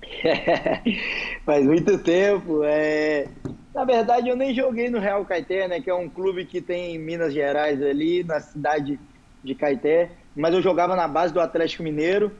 faz 1.45 1.65
muito 1.67 1.99
tempo. 1.99 2.61
É... 2.65 3.29
Na 3.75 3.85
verdade, 3.85 4.29
eu 4.29 4.37
nem 4.37 4.55
joguei 4.55 4.89
no 4.89 5.01
Real 5.01 5.25
Caeté, 5.25 5.67
né, 5.67 5.81
que 5.81 5.91
é 5.91 5.95
um 5.95 6.09
clube 6.09 6.45
que 6.45 6.61
tem 6.61 6.95
em 6.95 6.99
Minas 6.99 7.35
Gerais 7.35 7.83
ali, 7.83 8.23
na 8.23 8.39
cidade 8.39 9.01
de 9.43 9.55
Caeté, 9.55 10.13
mas 10.35 10.55
eu 10.55 10.63
jogava 10.63 10.95
na 10.95 11.09
base 11.09 11.35
do 11.35 11.41
Atlético 11.41 11.83
Mineiro. 11.83 12.31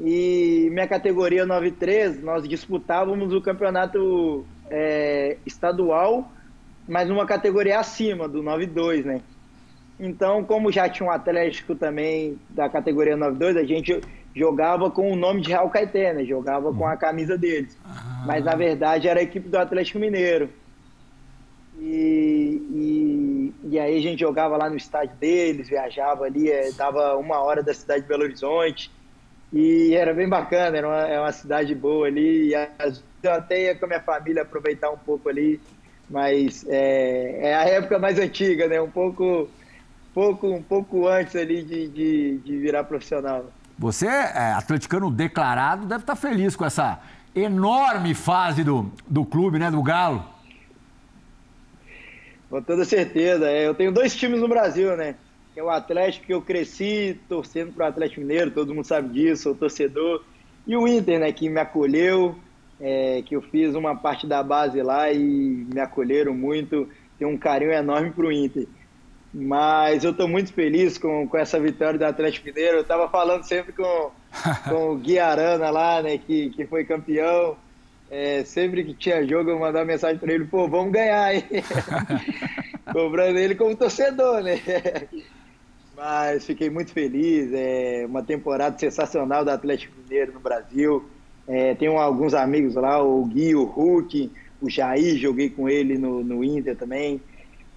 E 0.00 0.68
minha 0.70 0.86
categoria 0.86 1.44
93, 1.44 2.22
nós 2.22 2.48
disputávamos 2.48 3.34
o 3.34 3.40
campeonato 3.40 4.46
é, 4.70 5.36
estadual, 5.44 6.30
mas 6.88 7.08
numa 7.08 7.26
categoria 7.26 7.80
acima 7.80 8.28
do 8.28 8.42
92, 8.42 9.04
né? 9.04 9.20
Então, 9.98 10.44
como 10.44 10.72
já 10.72 10.88
tinha 10.88 11.08
um 11.08 11.12
Atlético 11.12 11.74
também 11.74 12.38
da 12.48 12.68
categoria 12.68 13.16
92, 13.16 13.56
a 13.56 13.64
gente 13.64 14.00
jogava 14.34 14.90
com 14.90 15.12
o 15.12 15.16
nome 15.16 15.42
de 15.42 15.50
Real 15.50 15.68
Caeté, 15.70 16.12
né? 16.12 16.24
Jogava 16.24 16.72
com 16.72 16.86
a 16.86 16.96
camisa 16.96 17.36
deles. 17.36 17.76
Ah. 17.84 18.24
Mas 18.26 18.44
na 18.44 18.54
verdade 18.54 19.08
era 19.08 19.20
a 19.20 19.22
equipe 19.22 19.48
do 19.48 19.58
Atlético 19.58 19.98
Mineiro. 19.98 20.48
E, 21.78 22.62
e, 22.70 23.54
e, 23.70 23.78
aí 23.78 23.98
a 23.98 24.00
gente 24.00 24.20
jogava 24.20 24.56
lá 24.56 24.70
no 24.70 24.76
estádio 24.76 25.16
deles, 25.16 25.68
viajava 25.68 26.24
ali, 26.24 26.50
é, 26.50 26.70
dava 26.72 27.16
uma 27.16 27.40
hora 27.40 27.62
da 27.62 27.74
cidade 27.74 28.02
de 28.02 28.08
Belo 28.08 28.22
Horizonte. 28.22 28.90
E 29.52 29.94
era 29.94 30.14
bem 30.14 30.28
bacana, 30.28 30.76
era 30.78 30.88
uma, 30.88 31.00
era 31.00 31.14
é 31.14 31.20
uma 31.20 31.32
cidade 31.32 31.74
boa 31.74 32.06
ali. 32.06 32.50
E 32.50 32.54
eu 33.22 33.32
até 33.32 33.64
ia 33.64 33.74
com 33.74 33.84
a 33.84 33.88
minha 33.88 34.00
família 34.00 34.42
aproveitar 34.42 34.90
um 34.90 34.98
pouco 34.98 35.28
ali. 35.28 35.60
Mas 36.08 36.64
é, 36.68 37.48
é 37.48 37.54
a 37.54 37.64
época 37.64 37.98
mais 37.98 38.18
antiga, 38.18 38.68
né? 38.68 38.80
Um 38.80 38.90
pouco, 38.90 39.48
pouco, 40.14 40.46
um 40.48 40.62
pouco 40.62 41.08
antes 41.08 41.34
ali 41.36 41.62
de, 41.62 41.88
de, 41.88 42.38
de 42.38 42.58
virar 42.58 42.84
profissional. 42.84 43.46
Você, 43.82 44.06
é, 44.06 44.52
atleticano 44.52 45.10
declarado, 45.10 45.86
deve 45.86 46.04
estar 46.04 46.14
feliz 46.14 46.54
com 46.54 46.64
essa 46.64 47.00
enorme 47.34 48.14
fase 48.14 48.62
do, 48.62 48.88
do 49.08 49.24
clube, 49.24 49.58
né? 49.58 49.72
Do 49.72 49.82
Galo. 49.82 50.24
Com 52.48 52.62
toda 52.62 52.84
certeza. 52.84 53.50
É, 53.50 53.66
eu 53.66 53.74
tenho 53.74 53.90
dois 53.90 54.14
times 54.14 54.40
no 54.40 54.46
Brasil, 54.46 54.96
né? 54.96 55.16
É 55.56 55.60
o 55.64 55.68
Atlético, 55.68 56.26
que 56.26 56.32
eu 56.32 56.40
cresci 56.40 57.18
torcendo 57.28 57.72
para 57.72 57.86
o 57.86 57.88
Atlético 57.88 58.20
Mineiro, 58.20 58.52
todo 58.52 58.72
mundo 58.72 58.84
sabe 58.84 59.08
disso, 59.08 59.42
sou 59.42 59.54
torcedor. 59.56 60.22
E 60.64 60.76
o 60.76 60.86
Inter, 60.86 61.18
né? 61.18 61.32
Que 61.32 61.48
me 61.48 61.58
acolheu, 61.58 62.36
é, 62.80 63.20
que 63.26 63.34
eu 63.34 63.42
fiz 63.42 63.74
uma 63.74 63.96
parte 63.96 64.28
da 64.28 64.44
base 64.44 64.80
lá 64.80 65.10
e 65.10 65.18
me 65.18 65.80
acolheram 65.80 66.32
muito. 66.32 66.88
Tenho 67.18 67.32
um 67.32 67.36
carinho 67.36 67.72
enorme 67.72 68.12
para 68.12 68.26
o 68.26 68.30
Inter. 68.30 68.68
Mas 69.34 70.04
eu 70.04 70.10
estou 70.10 70.28
muito 70.28 70.52
feliz 70.52 70.98
com, 70.98 71.26
com 71.26 71.38
essa 71.38 71.58
vitória 71.58 71.98
do 71.98 72.04
Atlético 72.04 72.46
Mineiro. 72.46 72.76
Eu 72.76 72.82
estava 72.82 73.08
falando 73.08 73.44
sempre 73.44 73.72
com, 73.72 74.10
com 74.68 74.90
o 74.90 74.96
Gui 74.96 75.18
Arana 75.18 75.70
lá, 75.70 76.02
né, 76.02 76.18
que, 76.18 76.50
que 76.50 76.66
foi 76.66 76.84
campeão. 76.84 77.56
É, 78.10 78.44
sempre 78.44 78.84
que 78.84 78.92
tinha 78.92 79.26
jogo, 79.26 79.48
eu 79.48 79.58
mandava 79.58 79.86
mensagem 79.86 80.18
para 80.18 80.34
ele: 80.34 80.44
pô, 80.44 80.68
vamos 80.68 80.92
ganhar, 80.92 81.34
hein? 81.34 81.44
Cobrando 82.92 83.38
ele 83.38 83.54
como 83.54 83.74
torcedor, 83.74 84.42
né? 84.42 84.60
Mas 85.96 86.44
fiquei 86.44 86.68
muito 86.68 86.92
feliz. 86.92 87.50
É 87.54 88.04
uma 88.06 88.22
temporada 88.22 88.78
sensacional 88.78 89.46
do 89.46 89.50
Atlético 89.50 89.94
Mineiro 90.02 90.34
no 90.34 90.40
Brasil. 90.40 91.08
É, 91.48 91.74
tenho 91.74 91.96
alguns 91.96 92.34
amigos 92.34 92.74
lá, 92.74 93.02
o 93.02 93.24
Gui, 93.24 93.54
o 93.54 93.64
Hulk, 93.64 94.30
o 94.60 94.68
Jair, 94.68 95.16
joguei 95.16 95.48
com 95.48 95.66
ele 95.66 95.96
no, 95.96 96.22
no 96.22 96.44
Inter 96.44 96.76
também 96.76 97.18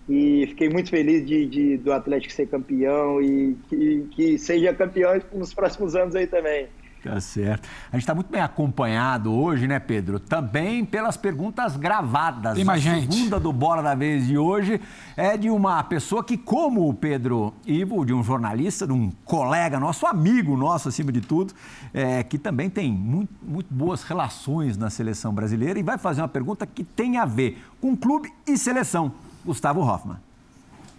e 0.08 0.46
fiquei 0.48 0.70
muito 0.70 0.90
feliz 0.90 1.26
de, 1.26 1.46
de, 1.46 1.78
do 1.78 1.92
Atlético 1.92 2.34
ser 2.34 2.48
campeão 2.48 3.22
e 3.22 3.56
que, 3.70 4.08
que 4.12 4.38
seja 4.38 4.74
campeão 4.74 5.20
nos 5.34 5.54
próximos 5.54 5.96
anos 5.96 6.16
aí 6.16 6.28
também. 6.28 6.68
Tá 7.06 7.22
certo. 7.22 7.70
A 7.92 7.96
gente 7.96 8.02
está 8.02 8.16
muito 8.16 8.32
bem 8.32 8.42
acompanhado 8.42 9.32
hoje, 9.32 9.68
né, 9.68 9.80
Pedro? 9.80 10.20
Também 10.20 10.84
pelas 10.84 11.16
perguntas 11.16 11.78
gravadas. 11.78 12.56
Tem 12.56 12.66
mais 12.66 12.82
gente. 12.82 13.08
A 13.08 13.12
segunda 13.12 13.40
do 13.40 13.54
Bola 13.54 13.84
da 13.84 13.94
Vez 13.94 14.26
de 14.26 14.40
hoje 14.40 14.82
é 15.16 15.38
de 15.38 15.52
uma 15.52 15.84
pessoa 15.84 16.24
que, 16.24 16.36
como 16.36 16.90
o 16.90 16.94
Pedro 16.96 17.54
Ivo, 17.64 18.04
de 18.04 18.12
um 18.12 18.24
jornalista, 18.24 18.88
de 18.88 18.94
um 18.94 19.12
colega 19.24 19.80
nosso, 19.80 20.08
amigo 20.08 20.58
nosso, 20.58 20.90
acima 20.90 21.12
de 21.12 21.22
tudo, 21.22 21.54
é, 21.94 22.24
que 22.24 22.40
também 22.40 22.72
tem 22.72 22.92
muito, 22.92 23.32
muito 23.44 23.72
boas 23.72 24.02
relações 24.02 24.76
na 24.76 24.90
seleção 24.90 25.32
brasileira 25.32 25.78
e 25.78 25.84
vai 25.84 26.00
fazer 26.00 26.22
uma 26.22 26.28
pergunta 26.28 26.66
que 26.66 26.84
tem 26.84 27.18
a 27.18 27.26
ver 27.26 27.62
com 27.80 27.96
clube 27.96 28.34
e 28.48 28.58
seleção. 28.58 29.14
Gustavo 29.46 29.82
Hoffman. 29.82 30.18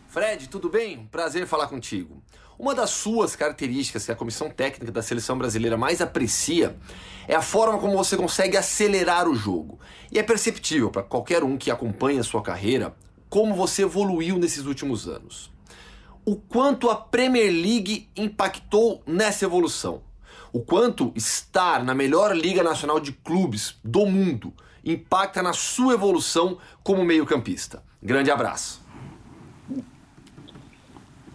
Fred, 0.09 0.49
tudo 0.49 0.68
bem? 0.70 1.09
Prazer 1.11 1.49
falar 1.49 1.66
contigo. 1.66 2.22
Uma 2.57 2.76
das 2.76 2.90
suas 2.90 3.34
características 3.34 4.07
que 4.07 4.12
a 4.12 4.16
comissão 4.16 4.49
técnica 4.49 4.92
da 4.92 5.03
seleção 5.03 5.36
brasileira 5.36 5.76
mais 5.76 6.01
aprecia 6.01 6.76
é 7.26 7.34
a 7.34 7.42
forma 7.42 7.78
como 7.78 7.97
você 7.97 8.16
consegue 8.16 8.57
acelerar 8.57 9.28
o 9.28 9.34
jogo. 9.34 9.80
E 10.12 10.18
é 10.18 10.22
perceptível 10.22 10.90
para 10.90 11.03
qualquer 11.03 11.42
um 11.42 11.59
que 11.59 11.72
acompanha 11.72 12.20
a 12.20 12.24
sua 12.24 12.40
carreira 12.40 12.94
como 13.28 13.53
você 13.55 13.82
evoluiu 13.82 14.38
nesses 14.38 14.64
últimos 14.64 15.09
anos. 15.09 15.51
O 16.24 16.36
quanto 16.36 16.88
a 16.88 16.94
Premier 16.94 17.51
League 17.51 18.09
impactou 18.16 19.03
nessa 19.05 19.44
evolução. 19.44 20.03
O 20.53 20.61
quanto 20.61 21.12
estar 21.16 21.84
na 21.84 21.94
melhor 21.94 22.34
liga 22.34 22.62
nacional 22.62 23.01
de 23.01 23.11
clubes 23.11 23.74
do 23.84 24.07
mundo 24.07 24.55
impacta 24.84 25.42
na 25.42 25.53
sua 25.53 25.94
evolução 25.94 26.59
como 26.82 27.05
meio-campista. 27.05 27.82
Grande 28.03 28.30
abraço. 28.30 28.84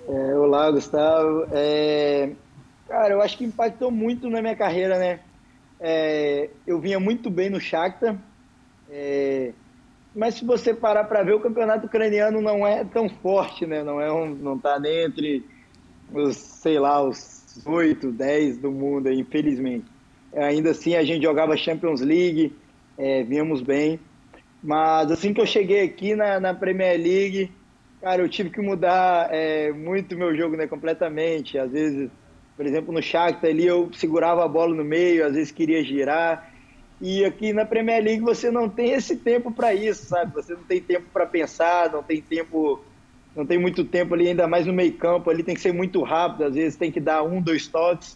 É, 0.08 0.36
olá, 0.36 0.70
Gustavo. 0.72 1.48
É, 1.52 2.32
cara, 2.88 3.14
eu 3.14 3.22
acho 3.22 3.38
que 3.38 3.44
impactou 3.44 3.92
muito 3.92 4.30
na 4.30 4.42
minha 4.42 4.56
carreira, 4.56 4.98
né? 4.98 5.20
É, 5.80 6.50
eu 6.68 6.80
vinha 6.80 7.00
muito 7.00 7.30
bem 7.30 7.50
no 7.50 7.60
Shakhtar, 7.60 8.16
é, 8.90 9.52
mas 10.14 10.36
se 10.36 10.46
você 10.46 10.74
parar 10.74 11.06
para 11.06 11.24
ver, 11.24 11.34
o 11.34 11.40
campeonato 11.40 11.88
ucraniano 11.88 12.42
não 12.42 12.68
é 12.68 12.84
tão 12.84 13.10
forte, 13.10 13.66
né? 13.66 13.84
Não, 13.84 14.00
é 14.00 14.12
um, 14.12 14.36
não 14.36 14.60
tá 14.60 14.80
nem 14.80 15.06
entre 15.06 15.44
os, 16.14 16.36
sei 16.36 16.78
lá, 16.78 17.02
os 17.02 17.60
8, 17.66 18.12
10 18.12 18.58
do 18.58 18.72
mundo, 18.72 19.12
infelizmente. 19.12 19.86
Ainda 20.34 20.72
assim, 20.72 20.96
a 20.96 21.04
gente 21.04 21.24
jogava 21.24 21.58
Champions 21.58 22.02
League, 22.02 22.54
é, 22.98 23.24
vínhamos 23.24 23.62
bem. 23.62 24.00
Mas 24.64 25.12
assim 25.12 25.34
que 25.34 25.42
eu 25.42 25.46
cheguei 25.46 25.84
aqui 25.84 26.16
na, 26.16 26.40
na 26.40 26.54
Premier 26.54 27.00
League, 27.00 27.52
cara, 28.00 28.22
eu 28.22 28.30
tive 28.30 28.50
que 28.50 28.62
mudar 28.62 29.28
é, 29.32 29.72
muito 29.72 30.16
meu 30.16 30.36
jogo, 30.36 30.56
né, 30.56 30.68
completamente. 30.68 31.58
Às 31.58 31.72
vezes, 31.72 32.10
por 32.56 32.66
exemplo, 32.66 32.94
no 32.94 33.02
Shakhtar 33.02 33.50
ali 33.50 33.66
eu 33.66 33.92
segurava 33.94 34.46
a 34.46 34.48
bola 34.48 34.76
no 34.76 34.84
meio, 34.84 35.26
às 35.26 35.34
vezes 35.34 35.52
queria 35.52 35.84
girar. 35.84 36.52
E 37.00 37.26
aqui 37.26 37.52
na 37.52 37.66
Premier 37.66 38.04
League 38.04 38.22
você 38.22 38.52
não 38.52 38.70
tem 38.70 38.92
esse 38.92 39.16
tempo 39.16 39.52
para 39.52 39.74
isso, 39.74 40.06
sabe? 40.06 40.34
Você 40.36 40.54
não 40.54 40.64
tem 40.64 40.80
tempo 40.80 41.08
para 41.12 41.26
pensar, 41.26 41.92
não 41.92 42.04
tem 42.04 42.22
tempo, 42.22 42.80
não 43.36 43.44
tem 43.44 43.58
muito 43.58 43.84
tempo 43.84 44.14
ali, 44.14 44.28
ainda 44.28 44.48
mais 44.48 44.68
no 44.68 44.74
meio 44.74 44.94
campo. 44.94 45.28
Ali 45.28 45.42
tem 45.42 45.56
que 45.56 45.62
ser 45.62 45.74
muito 45.74 46.04
rápido, 46.04 46.44
às 46.44 46.54
vezes 46.54 46.78
tem 46.78 46.92
que 46.92 47.00
dar 47.00 47.24
um, 47.24 47.42
dois 47.42 47.68
toques. 47.68 48.16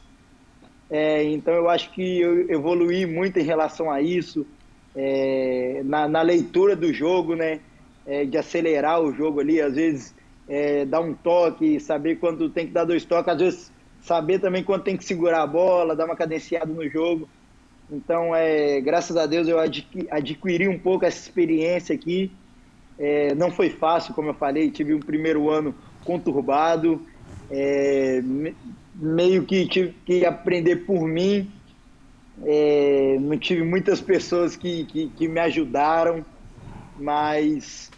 É, 0.91 1.23
então 1.23 1.55
eu 1.55 1.67
acho 1.67 1.91
que 1.93 2.21
eu 2.21 2.47
evoluí 2.51 3.07
muito 3.07 3.39
em 3.39 3.43
relação 3.43 3.89
a 3.89 3.99
isso 3.99 4.45
é, 4.95 5.81
na, 5.83 6.07
na, 6.07 6.21
leitura 6.21 6.75
do 6.75 6.93
jogo, 6.93 7.35
né? 7.35 7.59
É, 8.05 8.23
de 8.23 8.37
acelerar 8.37 9.01
o 9.01 9.11
jogo 9.11 9.39
ali, 9.39 9.59
às 9.59 9.75
vezes 9.75 10.13
é, 10.47 10.85
dar 10.85 11.01
um 11.01 11.13
toque, 11.13 11.79
saber 11.79 12.17
quando 12.17 12.49
tem 12.49 12.67
que 12.67 12.71
dar 12.71 12.85
dois 12.85 13.03
toques, 13.03 13.33
às 13.33 13.39
vezes 13.39 13.71
saber 14.01 14.39
também 14.39 14.63
quando 14.63 14.83
tem 14.83 14.95
que 14.95 15.03
segurar 15.03 15.41
a 15.41 15.47
bola, 15.47 15.95
dar 15.95 16.05
uma 16.05 16.15
cadenciada 16.15 16.71
no 16.71 16.87
jogo. 16.87 17.27
Então, 17.91 18.35
é, 18.35 18.79
graças 18.81 19.17
a 19.17 19.25
Deus 19.25 19.47
eu 19.47 19.57
adquiri 19.59 20.67
um 20.67 20.77
pouco 20.77 21.05
essa 21.05 21.19
experiência 21.19 21.95
aqui. 21.95 22.31
É, 22.97 23.35
não 23.35 23.51
foi 23.51 23.69
fácil, 23.69 24.13
como 24.13 24.29
eu 24.29 24.33
falei, 24.33 24.71
tive 24.71 24.93
um 24.93 24.99
primeiro 24.99 25.49
ano 25.49 25.75
conturbado 26.03 27.01
É, 27.51 28.23
meio 28.95 29.43
que 29.43 29.67
tive 29.67 29.93
que 30.05 30.25
aprender 30.25 30.77
por 30.77 31.07
mim. 31.07 31.51
É, 32.43 33.17
não 33.19 33.37
tive 33.37 33.63
muitas 33.63 34.01
pessoas 34.01 34.55
que, 34.55 34.85
que, 34.85 35.09
que, 35.09 35.27
me 35.27 35.39
ajudaram, 35.39 36.25
mas 36.99 37.89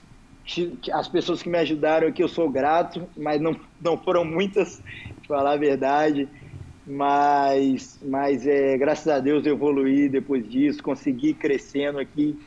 as 0.93 1.07
pessoas 1.07 1.41
que 1.41 1.49
me 1.49 1.57
ajudaram 1.57 2.07
aqui 2.07 2.23
eu 2.23 2.27
sou 2.27 2.49
grato, 2.49 3.07
mas 3.17 3.41
não, 3.41 3.55
não 3.81 3.97
foram 3.97 4.23
muitas, 4.23 4.81
para 5.27 5.37
falar 5.37 5.53
a 5.53 5.57
verdade. 5.57 6.27
Mas, 6.85 7.99
mas 8.01 8.47
é, 8.47 8.77
graças 8.77 9.07
a 9.07 9.19
Deus 9.19 9.45
eu 9.45 9.55
evoluí 9.55 10.07
depois 10.07 10.47
disso, 10.49 10.81
consegui 10.81 11.33
crescendo 11.33 11.99
aqui. 11.99 12.39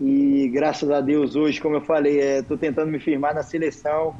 E 0.00 0.48
graças 0.52 0.90
a 0.90 1.00
Deus 1.00 1.36
hoje, 1.36 1.60
como 1.60 1.76
eu 1.76 1.80
falei, 1.80 2.18
estou 2.18 2.56
é, 2.56 2.60
tentando 2.60 2.90
me 2.90 2.98
firmar 2.98 3.34
na 3.34 3.42
seleção 3.42 4.16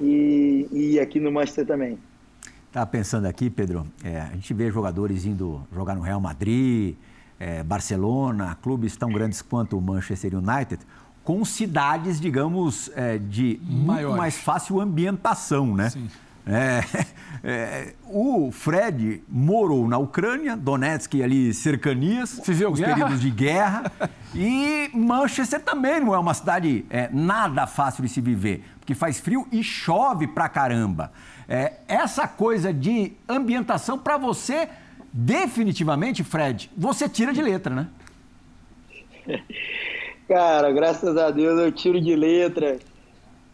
e, 0.00 0.66
e 0.72 1.00
aqui 1.00 1.20
no 1.20 1.30
Manchester 1.30 1.66
também. 1.66 1.98
Estava 2.74 2.88
pensando 2.88 3.26
aqui, 3.26 3.48
Pedro, 3.48 3.86
é, 4.02 4.20
a 4.20 4.32
gente 4.32 4.52
vê 4.52 4.68
jogadores 4.68 5.24
indo 5.24 5.64
jogar 5.72 5.94
no 5.94 6.00
Real 6.00 6.20
Madrid, 6.20 6.96
é, 7.38 7.62
Barcelona, 7.62 8.58
clubes 8.60 8.96
tão 8.96 9.12
grandes 9.12 9.40
quanto 9.40 9.78
o 9.78 9.80
Manchester 9.80 10.34
United, 10.34 10.80
com 11.22 11.44
cidades, 11.44 12.20
digamos, 12.20 12.90
é, 12.96 13.16
de 13.16 13.60
Maiores. 13.62 14.06
muito 14.06 14.18
mais 14.18 14.36
fácil 14.36 14.80
ambientação, 14.80 15.72
né? 15.72 15.90
Sim. 15.90 16.08
É, 16.44 16.84
é, 17.44 17.94
o 18.06 18.50
Fred 18.50 19.22
morou 19.28 19.86
na 19.86 19.96
Ucrânia, 19.96 20.56
Donetsk 20.56 21.22
ali 21.22 21.54
cercanias, 21.54 22.40
Viveu 22.44 22.72
os 22.72 22.80
guerra? 22.80 22.92
períodos 22.92 23.20
de 23.20 23.30
guerra. 23.30 23.92
e 24.34 24.90
Manchester 24.92 25.60
também 25.60 26.00
não 26.00 26.12
é 26.12 26.18
uma 26.18 26.34
cidade 26.34 26.84
é, 26.90 27.08
nada 27.12 27.68
fácil 27.68 28.02
de 28.02 28.08
se 28.08 28.20
viver, 28.20 28.64
porque 28.80 28.96
faz 28.96 29.20
frio 29.20 29.46
e 29.52 29.62
chove 29.62 30.26
pra 30.26 30.48
caramba. 30.48 31.12
É, 31.48 31.74
essa 31.86 32.26
coisa 32.26 32.72
de 32.72 33.12
ambientação, 33.28 33.98
para 33.98 34.16
você, 34.16 34.68
definitivamente, 35.12 36.24
Fred, 36.24 36.70
você 36.76 37.08
tira 37.08 37.32
de 37.32 37.42
letra, 37.42 37.74
né? 37.74 37.88
Cara, 40.26 40.72
graças 40.72 41.16
a 41.16 41.30
Deus 41.30 41.60
eu 41.60 41.70
tiro 41.70 42.00
de 42.00 42.16
letra. 42.16 42.78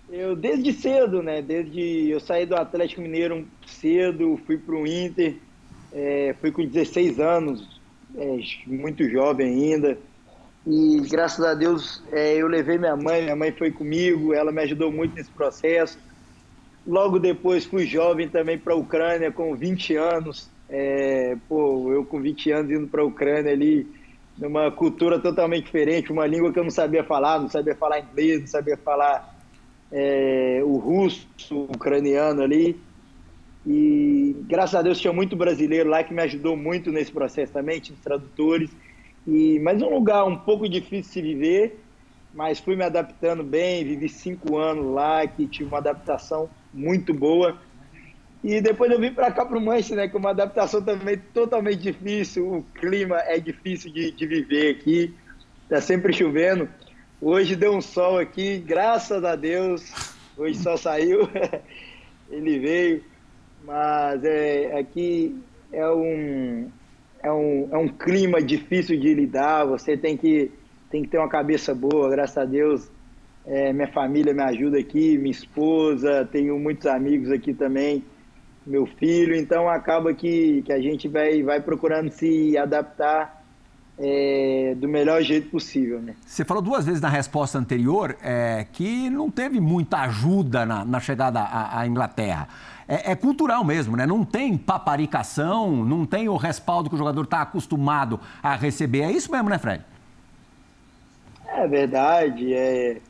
Eu 0.09 0.36
desde 0.36 0.72
cedo, 0.72 1.22
né? 1.22 1.43
Desde 1.43 2.11
eu 2.11 2.20
saí 2.20 2.47
do 2.47 2.57
Atlético 2.57 3.01
Mineiro 3.01 3.47
cedo, 3.66 4.41
fui 4.47 4.57
para 4.57 4.74
o 4.74 4.86
Inter, 4.86 5.36
é, 5.93 6.34
fui 6.41 6.51
com 6.53 6.64
16 6.64 7.18
anos, 7.18 7.80
é, 8.16 8.38
muito 8.66 9.09
jovem 9.09 9.47
ainda. 9.49 9.99
E 10.66 11.01
graças 11.11 11.45
a 11.45 11.55
Deus 11.55 12.03
é, 12.12 12.36
eu 12.36 12.47
levei 12.47 12.78
minha 12.78 12.97
mãe, 12.97 13.22
minha 13.22 13.36
mãe 13.36 13.53
foi 13.53 13.70
comigo, 13.70 14.34
ela 14.34 14.53
me 14.53 14.62
ajudou 14.62 14.93
muito 14.93 15.14
nesse 15.14 15.30
processo. 15.30 15.99
Logo 16.91 17.20
depois 17.20 17.64
fui 17.64 17.86
jovem 17.86 18.28
também 18.28 18.59
para 18.59 18.72
a 18.72 18.76
Ucrânia 18.76 19.30
com 19.30 19.55
20 19.55 19.95
anos. 19.95 20.51
É, 20.68 21.36
pô, 21.49 21.93
eu 21.93 22.05
com 22.05 22.20
20 22.20 22.51
anos 22.51 22.72
indo 22.72 22.88
para 22.88 23.03
a 23.03 23.05
Ucrânia 23.05 23.53
ali, 23.53 23.86
numa 24.36 24.72
cultura 24.72 25.20
totalmente 25.20 25.66
diferente, 25.66 26.11
uma 26.11 26.26
língua 26.26 26.53
que 26.53 26.59
eu 26.59 26.64
não 26.64 26.70
sabia 26.70 27.05
falar, 27.05 27.38
não 27.38 27.49
sabia 27.49 27.76
falar 27.76 28.01
inglês, 28.01 28.41
não 28.41 28.47
sabia 28.49 28.76
falar 28.76 29.38
é, 29.93 30.61
o 30.64 30.78
russo, 30.78 31.28
o 31.53 31.62
ucraniano 31.72 32.43
ali. 32.43 32.76
E 33.64 34.34
graças 34.49 34.74
a 34.74 34.82
Deus 34.82 34.99
tinha 34.99 35.12
muito 35.12 35.36
brasileiro 35.36 35.88
lá 35.88 36.03
que 36.03 36.12
me 36.12 36.22
ajudou 36.22 36.57
muito 36.57 36.91
nesse 36.91 37.12
processo 37.12 37.53
também, 37.53 37.78
tinha 37.78 37.97
tradutores. 38.03 38.68
E, 39.28 39.61
mas 39.61 39.80
um 39.80 39.95
lugar 39.95 40.24
um 40.24 40.36
pouco 40.36 40.68
difícil 40.68 41.22
de 41.22 41.34
viver, 41.34 41.78
mas 42.34 42.59
fui 42.59 42.74
me 42.74 42.82
adaptando 42.82 43.45
bem, 43.45 43.84
vivi 43.84 44.09
cinco 44.09 44.59
anos 44.59 44.93
lá, 44.93 45.24
que 45.24 45.47
tive 45.47 45.68
uma 45.68 45.78
adaptação 45.78 46.51
muito 46.72 47.12
boa. 47.12 47.58
E 48.42 48.60
depois 48.60 48.90
eu 48.90 48.98
vim 48.98 49.12
para 49.12 49.30
cá 49.30 49.44
para 49.44 49.58
o 49.58 49.60
Manchester, 49.60 49.96
né, 49.98 50.08
que 50.08 50.16
é 50.16 50.18
uma 50.18 50.30
adaptação 50.30 50.82
também 50.82 51.18
totalmente 51.34 51.80
difícil, 51.80 52.50
o 52.50 52.62
clima 52.74 53.18
é 53.18 53.38
difícil 53.38 53.92
de, 53.92 54.10
de 54.10 54.26
viver 54.26 54.70
aqui, 54.70 55.14
está 55.64 55.80
sempre 55.80 56.12
chovendo. 56.12 56.68
Hoje 57.20 57.54
deu 57.54 57.74
um 57.74 57.82
sol 57.82 58.18
aqui, 58.18 58.58
graças 58.58 59.22
a 59.24 59.36
Deus, 59.36 59.92
hoje 60.38 60.58
só 60.58 60.74
saiu, 60.78 61.28
ele 62.30 62.58
veio, 62.58 63.04
mas 63.62 64.24
é, 64.24 64.78
aqui 64.78 65.36
é 65.70 65.86
um, 65.90 66.70
é, 67.22 67.30
um, 67.30 67.68
é 67.70 67.76
um 67.76 67.88
clima 67.88 68.40
difícil 68.40 68.98
de 68.98 69.12
lidar, 69.12 69.66
você 69.66 69.98
tem 69.98 70.16
que, 70.16 70.50
tem 70.90 71.02
que 71.02 71.08
ter 71.08 71.18
uma 71.18 71.28
cabeça 71.28 71.74
boa, 71.74 72.08
graças 72.08 72.38
a 72.38 72.46
Deus 72.46 72.88
é, 73.47 73.72
minha 73.72 73.88
família 73.88 74.34
me 74.34 74.43
ajuda 74.43 74.78
aqui, 74.78 75.18
minha 75.18 75.30
esposa, 75.30 76.28
tenho 76.30 76.59
muitos 76.59 76.86
amigos 76.86 77.30
aqui 77.30 77.55
também, 77.55 78.05
meu 78.66 78.86
filho, 78.86 79.34
então 79.34 79.68
acaba 79.68 80.12
que, 80.12 80.62
que 80.62 80.72
a 80.72 80.80
gente 80.80 81.09
vai, 81.09 81.43
vai 81.43 81.61
procurando 81.61 82.11
se 82.11 82.57
adaptar 82.57 83.41
é, 83.99 84.74
do 84.76 84.88
melhor 84.88 85.22
jeito 85.22 85.51
possível. 85.51 86.01
Né? 86.01 86.14
Você 86.24 86.45
falou 86.45 86.62
duas 86.62 86.86
vezes 86.86 87.01
na 87.01 87.09
resposta 87.09 87.59
anterior 87.59 88.16
é, 88.22 88.66
que 88.72 89.11
não 89.11 89.30
teve 89.30 89.61
muita 89.61 89.99
ajuda 90.03 90.64
na, 90.64 90.84
na 90.84 91.01
chegada 91.01 91.41
à, 91.41 91.80
à 91.80 91.86
Inglaterra. 91.86 92.49
É, 92.88 93.12
é, 93.12 93.14
cultural 93.14 93.62
mesmo, 93.62 93.97
né? 93.97 94.05
Não 94.05 94.24
tem 94.24 94.59
paparicação, 94.59 95.84
não 95.84 96.05
tem 96.05 96.28
o 96.28 96.36
respaldo 96.36 96.88
que 96.88 96.95
o 96.97 96.99
jogador 96.99 97.22
está 97.22 97.43
acostumado 97.43 98.18
a 98.43 98.57
receber. 98.57 99.03
É 99.03 99.12
isso 99.12 99.30
mesmo, 99.30 99.49
né, 99.49 99.59
Fred? 99.59 99.84
É 101.47 101.68
verdade. 101.68 102.53
É, 102.53 103.01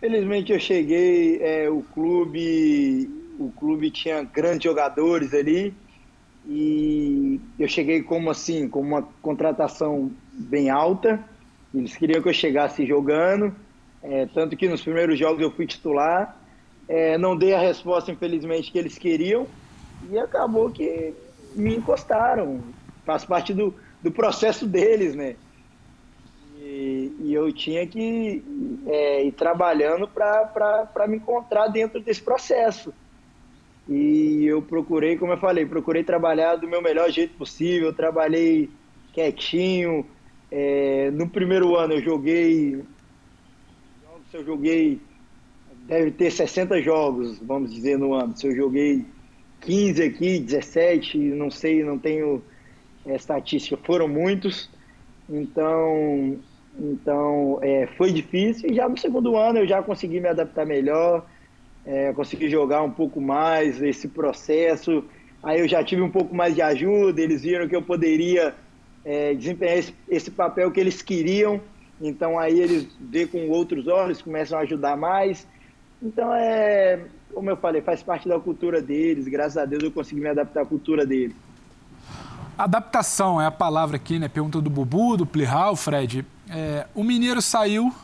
Felizmente 0.00 0.52
eu 0.52 0.60
cheguei, 0.60 1.42
é, 1.42 1.68
o 1.68 1.82
clube, 1.82 3.08
o 3.38 3.50
clube 3.52 3.90
tinha 3.90 4.22
grandes 4.22 4.62
jogadores 4.62 5.34
ali 5.34 5.74
e 6.44 7.40
eu 7.58 7.66
cheguei 7.68 8.02
como 8.02 8.30
assim, 8.30 8.68
com 8.68 8.80
uma 8.80 9.02
contratação 9.02 10.16
bem 10.32 10.70
alta. 10.70 11.28
Eles 11.74 11.96
queriam 11.96 12.22
que 12.22 12.28
eu 12.28 12.32
chegasse 12.32 12.86
jogando, 12.86 13.54
é, 14.02 14.26
tanto 14.26 14.56
que 14.56 14.68
nos 14.68 14.82
primeiros 14.82 15.18
jogos 15.18 15.42
eu 15.42 15.50
fui 15.50 15.66
titular. 15.66 16.40
É, 16.86 17.18
não 17.18 17.36
dei 17.36 17.52
a 17.52 17.58
resposta, 17.60 18.12
infelizmente, 18.12 18.70
que 18.70 18.78
eles 18.78 18.96
queriam 18.96 19.48
e 20.00 20.16
acabou 20.16 20.70
que 20.70 21.16
me 21.56 21.74
encostaram. 21.76 22.72
Faz 23.04 23.24
parte 23.24 23.52
do, 23.52 23.76
do 24.00 24.12
processo 24.12 24.66
deles, 24.66 25.14
né? 25.14 25.38
E, 26.78 27.32
eu 27.34 27.52
tinha 27.52 27.86
que 27.86 28.42
é, 28.86 29.24
ir 29.24 29.32
trabalhando 29.32 30.06
para 30.06 31.06
me 31.08 31.16
encontrar 31.16 31.68
dentro 31.68 32.00
desse 32.00 32.22
processo. 32.22 32.92
E 33.88 34.44
eu 34.44 34.62
procurei, 34.62 35.16
como 35.16 35.32
eu 35.32 35.38
falei, 35.38 35.66
procurei 35.66 36.04
trabalhar 36.04 36.56
do 36.56 36.68
meu 36.68 36.80
melhor 36.80 37.10
jeito 37.10 37.34
possível, 37.36 37.92
trabalhei 37.92 38.70
quietinho. 39.12 40.06
É, 40.50 41.10
no 41.10 41.28
primeiro 41.28 41.74
ano 41.74 41.94
eu 41.94 42.02
joguei, 42.02 42.84
eu 44.32 44.44
joguei, 44.44 45.00
deve 45.86 46.10
ter 46.12 46.30
60 46.30 46.80
jogos, 46.82 47.38
vamos 47.40 47.72
dizer, 47.72 47.98
no 47.98 48.14
ano. 48.14 48.36
Se 48.36 48.46
eu 48.46 48.54
joguei 48.54 49.04
15 49.62 50.02
aqui, 50.02 50.38
17, 50.38 51.18
não 51.18 51.50
sei, 51.50 51.82
não 51.82 51.98
tenho 51.98 52.42
é, 53.06 53.16
estatística, 53.16 53.76
foram 53.84 54.06
muitos. 54.06 54.70
Então, 55.28 56.38
então, 56.78 57.58
é, 57.60 57.88
foi 57.96 58.12
difícil 58.12 58.70
e 58.70 58.74
já 58.74 58.88
no 58.88 58.96
segundo 58.96 59.36
ano 59.36 59.58
eu 59.58 59.66
já 59.66 59.82
consegui 59.82 60.20
me 60.20 60.28
adaptar 60.28 60.64
melhor, 60.64 61.26
é, 61.84 62.12
consegui 62.12 62.48
jogar 62.48 62.82
um 62.82 62.90
pouco 62.90 63.20
mais 63.20 63.82
esse 63.82 64.06
processo. 64.06 65.04
Aí 65.42 65.60
eu 65.60 65.68
já 65.68 65.82
tive 65.82 66.02
um 66.02 66.10
pouco 66.10 66.34
mais 66.34 66.54
de 66.54 66.62
ajuda, 66.62 67.20
eles 67.20 67.42
viram 67.42 67.68
que 67.68 67.74
eu 67.74 67.82
poderia 67.82 68.54
é, 69.04 69.34
desempenhar 69.34 69.78
esse, 69.78 69.94
esse, 70.08 70.30
papel 70.30 70.70
que 70.70 70.78
eles 70.78 71.02
queriam. 71.02 71.60
Então 72.00 72.38
aí 72.38 72.60
eles 72.60 72.88
vê 73.00 73.26
com 73.26 73.48
outros 73.48 73.88
olhos, 73.88 74.22
começam 74.22 74.56
a 74.56 74.62
ajudar 74.62 74.96
mais. 74.96 75.46
Então 76.00 76.32
é, 76.32 77.00
como 77.34 77.50
eu 77.50 77.56
falei, 77.56 77.82
faz 77.82 78.04
parte 78.04 78.28
da 78.28 78.38
cultura 78.38 78.80
deles. 78.80 79.26
Graças 79.26 79.56
a 79.56 79.64
Deus 79.64 79.82
eu 79.82 79.90
consegui 79.90 80.20
me 80.20 80.28
adaptar 80.28 80.62
à 80.62 80.66
cultura 80.66 81.04
deles. 81.04 81.34
Adaptação 82.56 83.40
é 83.40 83.46
a 83.46 83.50
palavra 83.52 83.96
aqui, 83.96 84.18
né? 84.18 84.28
Pergunta 84.28 84.60
do 84.60 84.70
Bubu, 84.70 85.16
do 85.16 85.26
Plihal, 85.26 85.74
Fred. 85.76 86.24
É, 86.50 86.86
o 86.94 87.04
Mineiro 87.04 87.42
saiu, 87.42 87.94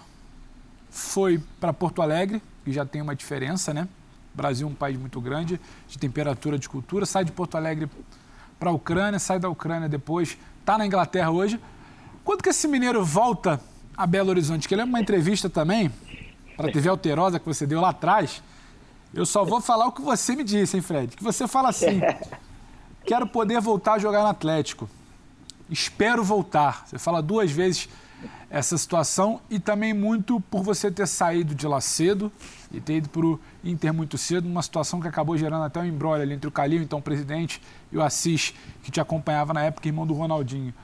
foi 0.91 1.41
para 1.59 1.73
Porto 1.73 2.03
Alegre, 2.03 2.43
que 2.65 2.73
já 2.73 2.85
tem 2.85 3.01
uma 3.01 3.15
diferença, 3.17 3.73
né? 3.73 3.89
O 4.35 4.37
Brasil 4.37 4.67
é 4.67 4.71
um 4.71 4.75
país 4.75 4.99
muito 4.99 5.21
grande, 5.21 5.61
de 5.89 5.99
temperatura, 5.99 6.59
de 6.59 6.69
cultura. 6.69 7.07
Sai 7.07 7.25
de 7.25 7.33
Porto 7.33 7.57
Alegre 7.57 7.89
para 8.59 8.71
a 8.71 8.73
Ucrânia, 8.73 9.19
sai 9.19 9.39
da 9.39 9.49
Ucrânia 9.49 9.89
depois, 9.89 10.37
está 10.61 10.77
na 10.77 10.87
Inglaterra 10.87 11.31
hoje. 11.31 11.59
Quando 12.23 12.43
que 12.43 12.49
esse 12.49 12.67
mineiro 12.69 13.05
volta 13.05 13.61
a 13.97 14.07
Belo 14.07 14.31
Horizonte? 14.31 14.67
Que 14.67 14.75
eu 14.75 14.79
lembro 14.79 14.91
uma 14.91 15.01
entrevista 15.01 15.49
também, 15.49 15.91
para 16.57 16.69
a 16.69 16.73
TV 16.73 16.89
Alterosa, 16.89 17.39
que 17.39 17.47
você 17.47 17.67
deu 17.67 17.81
lá 17.81 17.91
atrás. 17.91 18.43
Eu 19.13 19.25
só 19.25 19.45
vou 19.45 19.61
falar 19.61 19.87
o 19.87 19.93
que 19.93 20.03
você 20.03 20.35
me 20.35 20.43
disse, 20.43 20.77
hein, 20.77 20.83
Fred? 20.83 21.17
Que 21.17 21.23
você 21.23 21.47
fala 21.47 21.69
assim: 21.69 22.01
quero 23.05 23.27
poder 23.27 23.61
voltar 23.61 23.95
a 23.95 23.99
jogar 23.99 24.23
no 24.23 24.29
Atlético. 24.29 24.89
Espero 25.71 26.25
voltar. 26.25 26.87
Você 26.87 26.99
fala 26.99 27.23
duas 27.23 27.51
vezes 27.51 27.89
essa 28.51 28.77
situação 28.79 29.41
e 29.51 29.59
também 29.59 29.93
muito 29.93 30.41
por 30.41 30.63
você 30.63 30.91
ter 30.91 31.07
saído 31.07 31.55
de 31.55 31.67
lá 31.67 31.81
cedo 31.81 32.31
e 32.73 32.81
ter 32.81 32.97
ido 32.97 33.09
para 33.09 33.27
o 33.27 33.41
Inter 33.63 33.93
muito 33.93 34.19
cedo, 34.19 34.49
numa 34.49 34.63
situação 34.63 35.01
que 35.01 35.09
acabou 35.09 35.37
gerando 35.37 35.65
até 35.65 35.81
um 35.81 35.85
embrólio 35.85 36.23
ali 36.23 36.35
entre 36.35 36.49
o 36.49 36.53
Calil, 36.53 36.83
então 36.83 36.99
o 36.99 37.03
presidente, 37.03 37.61
e 37.91 37.97
o 37.97 38.03
Assis, 38.03 38.55
que 38.83 38.91
te 38.91 39.01
acompanhava 39.01 39.53
na 39.53 39.63
época, 39.63 39.89
irmão 39.89 40.07
do 40.07 40.15
Ronaldinho. 40.15 40.75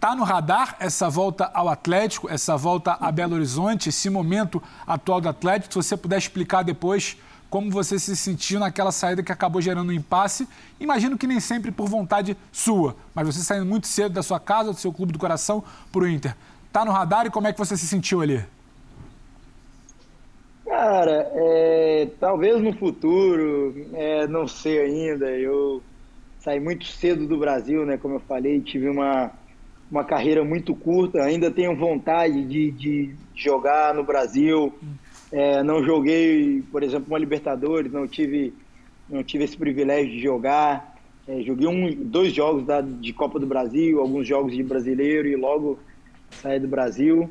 Tá 0.00 0.14
no 0.14 0.24
radar 0.24 0.76
essa 0.78 1.08
volta 1.08 1.50
ao 1.52 1.68
Atlético, 1.68 2.28
essa 2.28 2.56
volta 2.56 2.96
a 3.00 3.10
Belo 3.10 3.34
Horizonte, 3.34 3.88
esse 3.88 4.10
momento 4.10 4.62
atual 4.86 5.20
do 5.20 5.28
Atlético? 5.28 5.72
Se 5.72 5.88
você 5.88 5.96
puder 5.96 6.18
explicar 6.18 6.62
depois 6.62 7.16
como 7.48 7.70
você 7.70 7.98
se 7.98 8.16
sentiu 8.16 8.60
naquela 8.60 8.92
saída 8.92 9.22
que 9.22 9.32
acabou 9.32 9.62
gerando 9.62 9.88
um 9.88 9.92
impasse. 9.92 10.48
Imagino 10.80 11.16
que 11.16 11.26
nem 11.26 11.40
sempre 11.40 11.70
por 11.70 11.88
vontade 11.88 12.36
sua, 12.52 12.96
mas 13.14 13.26
você 13.26 13.40
saindo 13.40 13.66
muito 13.66 13.86
cedo 13.86 14.12
da 14.12 14.22
sua 14.22 14.40
casa, 14.40 14.72
do 14.72 14.78
seu 14.78 14.92
clube 14.92 15.12
do 15.12 15.18
coração, 15.18 15.62
para 15.92 16.02
o 16.02 16.08
Inter. 16.08 16.36
Tá 16.76 16.84
no 16.84 16.92
radar 16.92 17.24
e 17.24 17.30
como 17.30 17.46
é 17.46 17.54
que 17.54 17.58
você 17.58 17.74
se 17.74 17.86
sentiu 17.86 18.20
ali? 18.20 18.44
Cara, 20.66 21.26
é, 21.32 22.06
talvez 22.20 22.60
no 22.60 22.70
futuro, 22.74 23.74
é, 23.94 24.26
não 24.26 24.46
sei 24.46 24.80
ainda. 24.80 25.24
Eu 25.30 25.82
saí 26.38 26.60
muito 26.60 26.84
cedo 26.84 27.26
do 27.26 27.38
Brasil, 27.38 27.86
né? 27.86 27.96
Como 27.96 28.16
eu 28.16 28.20
falei, 28.20 28.60
tive 28.60 28.90
uma, 28.90 29.30
uma 29.90 30.04
carreira 30.04 30.44
muito 30.44 30.74
curta. 30.74 31.22
Ainda 31.22 31.50
tenho 31.50 31.74
vontade 31.74 32.44
de, 32.44 32.70
de 32.72 33.14
jogar 33.34 33.94
no 33.94 34.04
Brasil. 34.04 34.70
É, 35.32 35.62
não 35.62 35.82
joguei, 35.82 36.62
por 36.70 36.82
exemplo, 36.82 37.06
uma 37.08 37.18
Libertadores, 37.18 37.90
não 37.90 38.06
tive, 38.06 38.52
não 39.08 39.24
tive 39.24 39.44
esse 39.44 39.56
privilégio 39.56 40.12
de 40.12 40.20
jogar. 40.20 40.94
É, 41.26 41.40
joguei 41.40 41.66
um, 41.66 41.90
dois 42.04 42.34
jogos 42.34 42.66
da, 42.66 42.82
de 42.82 43.14
Copa 43.14 43.40
do 43.40 43.46
Brasil, 43.46 43.98
alguns 43.98 44.28
jogos 44.28 44.54
de 44.54 44.62
brasileiro 44.62 45.26
e 45.26 45.36
logo 45.36 45.78
saí 46.30 46.60
do 46.60 46.68
Brasil. 46.68 47.30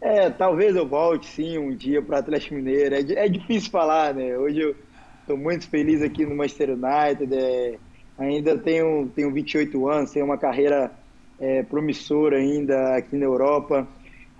É, 0.00 0.30
talvez 0.30 0.76
eu 0.76 0.86
volte 0.86 1.26
sim 1.26 1.58
um 1.58 1.74
dia 1.74 2.00
para 2.00 2.16
o 2.16 2.18
Atlético 2.18 2.54
Mineiro. 2.54 2.94
É, 2.94 3.00
é, 3.24 3.28
difícil 3.28 3.70
falar, 3.70 4.14
né? 4.14 4.36
Hoje 4.38 4.60
eu 4.60 4.76
estou 5.20 5.36
muito 5.36 5.68
feliz 5.68 6.02
aqui 6.02 6.24
no 6.24 6.36
Manchester 6.36 6.70
United. 6.70 7.34
É, 7.34 7.78
ainda 8.16 8.56
tenho, 8.56 9.10
tenho 9.14 9.32
28 9.32 9.88
anos, 9.88 10.12
tenho 10.12 10.24
uma 10.24 10.38
carreira 10.38 10.92
é, 11.40 11.62
promissora 11.64 12.36
ainda 12.38 12.96
aqui 12.96 13.16
na 13.16 13.24
Europa. 13.24 13.86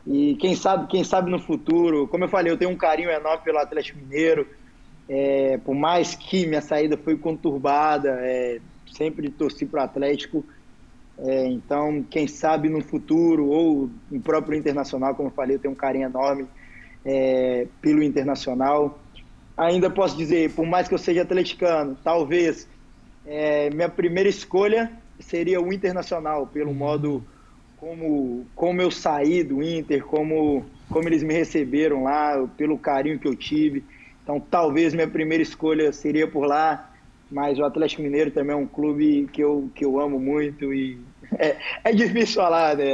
E 0.07 0.37
quem 0.37 0.55
sabe, 0.55 0.87
quem 0.87 1.05
sabe 1.05 1.31
no 1.31 1.39
futuro, 1.39 2.07
como 2.09 2.25
eu 2.25 2.29
falei, 2.29 2.53
eu 2.53 2.57
tenho 2.57 2.71
um 2.71 2.77
carinho 2.77 3.11
enorme 3.11 3.45
pelo 3.45 3.59
Atlético 3.59 3.99
Mineiro. 3.99 4.47
É, 5.09 5.59
por 5.65 5.75
mais 5.75 6.15
que 6.15 6.47
minha 6.47 6.61
saída 6.61 6.97
foi 6.97 7.17
conturbada, 7.17 8.19
é, 8.21 8.61
sempre 8.93 9.29
torci 9.31 9.67
para 9.67 9.81
o 9.81 9.85
Atlético. 9.85 10.45
É, 11.21 11.47
então, 11.47 12.05
quem 12.09 12.29
sabe 12.29 12.69
no 12.69 12.83
futuro, 12.83 13.49
ou 13.49 13.91
no 14.11 14.21
próprio 14.21 14.57
Internacional, 14.57 15.15
como 15.15 15.29
eu 15.29 15.33
falei, 15.33 15.57
eu 15.57 15.61
tenho 15.61 15.73
um 15.73 15.77
carinho 15.77 16.07
enorme 16.07 16.47
é, 17.05 17.67
pelo 17.81 18.03
Internacional. 18.03 18.99
Ainda 19.57 19.91
posso 19.91 20.17
dizer, 20.17 20.53
por 20.53 20.65
mais 20.65 20.87
que 20.87 20.95
eu 20.95 20.99
seja 20.99 21.23
atleticano, 21.23 21.97
talvez 22.05 22.69
é, 23.27 23.69
minha 23.71 23.89
primeira 23.89 24.29
escolha 24.29 24.93
seria 25.19 25.61
o 25.61 25.73
Internacional, 25.73 26.47
pelo 26.47 26.71
uhum. 26.71 26.77
modo 26.77 27.25
como, 27.77 28.47
como 28.55 28.81
eu 28.81 28.91
saí 28.91 29.43
do 29.43 29.63
Inter, 29.63 30.05
como, 30.05 30.65
como 30.89 31.09
eles 31.09 31.23
me 31.23 31.35
receberam 31.35 32.05
lá, 32.05 32.49
pelo 32.57 32.79
carinho 32.79 33.19
que 33.19 33.27
eu 33.27 33.35
tive. 33.35 33.85
Então, 34.23 34.39
talvez 34.39 34.95
minha 34.95 35.09
primeira 35.09 35.43
escolha 35.43 35.93
seria 35.93 36.29
por 36.29 36.47
lá, 36.47 36.93
mas 37.31 37.59
o 37.59 37.65
Atlético 37.65 38.03
Mineiro 38.03 38.31
também 38.31 38.53
é 38.53 38.57
um 38.57 38.67
clube 38.67 39.29
que 39.33 39.43
eu, 39.43 39.71
que 39.75 39.85
eu 39.85 40.01
amo 40.01 40.19
muito 40.19 40.73
e 40.73 40.99
é, 41.39 41.57
é 41.85 41.93
difícil 41.93 42.43
falar, 42.43 42.77
né? 42.77 42.87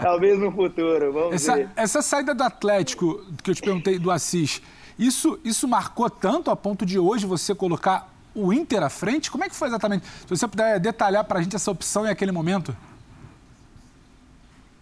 talvez 0.00 0.38
no 0.38 0.50
futuro, 0.50 1.12
vamos 1.12 1.34
essa, 1.34 1.56
ver. 1.56 1.68
Essa 1.76 2.02
saída 2.02 2.34
do 2.34 2.42
Atlético, 2.42 3.24
que 3.42 3.50
eu 3.50 3.54
te 3.54 3.62
perguntei, 3.62 3.98
do 3.98 4.10
Assis, 4.10 4.62
isso, 4.98 5.38
isso 5.44 5.68
marcou 5.68 6.08
tanto 6.08 6.50
a 6.50 6.56
ponto 6.56 6.86
de 6.86 6.98
hoje 6.98 7.26
você 7.26 7.54
colocar 7.54 8.12
o 8.34 8.52
Inter 8.52 8.82
à 8.82 8.90
frente? 8.90 9.30
Como 9.30 9.44
é 9.44 9.48
que 9.48 9.54
foi 9.54 9.68
exatamente? 9.68 10.06
Se 10.06 10.28
você 10.28 10.48
puder 10.48 10.80
detalhar 10.80 11.24
para 11.24 11.38
a 11.38 11.42
gente 11.42 11.54
essa 11.54 11.70
opção 11.70 12.06
e 12.06 12.10
aquele 12.10 12.32
momento. 12.32 12.76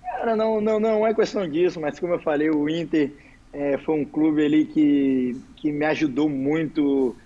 Cara, 0.02 0.36
não, 0.36 0.60
não, 0.60 0.78
não 0.78 1.06
é 1.06 1.12
questão 1.12 1.48
disso, 1.48 1.80
mas 1.80 1.98
como 1.98 2.14
eu 2.14 2.20
falei, 2.20 2.48
o 2.50 2.68
Inter 2.68 3.12
é, 3.52 3.76
foi 3.78 4.00
um 4.00 4.04
clube 4.04 4.44
ali 4.44 4.64
que, 4.64 5.36
que 5.56 5.72
me 5.72 5.84
ajudou 5.86 6.28
muito, 6.28 7.16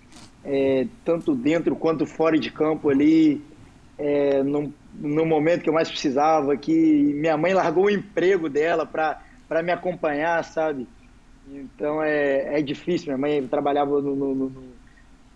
é, 0.47 0.87
tanto 1.05 1.35
dentro 1.35 1.75
quanto 1.75 2.07
fora 2.07 2.39
de 2.39 2.51
campo 2.53 2.89
ali, 2.89 3.43
é, 3.99 4.43
no, 4.45 4.73
no 4.95 5.27
momento 5.27 5.63
que 5.63 5.69
eu 5.69 5.75
mais 5.75 5.89
precisava, 5.89 6.57
que 6.57 6.73
minha 7.15 7.37
mãe 7.37 7.53
largou 7.53 7.87
o 7.87 7.91
emprego 7.91 8.49
dela 8.49 8.87
para 8.87 9.63
me 9.63 9.73
acompanhar, 9.73 10.45
sabe? 10.45 10.87
Então 11.51 12.01
é, 12.03 12.59
é 12.59 12.63
difícil, 12.63 13.07
minha 13.07 13.19
mãe 13.19 13.47
trabalhava 13.49 14.01
no, 14.01 14.15
no, 14.15 14.35
no, 14.35 14.53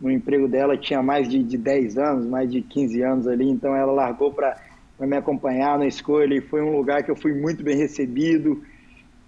no 0.01 0.11
emprego 0.11 0.47
dela, 0.47 0.77
tinha 0.77 1.03
mais 1.03 1.29
de, 1.29 1.43
de 1.43 1.59
10 1.59 1.99
anos, 1.99 2.27
mais 2.27 2.51
de 2.51 2.63
15 2.63 3.03
anos 3.03 3.27
ali, 3.27 3.49
então 3.49 3.75
ela 3.75 3.93
largou 3.93 4.33
para 4.33 4.57
me 5.01 5.17
acompanhar 5.17 5.77
na 5.77 5.87
escolha 5.87 6.35
e 6.35 6.41
foi 6.41 6.63
um 6.63 6.77
lugar 6.77 7.03
que 7.03 7.11
eu 7.11 7.17
fui 7.17 7.35
muito 7.35 7.65
bem 7.65 7.77
recebido 7.77 8.63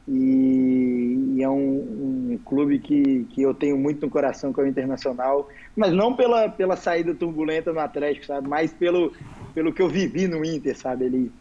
e, 0.07 1.35
e 1.37 1.43
é 1.43 1.49
um, 1.49 2.02
um, 2.35 2.39
clube 2.39 2.79
que, 2.79 3.25
que 3.31 3.43
eu 3.43 3.55
tenho 3.55 3.77
muito 3.77 4.05
no 4.05 4.11
coração 4.11 4.53
que 4.53 4.61
é 4.61 4.65
o 4.65 4.67
Internacional, 4.67 5.49
mas 5.77 5.93
não 5.93 6.15
pela, 6.15 6.49
pela 6.49 6.77
saída 6.77 7.15
turbulenta 7.15 7.73
no 7.73 7.81
Atlético, 7.81 8.27
sabe, 8.27 8.49
mas 8.49 8.73
pelo, 8.73 9.13
pelo 9.55 9.73
que 9.73 9.83
eu 9.83 9.89
vivi 9.89 10.27
no 10.27 10.45
Inter, 10.45 10.77
sabe, 10.77 11.07
ali. 11.07 11.33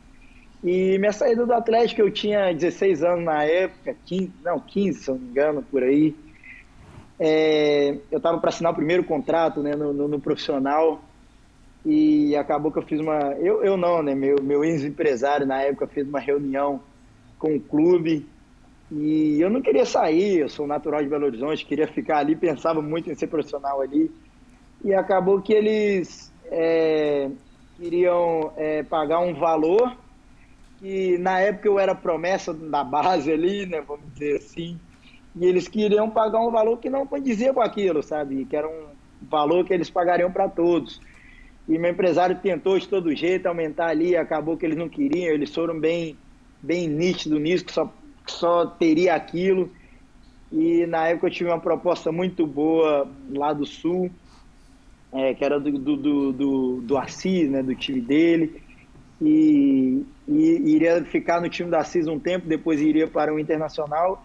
E 0.64 0.98
minha 1.00 1.12
saída 1.12 1.46
do 1.46 1.54
Atlético, 1.54 2.02
eu 2.02 2.12
tinha 2.12 2.54
16 2.54 3.04
anos 3.04 3.26
na 3.26 3.44
época, 3.44 3.96
15, 4.06 4.32
não, 4.44 4.60
15, 4.60 5.00
se 5.00 5.10
eu 5.10 5.16
não 5.16 5.22
me 5.22 5.30
engano, 5.30 5.64
por 5.64 5.82
aí. 5.82 6.16
É, 7.20 7.98
eu 8.12 8.18
estava 8.18 8.39
para 8.39 8.50
assinar 8.50 8.72
o 8.72 8.76
primeiro 8.76 9.04
contrato 9.04 9.62
né, 9.62 9.76
no, 9.76 9.94
no, 9.94 10.08
no 10.08 10.20
profissional 10.20 11.02
e 11.86 12.36
acabou 12.36 12.72
que 12.72 12.80
eu 12.80 12.84
fiz 12.84 13.00
uma. 13.00 13.34
Eu, 13.39 13.64
eu 13.64 13.76
não, 13.76 14.04
né? 14.04 14.14
Meu, 14.14 14.38
meu 14.42 14.64
ex-empresário 14.64 15.48
na 15.48 15.62
época 15.62 15.88
fez 15.88 16.08
uma 16.08 16.20
reunião 16.20 16.82
com 17.39 17.56
o 17.56 17.60
clube 17.60 18.28
e 18.92 19.39
eu 19.39 19.50
não 19.50 19.62
queria 19.62 19.86
sair, 19.86 20.39
eu 20.39 20.50
sou 20.50 20.68
natural 20.68 21.02
de 21.02 21.08
Belo 21.08 21.26
Horizonte, 21.26 21.66
queria 21.66 21.88
ficar 21.88 22.18
ali, 22.18 22.36
pensava 22.36 22.82
muito 22.82 23.10
em 23.10 23.16
ser 23.16 23.28
profissional 23.28 23.80
ali. 23.80 24.12
E 24.84 24.94
acabou 24.94 25.42
que 25.42 25.54
eles 25.54 26.34
é, 26.46 27.30
queriam 27.78 28.52
é, 28.58 28.84
pagar 28.84 29.20
um 29.20 29.34
valor 29.34 29.96
que 30.80 31.18
na 31.20 31.39
época 31.39 31.68
eu 31.68 31.80
era 31.80 31.96
promessa 31.96 32.54
da 32.54 32.84
base 32.84 33.32
ali, 33.32 33.66
né? 33.66 33.82
Vamos 33.82 34.12
dizer 34.14 34.38
assim. 34.38 34.78
E 35.36 35.46
eles 35.46 35.70
queriam 35.70 36.10
pagar 36.10 36.42
um 36.42 36.52
valor 36.52 36.78
que 36.78 36.89
não 36.89 37.08
condizia 37.08 37.54
com 37.54 37.62
aquilo, 37.62 38.04
sabe? 38.04 38.44
Que 38.44 38.58
era 38.58 38.68
um 38.68 38.88
valor 39.22 39.64
que 39.64 39.74
eles 39.74 39.89
pagariam 39.89 40.32
para 40.32 40.50
todos. 40.50 41.00
E 41.70 41.78
meu 41.78 41.92
empresário 41.92 42.39
tentou 42.42 42.78
de 42.78 42.89
todo 42.89 43.16
jeito 43.16 43.46
aumentar 43.46 43.88
ali, 43.88 44.18
acabou 44.18 44.58
que 44.58 44.66
eles 44.66 44.78
não 44.78 44.89
queriam, 44.89 45.32
eles 45.34 45.54
foram 45.54 45.80
bem, 45.80 46.18
bem 46.62 46.88
nítidos 46.88 47.39
nisso, 47.39 47.64
que 47.64 47.72
só, 47.72 47.89
que 48.26 48.32
só 48.32 48.66
teria 48.66 49.16
aquilo. 49.16 49.70
E 50.52 50.86
na 50.86 51.08
época 51.08 51.28
eu 51.28 51.32
tive 51.32 51.50
uma 51.50 51.60
proposta 51.60 52.12
muito 52.12 52.46
boa 52.46 53.08
lá 53.30 53.54
do 53.54 53.66
Sul, 53.66 54.12
é, 55.14 55.34
que 55.34 55.44
era 55.44 55.60
do, 55.60 55.72
do, 55.72 56.32
do, 56.34 56.82
do, 56.82 56.98
Assis, 56.98 57.50
né, 57.50 57.64
do 57.64 57.74
time 57.76 58.02
dele. 58.02 58.62
E, 59.22 60.04
e, 60.28 60.74
iria 60.76 61.04
ficar 61.06 61.40
no 61.40 61.50
time 61.50 61.70
do 61.70 61.76
Assis 61.76 62.08
um 62.08 62.20
tempo, 62.20 62.48
depois 62.48 62.82
iria 62.82 63.08
para 63.08 63.34
o 63.34 63.40
Internacional. 63.40 64.24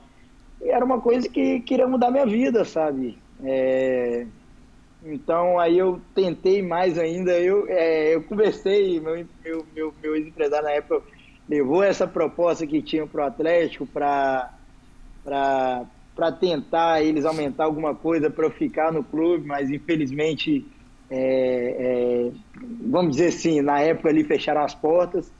E 0.60 0.68
era 0.68 0.84
uma 0.84 1.00
coisa 1.00 1.28
que 1.28 1.60
queria 1.60 1.86
mudar 1.86 2.10
minha 2.10 2.26
vida, 2.26 2.64
sabe? 2.64 3.18
É, 3.44 4.26
então 5.04 5.58
aí 5.58 5.78
eu 5.78 6.00
tentei 6.14 6.60
mais 6.60 6.98
ainda. 6.98 7.32
Eu, 7.38 7.66
é, 7.68 8.14
eu 8.14 8.22
conversei, 8.22 8.98
meu, 8.98 9.24
meu, 9.44 9.66
meu, 9.74 9.94
meu 10.02 10.16
ex-empresário 10.16 10.64
na 10.64 10.72
época 10.72 11.02
levou 11.48 11.82
essa 11.82 12.06
proposta 12.06 12.66
que 12.66 12.82
tinha 12.82 13.06
para 13.06 13.24
o 13.24 13.26
Atlético 13.26 13.86
para 13.86 14.50
tentar 16.40 17.02
eles 17.02 17.24
aumentar 17.24 17.64
alguma 17.64 17.94
coisa 17.94 18.28
para 18.30 18.46
eu 18.46 18.50
ficar 18.50 18.92
no 18.92 19.04
clube, 19.04 19.46
mas 19.46 19.70
infelizmente, 19.70 20.66
é, 21.10 21.76
é, 21.78 22.30
vamos 22.88 23.12
dizer 23.16 23.28
assim, 23.28 23.60
na 23.60 23.80
época 23.80 24.08
ali 24.08 24.24
fecharam 24.24 24.62
as 24.62 24.74
portas. 24.74 25.30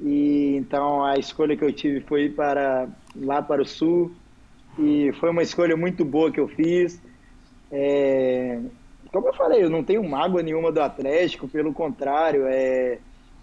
E 0.00 0.54
então 0.56 1.04
a 1.04 1.16
escolha 1.16 1.56
que 1.56 1.64
eu 1.64 1.72
tive 1.72 2.00
foi 2.02 2.26
ir 2.26 2.34
para 2.34 2.88
lá 3.16 3.42
para 3.42 3.62
o 3.62 3.66
sul 3.66 4.12
e 4.78 5.12
foi 5.18 5.30
uma 5.30 5.42
escolha 5.42 5.76
muito 5.76 6.04
boa 6.04 6.30
que 6.30 6.38
eu 6.38 6.46
fiz. 6.48 7.02
É, 7.70 8.60
como 9.12 9.28
eu 9.28 9.34
falei, 9.34 9.62
eu 9.62 9.70
não 9.70 9.82
tenho 9.82 10.08
mágoa 10.08 10.42
nenhuma 10.42 10.70
do 10.70 10.80
Atlético, 10.80 11.48
pelo 11.48 11.72
contrário, 11.72 12.46
é, 12.46 12.98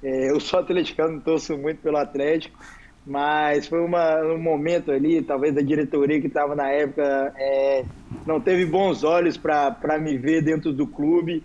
é, 0.05 0.29
eu 0.29 0.39
sou 0.39 0.59
atleticano, 0.59 1.19
torço 1.19 1.57
muito 1.57 1.81
pelo 1.81 1.97
Atlético, 1.97 2.59
mas 3.03 3.67
foi 3.67 3.79
uma, 3.79 4.21
um 4.21 4.37
momento 4.37 4.91
ali, 4.91 5.19
talvez 5.23 5.55
da 5.55 5.61
diretoria 5.61 6.21
que 6.21 6.27
estava 6.27 6.55
na 6.55 6.69
época, 6.69 7.33
é, 7.35 7.85
não 8.23 8.39
teve 8.39 8.67
bons 8.67 9.03
olhos 9.03 9.35
para 9.35 9.97
me 9.99 10.15
ver 10.15 10.43
dentro 10.43 10.71
do 10.71 10.85
clube. 10.85 11.43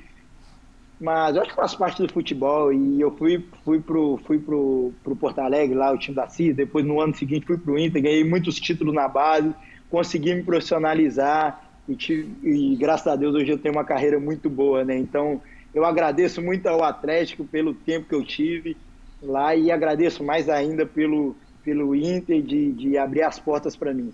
Mas 1.01 1.35
eu 1.35 1.41
acho 1.41 1.51
que 1.53 1.57
faz 1.57 1.75
parte 1.75 2.03
do 2.03 2.13
futebol 2.13 2.71
e 2.71 3.01
eu 3.01 3.17
fui, 3.17 3.43
fui, 3.65 3.81
pro, 3.81 4.21
fui 4.27 4.39
pro, 4.39 4.93
pro 5.03 5.17
Porto 5.17 5.39
Alegre, 5.39 5.75
lá, 5.75 5.91
o 5.91 5.99
time 5.99 6.15
da 6.15 6.29
CIS, 6.29 6.55
depois 6.55 6.85
no 6.85 7.01
ano 7.01 7.15
seguinte 7.15 7.47
fui 7.47 7.57
pro 7.57 7.79
Inter, 7.79 8.03
ganhei 8.03 8.23
muitos 8.23 8.57
títulos 8.57 8.95
na 8.95 9.09
base, 9.09 9.55
consegui 9.89 10.35
me 10.35 10.43
profissionalizar 10.43 11.81
e, 11.89 11.97
tive, 11.97 12.37
e 12.43 12.77
graças 12.77 13.07
a 13.07 13.17
Deus 13.17 13.35
hoje 13.35 13.51
eu 13.51 13.59
tenho 13.59 13.75
uma 13.75 13.85
carreira 13.85 14.21
muito 14.21 14.51
boa, 14.51 14.85
né? 14.85 14.99
Então 14.99 15.41
eu 15.75 15.85
agradeço 15.85 16.43
muito 16.43 16.67
ao 16.67 16.83
Atlético 16.83 17.45
pelo 17.45 17.75
tempo 17.75 18.09
que 18.09 18.15
eu 18.15 18.25
tive 18.25 18.77
lá 19.23 19.55
e 19.55 19.71
agradeço 19.71 20.25
mais 20.25 20.49
ainda 20.49 20.87
pelo, 20.87 21.37
pelo 21.63 21.95
Inter 21.95 22.43
de, 22.43 22.73
de 22.73 22.99
abrir 22.99 23.23
as 23.23 23.39
portas 23.39 23.77
para 23.77 23.93
mim. 23.93 24.13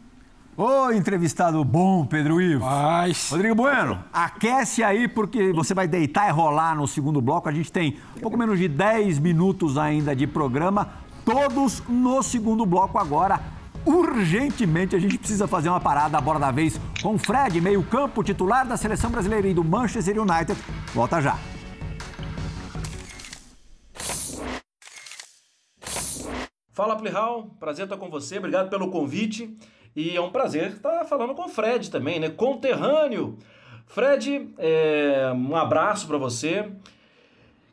Ô, 0.57 0.91
entrevistado 0.91 1.63
bom, 1.63 2.07
Pedro 2.07 2.41
Ivo. 2.41 2.65
Mas... 2.65 3.31
Rodrigo 3.31 3.55
Bueno, 3.55 4.03
aquece 4.11 4.83
aí 4.83 5.07
porque 5.07 5.53
você 5.53 5.75
vai 5.75 5.87
deitar 5.87 6.29
e 6.29 6.33
rolar 6.33 6.75
no 6.75 6.89
segundo 6.89 7.21
bloco. 7.21 7.49
A 7.49 7.53
gente 7.53 7.71
tem 7.71 7.99
um 8.17 8.21
pouco 8.21 8.39
menos 8.39 8.59
de 8.59 8.67
10 8.67 9.19
minutos 9.19 9.77
ainda 9.77 10.17
de 10.17 10.27
programa, 10.27 10.89
todos 11.27 11.83
no 11.87 12.23
segundo 12.23 12.65
bloco 12.65 12.99
agora. 12.99 13.39
Urgentemente 13.87 14.97
a 14.97 14.99
gente 14.99 15.17
precisa 15.17 15.47
fazer 15.47 15.69
uma 15.69 15.79
parada 15.79 16.19
a 16.19 16.21
bola 16.21 16.41
da 16.41 16.51
vez 16.51 16.81
com 17.01 17.17
Fred, 17.17 17.61
meio-campo 17.61 18.25
titular 18.25 18.67
da 18.67 18.77
seleção 18.77 19.11
brasileira 19.11 19.47
e 19.47 19.55
do 19.55 19.63
Manchester 19.63 20.21
United. 20.21 20.61
Volta 20.93 21.21
já. 21.21 21.39
Fala, 26.73 26.97
Plihal. 26.97 27.57
Prazer 27.61 27.85
estar 27.85 27.97
com 27.97 28.11
você. 28.11 28.39
Obrigado 28.39 28.69
pelo 28.69 28.91
convite. 28.91 29.57
E 29.95 30.17
é 30.17 30.21
um 30.21 30.31
prazer 30.31 30.73
estar 30.73 31.05
falando 31.05 31.35
com 31.35 31.45
o 31.45 31.49
Fred 31.49 31.89
também, 31.89 32.19
né? 32.19 32.29
Conterrâneo. 32.29 33.39
Fred, 33.87 34.53
é, 34.59 35.33
um 35.33 35.55
abraço 35.55 36.09
para 36.09 36.19
você. 36.19 36.71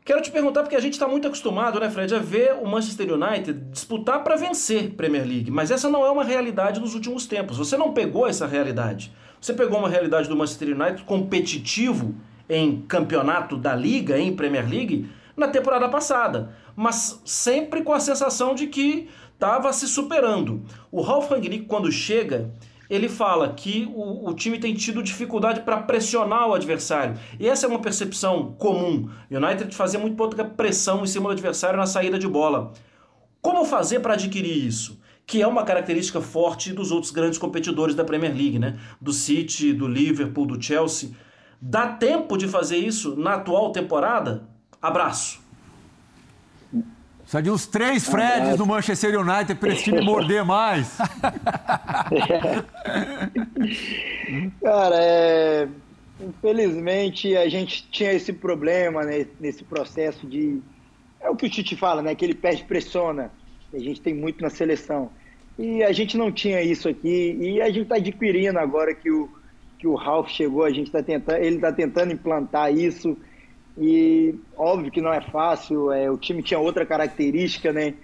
Quero 0.06 0.20
te 0.20 0.30
perguntar, 0.30 0.60
porque 0.60 0.76
a 0.76 0.80
gente 0.80 0.92
está 0.92 1.08
muito 1.08 1.26
acostumado, 1.26 1.80
né, 1.80 1.88
Fred, 1.88 2.14
a 2.14 2.18
ver 2.18 2.58
o 2.60 2.66
Manchester 2.66 3.14
United 3.14 3.54
disputar 3.70 4.22
para 4.22 4.36
vencer 4.36 4.90
Premier 4.90 5.26
League. 5.26 5.50
Mas 5.50 5.70
essa 5.70 5.88
não 5.88 6.04
é 6.04 6.10
uma 6.10 6.22
realidade 6.22 6.78
nos 6.78 6.94
últimos 6.94 7.24
tempos. 7.26 7.56
Você 7.56 7.74
não 7.78 7.94
pegou 7.94 8.28
essa 8.28 8.46
realidade. 8.46 9.10
Você 9.40 9.54
pegou 9.54 9.78
uma 9.78 9.88
realidade 9.88 10.28
do 10.28 10.36
Manchester 10.36 10.78
United 10.78 11.04
competitivo 11.04 12.14
em 12.50 12.82
campeonato 12.82 13.56
da 13.56 13.74
Liga, 13.74 14.18
em 14.18 14.36
Premier 14.36 14.68
League, 14.68 15.08
na 15.34 15.48
temporada 15.48 15.88
passada. 15.88 16.54
Mas 16.76 17.22
sempre 17.24 17.82
com 17.82 17.94
a 17.94 18.00
sensação 18.00 18.54
de 18.54 18.66
que 18.66 19.08
estava 19.32 19.72
se 19.72 19.88
superando. 19.88 20.62
O 20.92 21.00
Ralf 21.00 21.30
Rangnick, 21.30 21.64
quando 21.64 21.90
chega, 21.90 22.50
ele 22.94 23.08
fala 23.08 23.52
que 23.52 23.90
o, 23.94 24.28
o 24.28 24.34
time 24.34 24.58
tem 24.58 24.74
tido 24.74 25.02
dificuldade 25.02 25.60
para 25.60 25.78
pressionar 25.78 26.48
o 26.48 26.54
adversário. 26.54 27.18
E 27.38 27.48
essa 27.48 27.66
é 27.66 27.68
uma 27.68 27.80
percepção 27.80 28.54
comum. 28.58 29.08
United 29.30 29.74
fazia 29.74 29.98
muito 29.98 30.16
pouca 30.16 30.44
pressão 30.44 31.02
em 31.02 31.06
cima 31.06 31.28
do 31.28 31.32
adversário 31.32 31.78
na 31.78 31.86
saída 31.86 32.18
de 32.18 32.28
bola. 32.28 32.72
Como 33.42 33.64
fazer 33.64 34.00
para 34.00 34.14
adquirir 34.14 34.66
isso? 34.66 35.00
Que 35.26 35.42
é 35.42 35.46
uma 35.46 35.64
característica 35.64 36.20
forte 36.20 36.72
dos 36.72 36.90
outros 36.90 37.12
grandes 37.12 37.38
competidores 37.38 37.94
da 37.94 38.04
Premier 38.04 38.34
League, 38.34 38.58
né? 38.58 38.78
Do 39.00 39.12
City, 39.12 39.72
do 39.72 39.86
Liverpool, 39.86 40.46
do 40.46 40.62
Chelsea. 40.62 41.10
Dá 41.60 41.88
tempo 41.88 42.36
de 42.36 42.48
fazer 42.48 42.76
isso 42.76 43.16
na 43.16 43.34
atual 43.34 43.72
temporada? 43.72 44.48
Abraço. 44.80 45.43
Precisa 47.24 47.42
de 47.42 47.50
uns 47.50 47.66
três 47.66 48.06
Freds 48.06 48.58
no 48.58 48.66
Manchester 48.66 49.18
United 49.18 49.54
para 49.54 49.72
esse 49.72 49.84
time 49.84 50.02
morder 50.02 50.44
mais. 50.44 50.98
Cara, 54.62 54.96
é... 54.96 55.66
infelizmente 56.20 57.34
a 57.34 57.48
gente 57.48 57.88
tinha 57.90 58.12
esse 58.12 58.30
problema 58.30 59.02
né, 59.04 59.26
nesse 59.40 59.64
processo 59.64 60.26
de. 60.26 60.60
É 61.18 61.30
o 61.30 61.36
que 61.36 61.46
o 61.46 61.50
Tite 61.50 61.74
fala, 61.74 62.02
né? 62.02 62.14
Que 62.14 62.26
ele 62.26 62.34
perde 62.34 62.62
pressiona. 62.64 63.30
A 63.72 63.78
gente 63.78 64.02
tem 64.02 64.14
muito 64.14 64.42
na 64.42 64.50
seleção. 64.50 65.10
E 65.58 65.82
a 65.82 65.92
gente 65.92 66.18
não 66.18 66.30
tinha 66.30 66.60
isso 66.60 66.88
aqui. 66.88 67.38
E 67.40 67.62
a 67.62 67.68
gente 67.68 67.82
está 67.82 67.96
adquirindo 67.96 68.58
agora 68.58 68.94
que 68.94 69.10
o, 69.10 69.30
que 69.78 69.86
o 69.86 69.94
Ralph 69.94 70.28
chegou, 70.28 70.64
a 70.64 70.70
gente 70.70 70.88
está 70.88 71.02
tentando, 71.02 71.38
ele 71.38 71.56
está 71.56 71.72
tentando 71.72 72.12
implantar 72.12 72.70
isso. 72.70 73.16
E 73.76 74.34
óbvio 74.56 74.90
que 74.90 75.00
não 75.00 75.12
é 75.12 75.20
fácil, 75.20 75.90
é, 75.90 76.10
o 76.10 76.16
time 76.16 76.42
tinha 76.42 76.60
outra 76.60 76.86
característica, 76.86 77.72
né? 77.72 77.94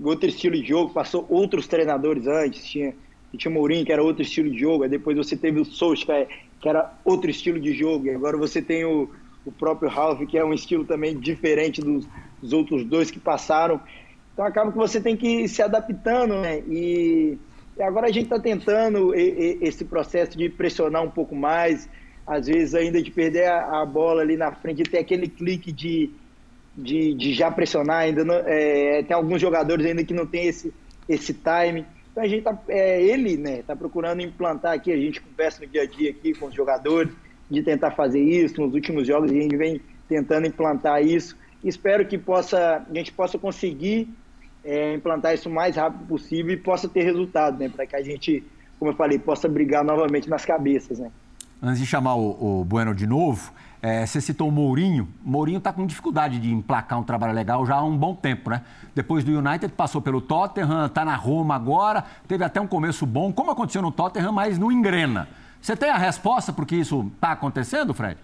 Outro 0.00 0.28
estilo 0.28 0.54
de 0.54 0.66
jogo, 0.66 0.92
passou 0.92 1.26
outros 1.28 1.66
treinadores 1.66 2.26
antes, 2.26 2.64
tinha, 2.64 2.94
tinha 3.36 3.50
o 3.50 3.54
Mourinho, 3.54 3.84
que 3.84 3.92
era 3.92 4.02
outro 4.02 4.22
estilo 4.22 4.48
de 4.48 4.58
jogo, 4.58 4.84
aí 4.84 4.88
depois 4.88 5.16
você 5.16 5.36
teve 5.36 5.58
o 5.58 5.64
Solskjaer, 5.64 6.28
que 6.60 6.68
era 6.68 6.92
outro 7.04 7.28
estilo 7.28 7.58
de 7.58 7.72
jogo, 7.72 8.06
e 8.06 8.10
agora 8.10 8.36
você 8.36 8.62
tem 8.62 8.84
o, 8.84 9.10
o 9.44 9.50
próprio 9.50 9.90
Ralph, 9.90 10.20
que 10.28 10.38
é 10.38 10.44
um 10.44 10.54
estilo 10.54 10.84
também 10.84 11.18
diferente 11.18 11.80
dos, 11.80 12.06
dos 12.40 12.52
outros 12.52 12.84
dois 12.84 13.10
que 13.10 13.18
passaram. 13.18 13.80
Então 14.32 14.44
acaba 14.46 14.70
que 14.70 14.78
você 14.78 15.00
tem 15.00 15.16
que 15.16 15.26
ir 15.26 15.48
se 15.48 15.62
adaptando, 15.62 16.40
né? 16.40 16.60
E, 16.68 17.36
e 17.76 17.82
agora 17.82 18.06
a 18.06 18.12
gente 18.12 18.24
está 18.24 18.38
tentando 18.38 19.12
esse 19.14 19.84
processo 19.84 20.38
de 20.38 20.48
pressionar 20.48 21.02
um 21.02 21.10
pouco 21.10 21.34
mais, 21.34 21.88
às 22.28 22.46
vezes 22.46 22.74
ainda 22.74 23.02
de 23.02 23.10
perder 23.10 23.46
a, 23.46 23.80
a, 23.80 23.86
bola 23.86 24.20
ali 24.20 24.36
na 24.36 24.52
frente, 24.52 24.82
ter 24.82 24.98
aquele 24.98 25.26
clique 25.26 25.72
de, 25.72 26.10
de, 26.76 27.14
de 27.14 27.32
já 27.32 27.50
pressionar, 27.50 28.00
ainda 28.00 28.22
não, 28.22 28.34
é, 28.34 29.02
tem 29.02 29.16
alguns 29.16 29.40
jogadores 29.40 29.86
ainda 29.86 30.04
que 30.04 30.12
não 30.12 30.26
tem 30.26 30.46
esse, 30.46 30.72
esse 31.08 31.32
time. 31.32 31.86
Então 32.12 32.22
a 32.22 32.28
gente 32.28 32.42
tá, 32.42 32.56
é, 32.68 33.02
ele, 33.02 33.38
né, 33.38 33.62
tá 33.66 33.74
procurando 33.74 34.20
implantar 34.20 34.74
aqui, 34.74 34.92
a 34.92 34.96
gente 34.96 35.22
conversa 35.22 35.64
no 35.64 35.66
dia 35.66 35.82
a 35.82 35.86
dia 35.86 36.10
aqui 36.10 36.34
com 36.34 36.46
os 36.46 36.54
jogadores, 36.54 37.10
de 37.50 37.62
tentar 37.62 37.92
fazer 37.92 38.20
isso, 38.20 38.60
nos 38.60 38.74
últimos 38.74 39.06
jogos 39.06 39.30
a 39.30 39.34
gente 39.34 39.56
vem 39.56 39.80
tentando 40.06 40.46
implantar 40.46 41.02
isso. 41.02 41.34
Espero 41.64 42.06
que 42.06 42.18
possa, 42.18 42.84
a 42.88 42.94
gente 42.94 43.10
possa 43.10 43.38
conseguir 43.38 44.06
é, 44.62 44.92
implantar 44.92 45.32
isso 45.32 45.48
o 45.48 45.52
mais 45.52 45.76
rápido 45.76 46.06
possível 46.06 46.52
e 46.52 46.58
possa 46.58 46.86
ter 46.90 47.04
resultado, 47.04 47.58
né, 47.58 47.70
para 47.70 47.86
que 47.86 47.96
a 47.96 48.02
gente, 48.02 48.44
como 48.78 48.90
eu 48.90 48.94
falei, 48.94 49.18
possa 49.18 49.48
brigar 49.48 49.82
novamente 49.82 50.28
nas 50.28 50.44
cabeças, 50.44 50.98
né 50.98 51.10
antes 51.62 51.78
de 51.78 51.86
chamar 51.86 52.14
o, 52.14 52.60
o 52.60 52.64
Bueno 52.64 52.94
de 52.94 53.06
novo, 53.06 53.52
é, 53.80 54.04
você 54.04 54.20
citou 54.20 54.48
o 54.48 54.52
Mourinho. 54.52 55.08
O 55.24 55.30
Mourinho 55.30 55.58
está 55.58 55.72
com 55.72 55.86
dificuldade 55.86 56.38
de 56.38 56.52
emplacar 56.52 56.98
um 56.98 57.04
trabalho 57.04 57.32
legal 57.32 57.64
já 57.64 57.76
há 57.76 57.84
um 57.84 57.96
bom 57.96 58.14
tempo, 58.14 58.50
né? 58.50 58.62
Depois 58.94 59.22
do 59.22 59.36
United, 59.38 59.72
passou 59.74 60.00
pelo 60.00 60.20
Tottenham, 60.20 60.86
está 60.86 61.04
na 61.04 61.14
Roma 61.14 61.54
agora, 61.54 62.04
teve 62.26 62.42
até 62.44 62.60
um 62.60 62.66
começo 62.66 63.06
bom, 63.06 63.32
como 63.32 63.50
aconteceu 63.50 63.80
no 63.80 63.92
Tottenham, 63.92 64.32
mas 64.32 64.58
não 64.58 64.72
engrena. 64.72 65.28
Você 65.60 65.76
tem 65.76 65.90
a 65.90 65.96
resposta 65.96 66.52
por 66.52 66.66
que 66.66 66.76
isso 66.76 67.10
está 67.14 67.32
acontecendo, 67.32 67.94
Fred? 67.94 68.18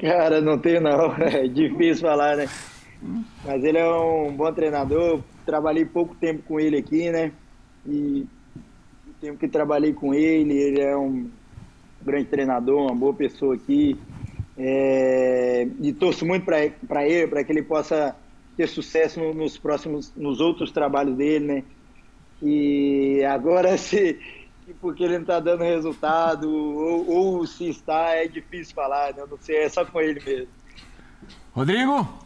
Cara, 0.00 0.40
não 0.40 0.58
tenho 0.58 0.80
não. 0.80 1.14
É 1.22 1.46
difícil 1.46 2.06
falar, 2.06 2.36
né? 2.36 2.48
Mas 3.44 3.62
ele 3.62 3.78
é 3.78 3.88
um 3.88 4.34
bom 4.34 4.52
treinador. 4.52 5.20
Trabalhei 5.44 5.84
pouco 5.84 6.14
tempo 6.14 6.42
com 6.42 6.58
ele 6.58 6.78
aqui, 6.78 7.10
né? 7.10 7.30
E 7.86 8.26
o 9.06 9.12
tempo 9.20 9.38
que 9.38 9.46
trabalhei 9.46 9.92
com 9.92 10.14
ele, 10.14 10.54
ele 10.54 10.80
é 10.80 10.96
um 10.96 11.28
grande 12.04 12.26
treinador, 12.26 12.82
uma 12.82 12.94
boa 12.94 13.14
pessoa 13.14 13.54
aqui. 13.54 13.98
É, 14.56 15.66
e 15.80 15.92
torço 15.92 16.24
muito 16.24 16.44
para 16.44 17.06
ele, 17.06 17.26
para 17.26 17.42
que 17.42 17.52
ele 17.52 17.62
possa 17.62 18.14
ter 18.56 18.68
sucesso 18.68 19.18
no, 19.18 19.34
nos 19.34 19.58
próximos, 19.58 20.12
nos 20.16 20.40
outros 20.40 20.70
trabalhos 20.70 21.16
dele, 21.16 21.46
né? 21.46 21.64
E 22.42 23.24
agora, 23.24 23.76
se, 23.78 24.18
porque 24.80 25.02
ele 25.02 25.14
não 25.14 25.22
está 25.22 25.40
dando 25.40 25.64
resultado, 25.64 26.48
ou, 26.48 27.08
ou, 27.08 27.46
se 27.46 27.68
está, 27.68 28.10
é 28.10 28.28
difícil 28.28 28.74
falar, 28.74 29.14
né? 29.14 29.24
Não 29.28 29.38
sei, 29.38 29.56
é 29.56 29.68
só 29.68 29.84
com 29.84 30.00
ele 30.00 30.20
mesmo. 30.24 30.48
Rodrigo? 31.52 32.23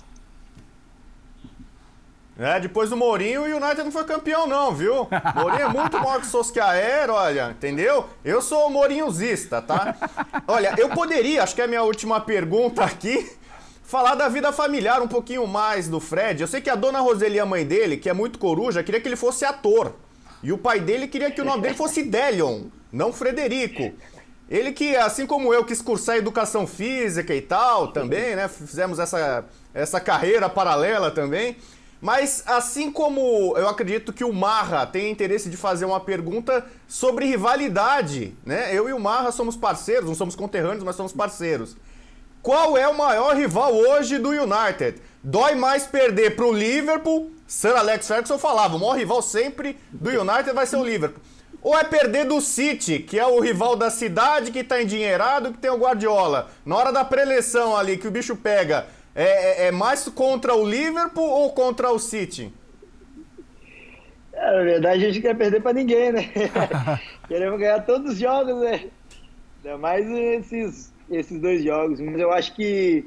É, 2.38 2.60
depois 2.60 2.88
do 2.88 2.96
Mourinho, 2.96 3.42
o 3.42 3.44
United 3.44 3.82
não 3.82 3.90
foi 3.90 4.04
campeão, 4.04 4.46
não, 4.46 4.72
viu? 4.72 5.08
Mourinho 5.34 5.62
é 5.62 5.68
muito 5.68 5.98
maior 5.98 6.20
que 6.20 6.26
o 6.28 6.30
Solskjaer, 6.30 7.10
olha, 7.10 7.50
entendeu? 7.50 8.06
Eu 8.24 8.40
sou 8.40 8.70
Mourinhozista, 8.70 9.60
tá? 9.60 9.96
Olha, 10.46 10.72
eu 10.78 10.88
poderia, 10.90 11.42
acho 11.42 11.52
que 11.52 11.60
é 11.60 11.64
a 11.64 11.68
minha 11.68 11.82
última 11.82 12.20
pergunta 12.20 12.84
aqui, 12.84 13.28
falar 13.82 14.14
da 14.14 14.28
vida 14.28 14.52
familiar 14.52 15.02
um 15.02 15.08
pouquinho 15.08 15.48
mais 15.48 15.88
do 15.88 15.98
Fred. 15.98 16.40
Eu 16.40 16.46
sei 16.46 16.60
que 16.60 16.70
a 16.70 16.76
dona 16.76 17.00
Roseli, 17.00 17.40
a 17.40 17.46
mãe 17.46 17.66
dele, 17.66 17.96
que 17.96 18.08
é 18.08 18.12
muito 18.12 18.38
coruja, 18.38 18.84
queria 18.84 19.00
que 19.00 19.08
ele 19.08 19.16
fosse 19.16 19.44
ator. 19.44 19.96
E 20.40 20.52
o 20.52 20.58
pai 20.58 20.78
dele 20.78 21.08
queria 21.08 21.32
que 21.32 21.40
o 21.40 21.44
nome 21.44 21.62
dele 21.62 21.74
fosse 21.74 22.04
Delion, 22.04 22.66
não 22.92 23.12
Frederico. 23.12 23.92
Ele 24.48 24.70
que, 24.70 24.94
assim 24.94 25.26
como 25.26 25.52
eu, 25.52 25.64
quis 25.64 25.82
cursar 25.82 26.16
educação 26.16 26.68
física 26.68 27.34
e 27.34 27.42
tal, 27.42 27.88
também, 27.88 28.36
né? 28.36 28.46
Fizemos 28.46 29.00
essa, 29.00 29.44
essa 29.74 29.98
carreira 30.00 30.48
paralela 30.48 31.10
também. 31.10 31.56
Mas 32.00 32.44
assim 32.46 32.92
como 32.92 33.56
eu 33.56 33.68
acredito 33.68 34.12
que 34.12 34.22
o 34.22 34.32
Marra 34.32 34.86
tem 34.86 35.10
interesse 35.10 35.50
de 35.50 35.56
fazer 35.56 35.84
uma 35.84 35.98
pergunta 35.98 36.64
sobre 36.86 37.26
rivalidade, 37.26 38.36
né? 38.46 38.72
Eu 38.72 38.88
e 38.88 38.92
o 38.92 39.00
Marra 39.00 39.32
somos 39.32 39.56
parceiros, 39.56 40.06
não 40.06 40.14
somos 40.14 40.36
conterrâneos, 40.36 40.84
mas 40.84 40.94
somos 40.94 41.12
parceiros. 41.12 41.76
Qual 42.40 42.78
é 42.78 42.86
o 42.86 42.96
maior 42.96 43.36
rival 43.36 43.74
hoje 43.74 44.16
do 44.16 44.30
United? 44.30 45.02
Dói 45.22 45.56
mais 45.56 45.86
perder 45.86 46.36
para 46.36 46.46
o 46.46 46.52
Liverpool. 46.52 47.32
Sir 47.48 47.74
Alex 47.74 48.06
Ferguson 48.06 48.38
falava, 48.38 48.76
o 48.76 48.78
maior 48.78 48.96
rival 48.96 49.20
sempre 49.20 49.76
do 49.90 50.10
United 50.10 50.52
vai 50.52 50.66
ser 50.66 50.76
o 50.76 50.84
Liverpool. 50.84 51.20
ou 51.60 51.76
é 51.76 51.82
perder 51.82 52.24
do 52.24 52.40
City, 52.40 53.00
que 53.00 53.18
é 53.18 53.26
o 53.26 53.40
rival 53.40 53.74
da 53.74 53.90
cidade, 53.90 54.52
que 54.52 54.62
tá 54.62 54.80
endinheirado, 54.80 55.52
que 55.52 55.58
tem 55.58 55.70
o 55.70 55.76
Guardiola? 55.76 56.48
Na 56.64 56.76
hora 56.76 56.92
da 56.92 57.04
preleção 57.04 57.76
ali, 57.76 57.96
que 57.96 58.06
o 58.06 58.10
bicho 58.10 58.36
pega, 58.36 58.86
é, 59.18 59.64
é, 59.64 59.66
é 59.66 59.72
mais 59.72 60.08
contra 60.08 60.54
o 60.54 60.64
Liverpool 60.64 61.28
ou 61.28 61.52
contra 61.52 61.90
o 61.90 61.98
City? 61.98 62.52
É, 64.32 64.56
na 64.56 64.62
verdade, 64.62 65.04
a 65.04 65.08
gente 65.08 65.20
quer 65.20 65.36
perder 65.36 65.60
para 65.60 65.72
ninguém, 65.72 66.12
né? 66.12 66.30
Queremos 67.26 67.58
ganhar 67.58 67.84
todos 67.84 68.12
os 68.12 68.18
jogos, 68.18 68.60
né? 68.60 68.88
Ainda 69.64 69.76
mais 69.76 70.08
esses, 70.08 70.94
esses 71.10 71.40
dois 71.40 71.64
jogos. 71.64 71.98
Mas 71.98 72.20
eu 72.20 72.32
acho 72.32 72.54
que 72.54 73.04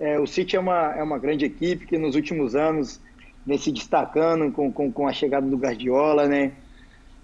é, 0.00 0.18
o 0.18 0.26
City 0.26 0.56
é 0.56 0.60
uma, 0.60 0.96
é 0.96 1.02
uma 1.02 1.16
grande 1.16 1.44
equipe 1.44 1.86
que 1.86 1.96
nos 1.96 2.16
últimos 2.16 2.56
anos 2.56 3.00
vem 3.46 3.56
se 3.56 3.70
destacando 3.70 4.50
com, 4.50 4.72
com, 4.72 4.90
com 4.90 5.06
a 5.06 5.12
chegada 5.12 5.46
do 5.46 5.56
Guardiola, 5.56 6.26
né? 6.26 6.50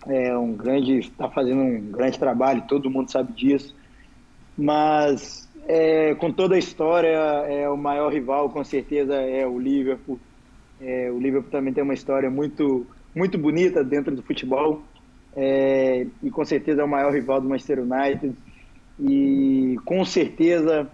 É 0.07 0.39
um 0.39 0.53
grande, 0.53 1.01
está 1.01 1.28
fazendo 1.28 1.61
um 1.61 1.91
grande 1.91 2.16
trabalho, 2.16 2.62
todo 2.68 2.89
mundo 2.89 3.11
sabe 3.11 3.32
disso. 3.32 3.74
Mas 4.57 5.47
é, 5.69 6.14
com 6.14 6.33
toda 6.33 6.55
a 6.55 6.59
história, 6.59 7.09
é 7.47 7.69
o 7.69 7.77
maior 7.77 8.11
rival 8.11 8.49
com 8.49 8.64
certeza 8.64 9.14
é 9.14 9.47
o 9.47 9.59
Liverpool. 9.59 10.19
É, 10.81 11.11
o 11.11 11.19
Liverpool 11.19 11.51
também 11.51 11.75
tem 11.75 11.85
uma 11.85 11.93
história 11.93 12.31
muito 12.31 12.87
muito 13.14 13.37
bonita 13.37 13.85
dentro 13.85 14.16
do 14.16 14.23
futebol. 14.23 14.83
É, 15.37 16.07
e 16.23 16.31
com 16.31 16.43
certeza 16.43 16.81
é 16.81 16.85
o 16.85 16.89
maior 16.89 17.12
rival 17.12 17.43
do 17.43 17.49
Manchester 17.51 17.81
United. 17.81 18.35
E 18.99 19.77
com 19.85 20.07
certeza 20.07 20.89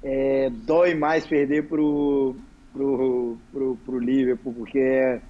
é, 0.00 0.48
dói 0.64 0.94
mais 0.94 1.26
perder 1.26 1.66
pro 1.66 2.36
pro, 2.72 3.36
pro, 3.52 3.76
pro 3.84 3.98
Liverpool 3.98 4.54
porque 4.54 4.78
é, 4.78 5.20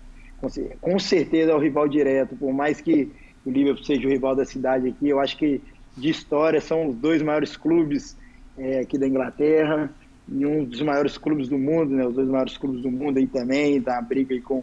com 0.79 0.99
certeza 0.99 1.53
é 1.53 1.55
o 1.55 1.59
rival 1.59 1.89
direto. 1.89 2.37
Por 2.37 2.53
mais 2.53 2.83
que 2.83 3.11
o 3.47 3.51
Liverpool 3.51 3.83
seja 3.83 4.07
o 4.07 4.11
rival 4.11 4.37
da 4.37 4.45
cidade 4.45 4.89
aqui 4.91 5.09
eu 5.09 5.19
acho 5.19 5.39
que 5.39 5.63
de 5.97 6.11
história 6.11 6.61
são 6.61 6.89
os 6.89 6.97
dois 6.97 7.23
maiores 7.23 7.57
clubes 7.57 8.20
é, 8.59 8.81
aqui 8.81 8.99
da 8.99 9.07
Inglaterra 9.07 9.91
e 10.29 10.47
um 10.47 10.65
dos 10.65 10.81
maiores 10.83 11.19
clubes 11.19 11.49
do 11.49 11.59
mundo 11.59 11.95
né 11.95 12.07
os 12.07 12.15
dois 12.15 12.29
maiores 12.29 12.57
clubes 12.57 12.83
do 12.83 12.91
mundo 12.91 13.19
aí 13.19 13.27
também 13.27 13.81
tá 13.81 13.99
a 13.99 14.03
briga 14.03 14.35
aí 14.35 14.41
com 14.41 14.63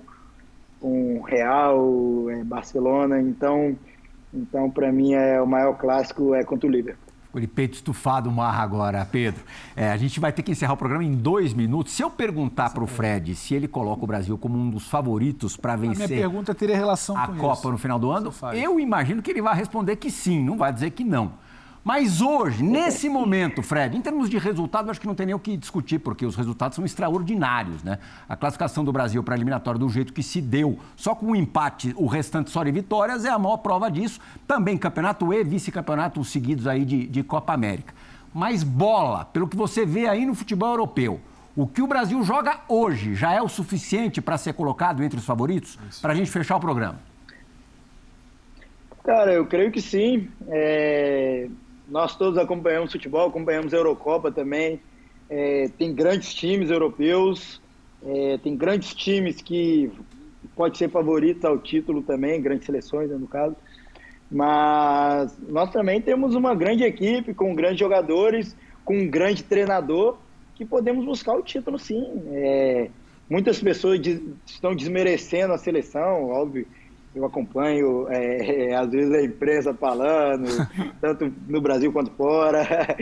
com 0.79 1.21
Real, 1.21 2.29
é, 2.29 2.43
Barcelona. 2.43 3.21
Então, 3.21 3.75
então 4.33 4.69
para 4.69 4.91
mim 4.91 5.13
é 5.13 5.41
o 5.41 5.47
maior 5.47 5.73
clássico 5.73 6.33
é 6.33 6.43
contra 6.43 6.67
o 6.67 6.71
Liverpool. 6.71 7.07
De 7.35 7.45
peito 7.45 7.75
estufado 7.75 8.31
o 8.31 8.33
Marra 8.33 8.63
agora, 8.63 9.05
Pedro. 9.05 9.43
É, 9.75 9.91
a 9.91 9.97
gente 9.97 10.19
vai 10.19 10.31
ter 10.31 10.41
que 10.41 10.51
encerrar 10.51 10.73
o 10.73 10.77
programa 10.77 11.03
em 11.03 11.13
dois 11.13 11.53
minutos. 11.53 11.93
Se 11.93 12.01
eu 12.01 12.09
perguntar 12.09 12.73
para 12.73 12.83
o 12.83 12.87
Fred 12.87 13.35
se 13.35 13.53
ele 13.53 13.67
coloca 13.67 14.03
o 14.03 14.07
Brasil 14.07 14.35
como 14.39 14.57
um 14.57 14.71
dos 14.71 14.87
favoritos 14.87 15.55
para 15.55 15.75
vencer 15.75 16.05
a, 16.05 16.07
minha 16.07 16.19
pergunta 16.19 16.55
teria 16.55 16.75
relação 16.75 17.15
a 17.15 17.27
com 17.27 17.35
Copa 17.35 17.59
isso. 17.59 17.71
no 17.71 17.77
final 17.77 17.99
do 17.99 18.09
ano, 18.09 18.33
eu 18.55 18.79
imagino 18.79 19.21
que 19.21 19.29
ele 19.29 19.41
vai 19.41 19.55
responder 19.55 19.97
que 19.97 20.09
sim, 20.09 20.43
não 20.43 20.57
vai 20.57 20.73
dizer 20.73 20.89
que 20.91 21.03
não. 21.03 21.33
Mas 21.83 22.21
hoje, 22.21 22.61
nesse 22.63 23.07
momento, 23.07 23.63
Fred, 23.63 23.95
em 23.95 24.01
termos 24.01 24.29
de 24.29 24.37
resultado, 24.37 24.91
acho 24.91 24.99
que 24.99 25.07
não 25.07 25.15
tem 25.15 25.27
nem 25.27 25.35
o 25.35 25.39
que 25.39 25.55
discutir, 25.55 25.99
porque 25.99 26.25
os 26.25 26.35
resultados 26.35 26.75
são 26.75 26.83
extraordinários, 26.85 27.81
né? 27.81 27.99
A 28.27 28.35
classificação 28.35 28.83
do 28.83 28.91
Brasil 28.91 29.23
para 29.23 29.35
a 29.35 29.37
eliminatória 29.37 29.79
do 29.79 29.87
jeito 29.87 30.11
que 30.11 30.21
se 30.21 30.41
deu, 30.41 30.77
só 30.97 31.15
com 31.15 31.27
um 31.27 31.35
empate, 31.35 31.93
o 31.95 32.05
restante 32.05 32.49
só 32.49 32.63
de 32.63 32.71
vitórias, 32.71 33.23
é 33.23 33.29
a 33.29 33.39
maior 33.39 33.57
prova 33.57 33.89
disso. 33.89 34.19
Também 34.45 34.77
campeonato 34.77 35.33
e 35.33 35.43
vice-campeonato 35.43 36.23
seguidos 36.25 36.67
aí 36.67 36.83
de, 36.83 37.07
de 37.07 37.23
Copa 37.23 37.53
América. 37.53 37.93
Mas 38.33 38.63
bola, 38.63 39.23
pelo 39.23 39.47
que 39.47 39.55
você 39.55 39.85
vê 39.85 40.07
aí 40.07 40.25
no 40.25 40.35
futebol 40.35 40.71
europeu, 40.71 41.21
o 41.55 41.65
que 41.65 41.81
o 41.81 41.87
Brasil 41.87 42.21
joga 42.21 42.59
hoje 42.67 43.15
já 43.15 43.31
é 43.31 43.41
o 43.41 43.47
suficiente 43.47 44.21
para 44.21 44.37
ser 44.37 44.53
colocado 44.53 45.01
entre 45.03 45.17
os 45.17 45.25
favoritos? 45.25 45.79
Para 46.01 46.11
a 46.11 46.15
gente 46.15 46.29
fechar 46.29 46.57
o 46.57 46.59
programa. 46.59 46.99
Cara, 49.05 49.31
eu 49.31 49.45
creio 49.45 49.71
que 49.71 49.81
sim. 49.81 50.27
É 50.49 51.47
nós 51.89 52.15
todos 52.15 52.37
acompanhamos 52.37 52.91
futebol, 52.91 53.27
acompanhamos 53.27 53.73
a 53.73 53.77
Eurocopa 53.77 54.31
também. 54.31 54.79
É, 55.29 55.69
tem 55.77 55.93
grandes 55.93 56.33
times 56.33 56.69
europeus, 56.69 57.61
é, 58.05 58.37
tem 58.37 58.55
grandes 58.55 58.93
times 58.93 59.41
que 59.41 59.91
pode 60.55 60.77
ser 60.77 60.89
favoritos 60.89 61.43
ao 61.45 61.57
título 61.57 62.01
também, 62.01 62.41
grandes 62.41 62.65
seleções, 62.65 63.09
né, 63.09 63.17
no 63.17 63.27
caso. 63.27 63.55
Mas 64.29 65.37
nós 65.47 65.71
também 65.71 66.01
temos 66.01 66.35
uma 66.35 66.53
grande 66.53 66.83
equipe 66.83 67.33
com 67.33 67.55
grandes 67.55 67.79
jogadores, 67.79 68.55
com 68.83 68.97
um 68.97 69.07
grande 69.07 69.43
treinador 69.43 70.17
que 70.55 70.65
podemos 70.65 71.05
buscar 71.05 71.35
o 71.35 71.41
título, 71.41 71.77
sim. 71.77 72.03
É, 72.31 72.89
muitas 73.29 73.61
pessoas 73.61 74.01
estão 74.45 74.75
desmerecendo 74.75 75.53
a 75.53 75.57
seleção, 75.57 76.29
óbvio 76.29 76.65
eu 77.15 77.25
acompanho, 77.25 78.07
é, 78.09 78.75
às 78.77 78.89
vezes, 78.89 79.13
a 79.13 79.23
imprensa 79.23 79.73
falando, 79.73 80.47
tanto 81.01 81.33
no 81.47 81.61
Brasil 81.61 81.91
quanto 81.91 82.11
fora. 82.11 82.95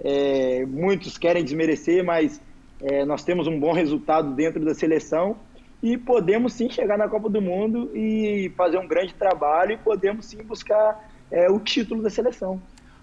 É, 0.00 0.66
muitos 0.66 1.16
querem 1.16 1.44
desmerecer, 1.44 2.04
mas 2.04 2.40
é, 2.80 3.04
nós 3.04 3.24
temos 3.24 3.46
um 3.46 3.58
bom 3.58 3.72
resultado 3.72 4.32
dentro 4.32 4.64
da 4.64 4.74
seleção 4.74 5.36
e 5.82 5.96
podemos 5.96 6.54
sim 6.54 6.68
chegar 6.70 6.96
na 6.96 7.08
Copa 7.08 7.28
do 7.28 7.40
Mundo 7.40 7.90
e 7.94 8.52
fazer 8.56 8.78
um 8.78 8.88
grande 8.88 9.14
trabalho 9.14 9.72
e 9.72 9.76
podemos 9.76 10.26
sim 10.26 10.42
buscar 10.42 11.08
é, 11.30 11.50
o 11.50 11.58
título 11.58 12.02
da 12.02 12.10
seleção. 12.10 12.60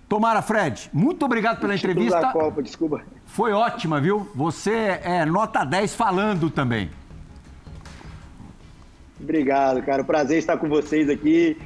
Tomara, 0.10 0.42
Fred, 0.42 0.90
muito 0.92 1.24
obrigado 1.24 1.60
pela 1.62 1.72
o 1.72 1.76
entrevista. 1.76 2.20
Da 2.20 2.32
Copa, 2.34 2.62
desculpa. 2.62 3.02
Foi 3.26 3.54
ótima, 3.54 4.02
viu? 4.02 4.30
Você 4.36 5.00
é 5.04 5.26
nota 5.26 5.64
10 5.64 5.96
falando 5.96 6.50
também. 6.50 6.90
Obrigado, 9.22 9.82
cara. 9.84 10.04
Prazer 10.04 10.38
estar 10.38 10.58
com 10.58 10.68
vocês 10.68 11.10
aqui. 11.10 11.58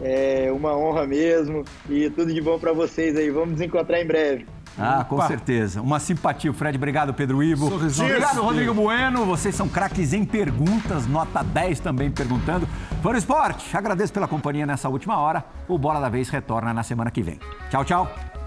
É 0.00 0.50
uma 0.52 0.76
honra 0.76 1.06
mesmo. 1.06 1.64
E 1.88 2.08
tudo 2.10 2.32
de 2.32 2.40
bom 2.40 2.58
para 2.58 2.72
vocês 2.72 3.16
aí. 3.16 3.30
Vamos 3.30 3.52
nos 3.52 3.60
encontrar 3.60 4.00
em 4.00 4.06
breve. 4.06 4.46
Ah, 4.78 5.04
com 5.04 5.16
Opa. 5.16 5.26
certeza. 5.28 5.82
Uma 5.82 6.00
simpatia, 6.00 6.52
Fred. 6.52 6.76
Obrigado, 6.78 7.12
Pedro 7.12 7.42
Ivo. 7.42 7.68
Sorrisão. 7.68 8.06
Obrigado, 8.06 8.40
Rodrigo 8.42 8.72
Bueno. 8.72 9.24
Vocês 9.26 9.54
são 9.54 9.68
craques 9.68 10.12
em 10.12 10.24
perguntas. 10.24 11.06
Nota 11.06 11.42
10 11.42 11.80
também 11.80 12.10
perguntando. 12.10 12.66
Fã 13.02 13.16
Esporte, 13.16 13.76
agradeço 13.76 14.12
pela 14.12 14.26
companhia 14.26 14.64
nessa 14.64 14.88
última 14.88 15.18
hora. 15.18 15.44
O 15.68 15.76
Bola 15.76 16.00
da 16.00 16.08
Vez 16.08 16.28
retorna 16.30 16.72
na 16.72 16.82
semana 16.82 17.10
que 17.10 17.22
vem. 17.22 17.38
Tchau, 17.70 17.84
tchau. 17.84 18.41